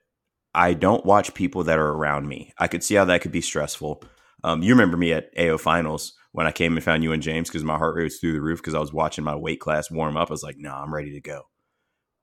I 0.55 0.75
don't 0.75 1.05
watch 1.05 1.35
people 1.35 1.65
that 1.65 1.79
are 1.79 1.93
around 1.93 2.29
me. 2.29 2.53
I 2.59 2.69
could 2.69 2.85
see 2.85 2.95
how 2.95 3.05
that 3.07 3.23
could 3.23 3.33
be 3.33 3.41
stressful. 3.41 4.03
Um, 4.45 4.63
you 4.63 4.73
remember 4.73 4.97
me 4.97 5.13
at 5.13 5.31
AO 5.39 5.59
finals 5.59 6.15
when 6.33 6.47
I 6.47 6.53
came 6.53 6.77
and 6.77 6.85
found 6.85 7.03
you 7.03 7.13
and 7.13 7.23
James 7.23 7.49
because 7.49 7.65
my 7.65 7.79
heart 7.79 7.97
rate 7.97 8.05
was 8.05 8.19
through 8.19 8.33
the 8.33 8.41
roof 8.41 8.59
because 8.59 8.75
I 8.75 8.81
was 8.81 8.93
watching 8.93 9.25
my 9.25 9.37
weight 9.37 9.61
class 9.61 9.91
warm 9.91 10.17
up. 10.17 10.31
I 10.31 10.33
was 10.33 10.43
like, 10.43 10.57
no, 10.59 10.71
nah, 10.71 10.83
I'm 10.83 10.93
ready 10.93 11.13
to 11.13 11.21
go. 11.21 11.43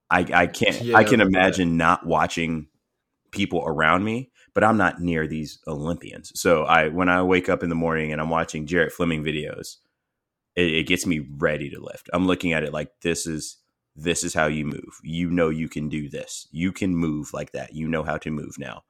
I, 0.09 0.25
I 0.33 0.47
can't, 0.47 0.81
yeah, 0.81 0.97
I 0.97 1.03
can 1.03 1.21
imagine 1.21 1.77
not 1.77 2.05
watching 2.05 2.67
people 3.31 3.63
around 3.65 4.03
me, 4.03 4.31
but 4.53 4.63
I'm 4.63 4.77
not 4.77 4.99
near 4.99 5.27
these 5.27 5.59
Olympians. 5.67 6.31
So 6.35 6.63
I, 6.63 6.89
when 6.89 7.09
I 7.09 7.21
wake 7.21 7.47
up 7.47 7.63
in 7.63 7.69
the 7.69 7.75
morning 7.75 8.11
and 8.11 8.19
I'm 8.19 8.29
watching 8.29 8.65
Jared 8.65 8.91
Fleming 8.91 9.23
videos, 9.23 9.77
it, 10.55 10.73
it 10.73 10.87
gets 10.87 11.05
me 11.05 11.27
ready 11.37 11.69
to 11.69 11.79
lift. 11.79 12.10
I'm 12.12 12.27
looking 12.27 12.54
at 12.54 12.63
it 12.63 12.73
like 12.73 12.89
this 13.01 13.27
is 13.27 13.58
this 14.04 14.23
is 14.23 14.33
how 14.33 14.47
you 14.47 14.65
move. 14.65 15.00
You 15.04 15.29
know 15.29 15.50
you 15.50 15.67
can 15.67 15.89
do 15.89 16.10
this. 16.10 16.47
You 16.52 16.71
can 16.71 16.95
move 16.95 17.33
like 17.33 17.52
that. 17.52 17.73
You 17.73 17.87
know 17.87 18.04
how 18.04 18.17
to 18.17 18.31
move 18.31 18.58
now. 18.58 18.83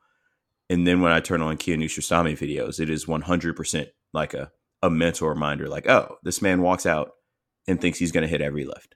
And 0.69 0.85
then 0.85 1.01
when 1.01 1.11
I 1.11 1.19
turn 1.19 1.41
on 1.41 1.57
Kianoush 1.57 1.97
Rostami 1.97 2.37
videos, 2.37 2.79
it 2.79 2.89
is 2.89 3.05
100% 3.05 3.87
like 4.13 4.33
a, 4.33 4.51
a 4.83 4.89
mental 4.89 5.27
reminder 5.27 5.67
like, 5.67 5.89
oh, 5.89 6.17
this 6.23 6.41
man 6.41 6.61
walks 6.61 6.85
out 6.85 7.11
and 7.67 7.81
thinks 7.81 7.97
he's 7.97 8.11
going 8.11 8.21
to 8.21 8.29
hit 8.29 8.41
every 8.41 8.65
lift. 8.65 8.95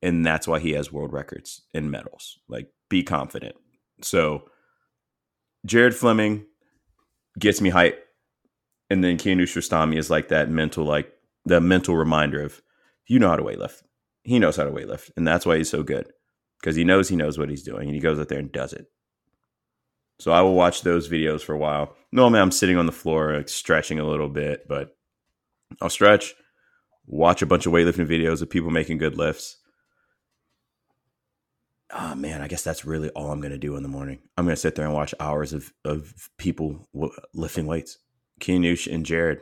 And 0.00 0.24
that's 0.24 0.48
why 0.48 0.58
he 0.58 0.72
has 0.72 0.90
world 0.90 1.12
records 1.12 1.62
and 1.74 1.90
medals. 1.90 2.38
Like, 2.48 2.72
be 2.88 3.02
confident. 3.02 3.54
So, 4.00 4.48
Jared 5.64 5.94
Fleming 5.94 6.46
gets 7.38 7.60
me 7.60 7.70
hype. 7.70 8.04
And 8.90 9.04
then 9.04 9.16
Kianoush 9.16 9.56
Rostami 9.56 9.96
is 9.96 10.10
like 10.10 10.28
that 10.28 10.48
mental, 10.48 10.84
like 10.84 11.12
the 11.44 11.60
mental 11.60 11.96
reminder 11.96 12.42
of, 12.42 12.62
you 13.06 13.18
know 13.18 13.28
how 13.28 13.36
to 13.36 13.42
weight 13.42 13.58
lift 13.58 13.84
he 14.22 14.38
knows 14.38 14.56
how 14.56 14.64
to 14.64 14.70
weightlift, 14.70 15.10
and 15.16 15.26
that's 15.26 15.46
why 15.46 15.56
he's 15.56 15.70
so 15.70 15.82
good 15.82 16.12
because 16.60 16.76
he 16.76 16.84
knows 16.84 17.08
he 17.08 17.16
knows 17.16 17.38
what 17.38 17.50
he's 17.50 17.64
doing, 17.64 17.88
and 17.88 17.94
he 17.94 18.00
goes 18.00 18.18
out 18.18 18.28
there 18.28 18.38
and 18.38 18.52
does 18.52 18.72
it. 18.72 18.86
So 20.20 20.30
I 20.30 20.40
will 20.42 20.54
watch 20.54 20.82
those 20.82 21.08
videos 21.08 21.42
for 21.42 21.54
a 21.54 21.58
while. 21.58 21.96
Normally, 22.12 22.40
I'm 22.40 22.52
sitting 22.52 22.76
on 22.76 22.86
the 22.86 22.92
floor, 22.92 23.34
like, 23.34 23.48
stretching 23.48 23.98
a 23.98 24.06
little 24.06 24.28
bit, 24.28 24.68
but 24.68 24.96
I'll 25.80 25.90
stretch, 25.90 26.34
watch 27.06 27.42
a 27.42 27.46
bunch 27.46 27.66
of 27.66 27.72
weightlifting 27.72 28.06
videos 28.06 28.42
of 28.42 28.50
people 28.50 28.70
making 28.70 28.98
good 28.98 29.16
lifts. 29.16 29.58
Oh 31.94 32.14
man, 32.14 32.40
I 32.40 32.48
guess 32.48 32.62
that's 32.62 32.84
really 32.84 33.10
all 33.10 33.32
I'm 33.32 33.40
going 33.40 33.52
to 33.52 33.58
do 33.58 33.76
in 33.76 33.82
the 33.82 33.88
morning. 33.88 34.20
I'm 34.36 34.44
going 34.44 34.54
to 34.54 34.60
sit 34.60 34.76
there 34.76 34.86
and 34.86 34.94
watch 34.94 35.14
hours 35.20 35.52
of, 35.52 35.72
of 35.84 36.30
people 36.38 36.88
w- 36.94 37.12
lifting 37.34 37.66
weights. 37.66 37.98
Kianoush 38.40 38.92
and 38.92 39.04
Jared 39.04 39.40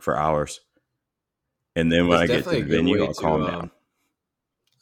for 0.00 0.16
hours. 0.16 0.60
And 1.74 1.90
then 1.90 2.08
when 2.08 2.22
It's 2.22 2.30
I 2.30 2.34
get 2.34 2.44
to 2.44 2.50
the 2.50 2.62
venue, 2.62 3.02
I'll 3.02 3.14
to, 3.14 3.20
calm 3.20 3.42
um, 3.42 3.50
down. 3.50 3.70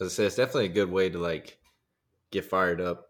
I 0.05 0.09
say, 0.09 0.27
it's 0.27 0.37
definitely 0.37 0.67
a 0.67 0.69
good 0.75 0.91
way 0.91 1.09
to 1.11 1.19
like 1.19 1.59
get 2.31 2.45
fired 2.45 2.81
up. 2.81 3.07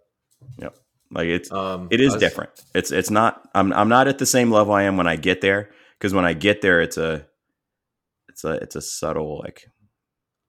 Yep. 0.59 0.77
Like 1.11 1.27
it's 1.27 1.51
Um, 1.53 1.89
it 1.91 2.01
is 2.01 2.13
was- 2.15 2.21
different. 2.21 2.51
It's 2.75 2.91
it's 2.91 3.11
not 3.11 3.49
I'm 3.55 3.73
I'm 3.73 3.89
not 3.89 4.09
at 4.09 4.19
the 4.19 4.27
same 4.27 4.51
level 4.51 4.73
I 4.75 4.83
am 4.85 4.97
when 4.97 5.07
I 5.07 5.17
get 5.17 5.41
there 5.41 5.71
because 5.99 6.13
when 6.15 6.25
I 6.25 6.33
get 6.33 6.61
there 6.61 6.81
it's 6.81 6.97
a 6.97 7.27
it's 8.29 8.45
a 8.45 8.53
it's 8.55 8.77
a 8.77 8.81
subtle 8.81 9.39
like 9.39 9.67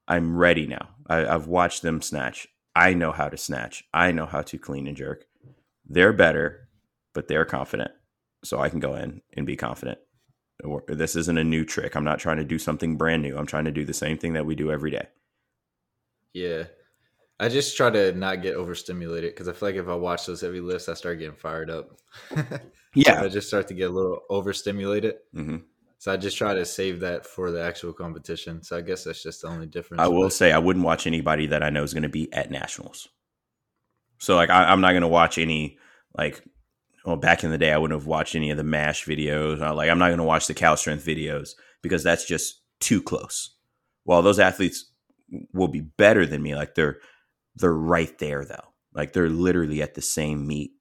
I'm 0.08 0.36
ready 0.38 0.68
now. 0.68 0.90
I, 1.08 1.26
I've 1.26 1.48
watched 1.48 1.82
them 1.82 2.02
snatch. 2.02 2.48
I 2.76 2.94
know 2.94 3.12
how 3.12 3.30
to 3.30 3.38
snatch. 3.38 3.84
I 3.94 4.12
know 4.12 4.26
how 4.26 4.42
to 4.44 4.58
clean 4.58 4.88
and 4.88 4.98
jerk. 4.98 5.26
They're 5.88 6.14
better, 6.14 6.68
but 7.14 7.28
they're 7.28 7.46
confident. 7.46 7.92
So 8.44 8.60
I 8.60 8.70
can 8.70 8.80
go 8.80 8.96
in 8.96 9.22
and 9.36 9.46
be 9.46 9.56
confident. 9.56 9.98
This 10.88 11.16
isn't 11.16 11.38
a 11.38 11.44
new 11.44 11.66
trick. 11.66 11.96
I'm 11.96 12.04
not 12.04 12.20
trying 12.20 12.38
to 12.38 12.44
do 12.44 12.58
something 12.60 12.98
brand 12.98 13.22
new. 13.24 13.38
I'm 13.38 13.46
trying 13.46 13.66
to 13.66 13.72
do 13.72 13.86
the 13.86 13.94
same 13.94 14.18
thing 14.18 14.34
that 14.34 14.46
we 14.46 14.56
do 14.56 14.72
every 14.72 14.92
day. 14.92 15.08
Yeah. 16.36 16.66
I 17.40 17.50
just 17.50 17.76
try 17.76 17.90
to 17.90 18.12
not 18.14 18.42
get 18.42 18.56
overstimulated 18.56 19.32
because 19.34 19.48
I 19.48 19.54
feel 19.54 19.70
like 19.70 19.76
if 19.76 19.88
I 19.88 19.96
watch 19.96 20.26
those 20.26 20.42
heavy 20.42 20.60
lifts, 20.62 20.88
I 20.90 20.94
start 20.94 21.18
getting 21.20 21.36
fired 21.36 21.70
up. 21.72 21.98
Yeah. 22.98 23.22
I 23.22 23.28
just 23.28 23.50
start 23.50 23.68
to 23.68 23.74
get 23.74 23.90
a 23.90 23.94
little 23.94 24.22
overstimulated. 24.30 25.16
hmm 25.34 25.58
So 25.98 26.14
I 26.14 26.16
just 26.18 26.38
try 26.38 26.54
to 26.54 26.64
save 26.66 27.02
that 27.02 27.26
for 27.26 27.52
the 27.52 27.62
actual 27.62 27.92
competition. 27.92 28.64
So 28.64 28.78
I 28.78 28.82
guess 28.82 29.04
that's 29.04 29.22
just 29.22 29.42
the 29.42 29.50
only 29.50 29.66
difference. 29.68 30.00
I 30.02 30.08
will 30.08 30.24
but- 30.28 30.34
say 30.34 30.54
I 30.54 30.60
wouldn't 30.60 30.86
watch 30.86 31.06
anybody 31.06 31.48
that 31.48 31.62
I 31.62 31.70
know 31.70 31.84
is 31.84 31.94
going 31.94 32.04
to 32.04 32.10
be 32.10 32.32
at 32.32 32.52
nationals. 32.52 33.10
So 34.20 34.36
like 34.38 34.50
I, 34.50 34.72
I'm 34.72 34.80
not 34.80 34.92
going 34.92 35.02
to 35.02 35.10
watch 35.10 35.38
any 35.38 35.78
like 36.18 36.42
well 37.06 37.18
back 37.18 37.44
in 37.44 37.52
the 37.52 37.58
day 37.58 37.74
I 37.74 37.78
wouldn't 37.78 38.00
have 38.00 38.08
watched 38.08 38.34
any 38.36 38.50
of 38.50 38.56
the 38.56 38.64
Mash 38.64 39.06
videos. 39.06 39.60
Like 39.60 39.90
I'm 39.90 40.00
not 40.00 40.08
going 40.08 40.20
to 40.20 40.24
watch 40.24 40.48
the 40.48 40.54
Cal 40.54 40.78
Strength 40.78 41.06
videos 41.06 41.50
because 41.82 42.02
that's 42.02 42.26
just 42.26 42.62
too 42.80 43.02
close. 43.02 43.58
While 44.06 44.22
those 44.22 44.40
athletes 44.40 44.90
will 45.54 45.68
be 45.68 45.82
better 45.82 46.26
than 46.26 46.42
me, 46.42 46.56
like 46.56 46.76
they're 46.76 47.00
they're 47.56 47.74
right 47.74 48.18
there 48.20 48.46
though. 48.46 48.74
Like 48.94 49.14
they're 49.14 49.30
literally 49.30 49.82
at 49.82 49.96
the 49.96 50.02
same 50.02 50.48
meet, 50.48 50.72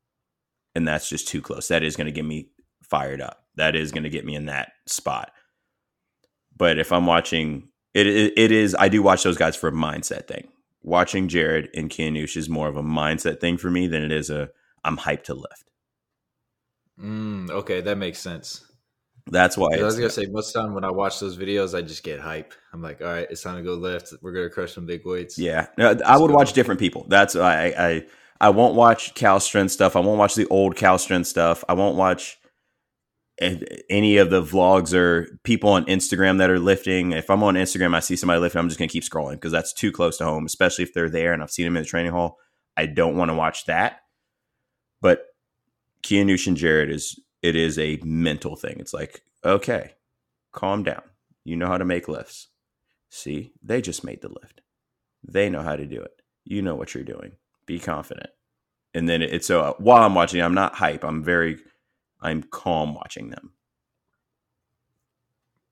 and 0.75 0.87
that's 0.87 1.09
just 1.09 1.29
too 1.29 1.43
close. 1.43 1.69
That 1.69 1.83
is 1.83 1.97
going 1.97 2.07
to 2.07 2.13
get 2.13 2.25
me 2.25 2.51
fired 2.83 3.21
up. 3.21 3.45
That 3.57 3.77
is 3.77 3.93
going 3.93 4.05
to 4.05 4.11
get 4.11 4.25
me 4.25 4.35
in 4.35 4.47
that 4.47 4.73
spot. 4.87 5.33
But 6.57 6.79
if 6.79 6.93
I'm 6.93 7.07
watching, 7.07 7.69
it, 7.95 8.07
it 8.07 8.33
it 8.37 8.53
is. 8.53 8.77
I 8.79 8.89
do 8.89 9.03
watch 9.03 9.23
those 9.23 9.37
guys 9.37 9.57
for 9.57 9.69
a 9.69 9.73
mindset 9.73 10.27
thing. 10.27 10.49
Watching 10.83 11.29
Jared 11.29 11.71
and 11.75 11.91
Kianoush 11.91 12.37
is 12.37 12.49
more 12.49 12.69
of 12.69 12.77
a 12.77 12.83
mindset 12.83 13.41
thing 13.41 13.57
for 13.57 13.71
me 13.71 13.87
than 13.87 14.03
it 14.03 14.13
is 14.13 14.31
a 14.31 14.51
I'm 14.85 14.99
hyped 14.99 15.25
to 15.25 15.35
lift. 15.35 15.71
Mm, 17.01 17.51
okay, 17.51 17.81
that 17.81 17.99
makes 17.99 18.19
sense. 18.21 18.65
That's 19.31 19.57
why 19.57 19.69
I 19.79 19.83
was 19.83 19.97
gonna 19.97 20.11
say 20.11 20.27
most 20.27 20.53
time 20.53 20.75
when 20.75 20.85
I 20.85 20.91
watch 20.91 21.19
those 21.19 21.39
videos, 21.39 21.77
I 21.77 21.81
just 21.81 22.03
get 22.03 22.21
hype. 22.21 22.53
I'm 22.73 22.83
like, 22.83 23.01
all 23.01 23.07
right, 23.07 23.27
it's 23.31 23.43
time 23.43 23.57
to 23.57 23.63
go 23.63 23.75
lift. 23.75 24.13
We're 24.21 24.33
gonna 24.33 24.51
crush 24.51 24.75
some 24.75 24.85
big 24.87 25.07
weights. 25.07 25.39
Yeah, 25.39 25.67
No, 25.79 25.97
I 26.05 26.19
would 26.19 26.29
go. 26.29 26.35
watch 26.35 26.53
different 26.53 26.79
people. 26.79 27.07
That's 27.09 27.35
I 27.35 27.67
I 27.79 28.07
I 28.41 28.51
won't 28.51 28.75
watch 28.75 29.15
Cal 29.15 29.41
Strength 29.41 29.73
stuff. 29.73 29.97
I 29.97 30.01
won't 30.01 30.19
watch 30.19 30.35
the 30.35 30.47
old 30.49 30.77
Cal 30.77 30.99
Strength 30.99 31.27
stuff. 31.29 31.65
I 31.69 31.73
won't 31.73 31.97
watch 31.97 32.39
any 33.41 34.19
of 34.19 34.31
the 34.31 34.43
vlogs 34.43 34.95
or 34.95 35.39
people 35.43 35.71
on 35.71 35.87
Instagram 35.87 36.39
that 36.39 36.51
are 36.51 36.59
lifting. 36.61 37.13
If 37.13 37.31
I'm 37.31 37.43
on 37.43 37.55
Instagram, 37.55 37.95
I 37.95 38.01
see 38.01 38.17
somebody 38.17 38.41
lifting, 38.41 38.61
I'm 38.61 38.69
just 38.69 38.79
gonna 38.79 38.89
keep 38.89 39.05
scrolling 39.05 39.33
because 39.33 39.53
that's 39.53 39.73
too 39.73 39.91
close 39.91 40.19
to 40.19 40.25
home. 40.25 40.45
Especially 40.45 40.83
if 40.85 40.93
they're 40.93 41.09
there 41.11 41.33
and 41.33 41.43
I've 41.43 41.51
seen 41.51 41.65
them 41.65 41.77
in 41.79 41.83
the 41.83 41.89
training 41.89 42.13
hall. 42.13 42.39
I 42.77 42.87
don't 42.87 43.17
want 43.17 43.31
to 43.31 43.35
watch 43.35 43.65
that. 43.67 44.01
But 45.01 45.25
Kianoush 46.03 46.47
and 46.47 46.57
Jared 46.57 46.91
is 46.91 47.19
it 47.45 47.55
is 47.57 47.79
a 47.79 48.01
mental 48.03 48.57
thing. 48.57 48.77
It's 48.81 48.95
like 48.95 49.23
okay, 49.45 49.93
calm 50.53 50.83
down. 50.83 51.03
You 51.45 51.57
know 51.57 51.67
how 51.67 51.77
to 51.77 51.85
make 51.85 52.09
lifts. 52.09 52.49
See, 53.11 53.53
they 53.63 53.83
just 53.83 54.03
made 54.03 54.23
the 54.23 54.31
lift. 54.31 54.63
They 55.23 55.51
know 55.51 55.61
how 55.63 55.77
to 55.77 55.85
do 55.87 56.01
it. 56.01 56.23
You 56.45 56.63
know 56.63 56.75
what 56.75 56.95
you're 56.95 57.05
doing. 57.05 57.33
Be 57.67 57.79
confident. 57.79 58.31
And 58.95 59.07
then 59.09 59.21
it's 59.21 59.47
so 59.47 59.61
uh, 59.61 59.73
while 59.79 60.03
I'm 60.03 60.15
watching, 60.15 60.41
I'm 60.41 60.55
not 60.55 60.75
hype. 60.75 61.05
I'm 61.05 61.23
very, 61.23 61.59
I'm 62.23 62.43
calm 62.43 62.95
watching 62.95 63.29
them. 63.29 63.53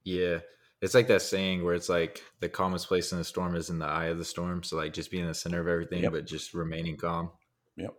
Yeah. 0.04 0.38
It's 0.82 0.94
like 0.94 1.06
that 1.08 1.22
saying 1.22 1.64
where 1.64 1.74
it's 1.74 1.88
like 1.88 2.20
the 2.40 2.48
calmest 2.48 2.88
place 2.88 3.12
in 3.12 3.18
the 3.18 3.24
storm 3.24 3.54
is 3.56 3.70
in 3.70 3.78
the 3.78 3.86
eye 3.86 4.06
of 4.06 4.18
the 4.18 4.24
storm. 4.24 4.62
So 4.62 4.76
like 4.76 4.92
just 4.92 5.10
be 5.10 5.20
in 5.20 5.26
the 5.26 5.34
center 5.34 5.60
of 5.60 5.68
everything, 5.68 6.02
Yep. 6.02 6.12
but 6.12 6.26
just 6.26 6.54
remaining 6.54 6.96
calm. 6.96 7.30
Yep. 7.76 7.94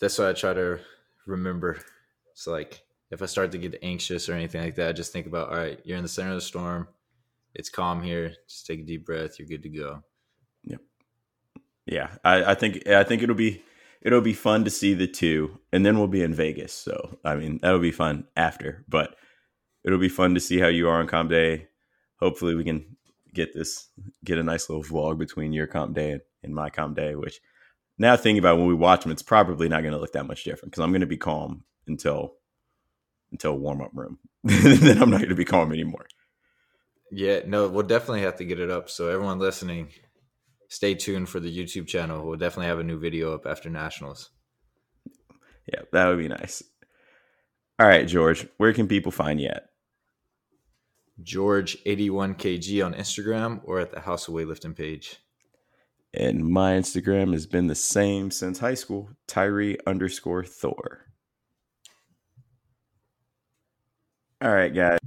That's 0.00 0.18
what 0.18 0.28
I 0.28 0.32
try 0.32 0.54
to 0.54 0.80
remember. 1.26 1.78
So 2.34 2.50
like 2.52 2.82
if 3.10 3.22
I 3.22 3.26
start 3.26 3.52
to 3.52 3.58
get 3.58 3.78
anxious 3.82 4.28
or 4.28 4.32
anything 4.32 4.62
like 4.62 4.76
that, 4.76 4.96
just 4.96 5.12
think 5.12 5.26
about 5.26 5.50
all 5.50 5.56
right, 5.56 5.78
you're 5.84 5.98
in 5.98 6.02
the 6.02 6.08
center 6.08 6.30
of 6.30 6.36
the 6.36 6.40
storm. 6.40 6.88
It's 7.54 7.68
calm 7.68 8.02
here. 8.02 8.32
Just 8.48 8.66
take 8.66 8.80
a 8.80 8.84
deep 8.84 9.04
breath. 9.04 9.38
You're 9.38 9.48
good 9.48 9.62
to 9.64 9.68
go. 9.68 10.02
Yep. 10.64 10.80
Yeah, 11.86 12.10
I, 12.24 12.52
I 12.52 12.54
think 12.54 12.86
I 12.88 13.04
think 13.04 13.22
it'll 13.22 13.34
be 13.34 13.62
it'll 14.00 14.20
be 14.20 14.32
fun 14.32 14.64
to 14.64 14.70
see 14.70 14.94
the 14.94 15.06
two, 15.06 15.58
and 15.72 15.84
then 15.84 15.98
we'll 15.98 16.08
be 16.08 16.22
in 16.22 16.34
Vegas. 16.34 16.72
So 16.72 17.18
I 17.24 17.34
mean 17.34 17.58
that'll 17.62 17.80
be 17.80 17.92
fun 17.92 18.26
after, 18.36 18.84
but 18.88 19.16
it'll 19.84 19.98
be 19.98 20.08
fun 20.08 20.34
to 20.34 20.40
see 20.40 20.58
how 20.58 20.68
you 20.68 20.88
are 20.88 21.00
on 21.00 21.06
comp 21.06 21.30
day. 21.30 21.68
Hopefully, 22.18 22.54
we 22.54 22.64
can 22.64 22.96
get 23.34 23.52
this 23.54 23.88
get 24.24 24.38
a 24.38 24.42
nice 24.42 24.68
little 24.68 24.84
vlog 24.84 25.18
between 25.18 25.52
your 25.52 25.66
comp 25.66 25.94
day 25.94 26.12
and, 26.12 26.20
and 26.42 26.54
my 26.54 26.70
comp 26.70 26.96
day. 26.96 27.14
Which 27.14 27.40
now 28.02 28.16
thinking 28.16 28.38
about 28.38 28.56
it, 28.56 28.58
when 28.58 28.68
we 28.68 28.74
watch 28.74 29.02
them, 29.02 29.12
it's 29.12 29.22
probably 29.22 29.68
not 29.68 29.82
going 29.82 29.94
to 29.94 30.00
look 30.00 30.12
that 30.12 30.26
much 30.26 30.44
different 30.44 30.72
because 30.72 30.82
I'm 30.82 30.90
going 30.90 31.00
to 31.00 31.06
be 31.06 31.16
calm 31.16 31.64
until 31.86 32.34
until 33.30 33.56
warm 33.56 33.80
up 33.80 33.92
room. 33.94 34.18
then 34.44 35.00
I'm 35.00 35.08
not 35.08 35.18
going 35.18 35.30
to 35.30 35.34
be 35.34 35.44
calm 35.44 35.72
anymore. 35.72 36.06
Yeah, 37.10 37.40
no, 37.46 37.68
we'll 37.68 37.86
definitely 37.86 38.22
have 38.22 38.36
to 38.36 38.44
get 38.44 38.60
it 38.60 38.70
up. 38.70 38.90
So 38.90 39.08
everyone 39.08 39.38
listening, 39.38 39.88
stay 40.68 40.94
tuned 40.94 41.28
for 41.28 41.40
the 41.40 41.56
YouTube 41.56 41.86
channel. 41.86 42.26
We'll 42.26 42.38
definitely 42.38 42.66
have 42.66 42.78
a 42.78 42.84
new 42.84 42.98
video 42.98 43.34
up 43.34 43.46
after 43.46 43.70
nationals. 43.70 44.30
Yeah, 45.66 45.82
that 45.92 46.08
would 46.08 46.18
be 46.18 46.28
nice. 46.28 46.62
All 47.78 47.86
right, 47.86 48.06
George, 48.06 48.46
where 48.58 48.72
can 48.72 48.88
people 48.88 49.12
find 49.12 49.40
you 49.40 49.48
at? 49.48 49.68
George81kg 51.22 52.84
on 52.84 52.94
Instagram 52.94 53.60
or 53.64 53.78
at 53.78 53.92
the 53.92 54.00
House 54.00 54.28
of 54.28 54.34
Weightlifting 54.34 54.76
page. 54.76 55.18
And 56.14 56.46
my 56.46 56.72
Instagram 56.74 57.32
has 57.32 57.46
been 57.46 57.68
the 57.68 57.74
same 57.74 58.30
since 58.30 58.58
high 58.58 58.74
school, 58.74 59.10
Tyree 59.26 59.78
underscore 59.86 60.44
Thor. 60.44 61.06
All 64.42 64.52
right, 64.52 64.74
guys. 64.74 64.98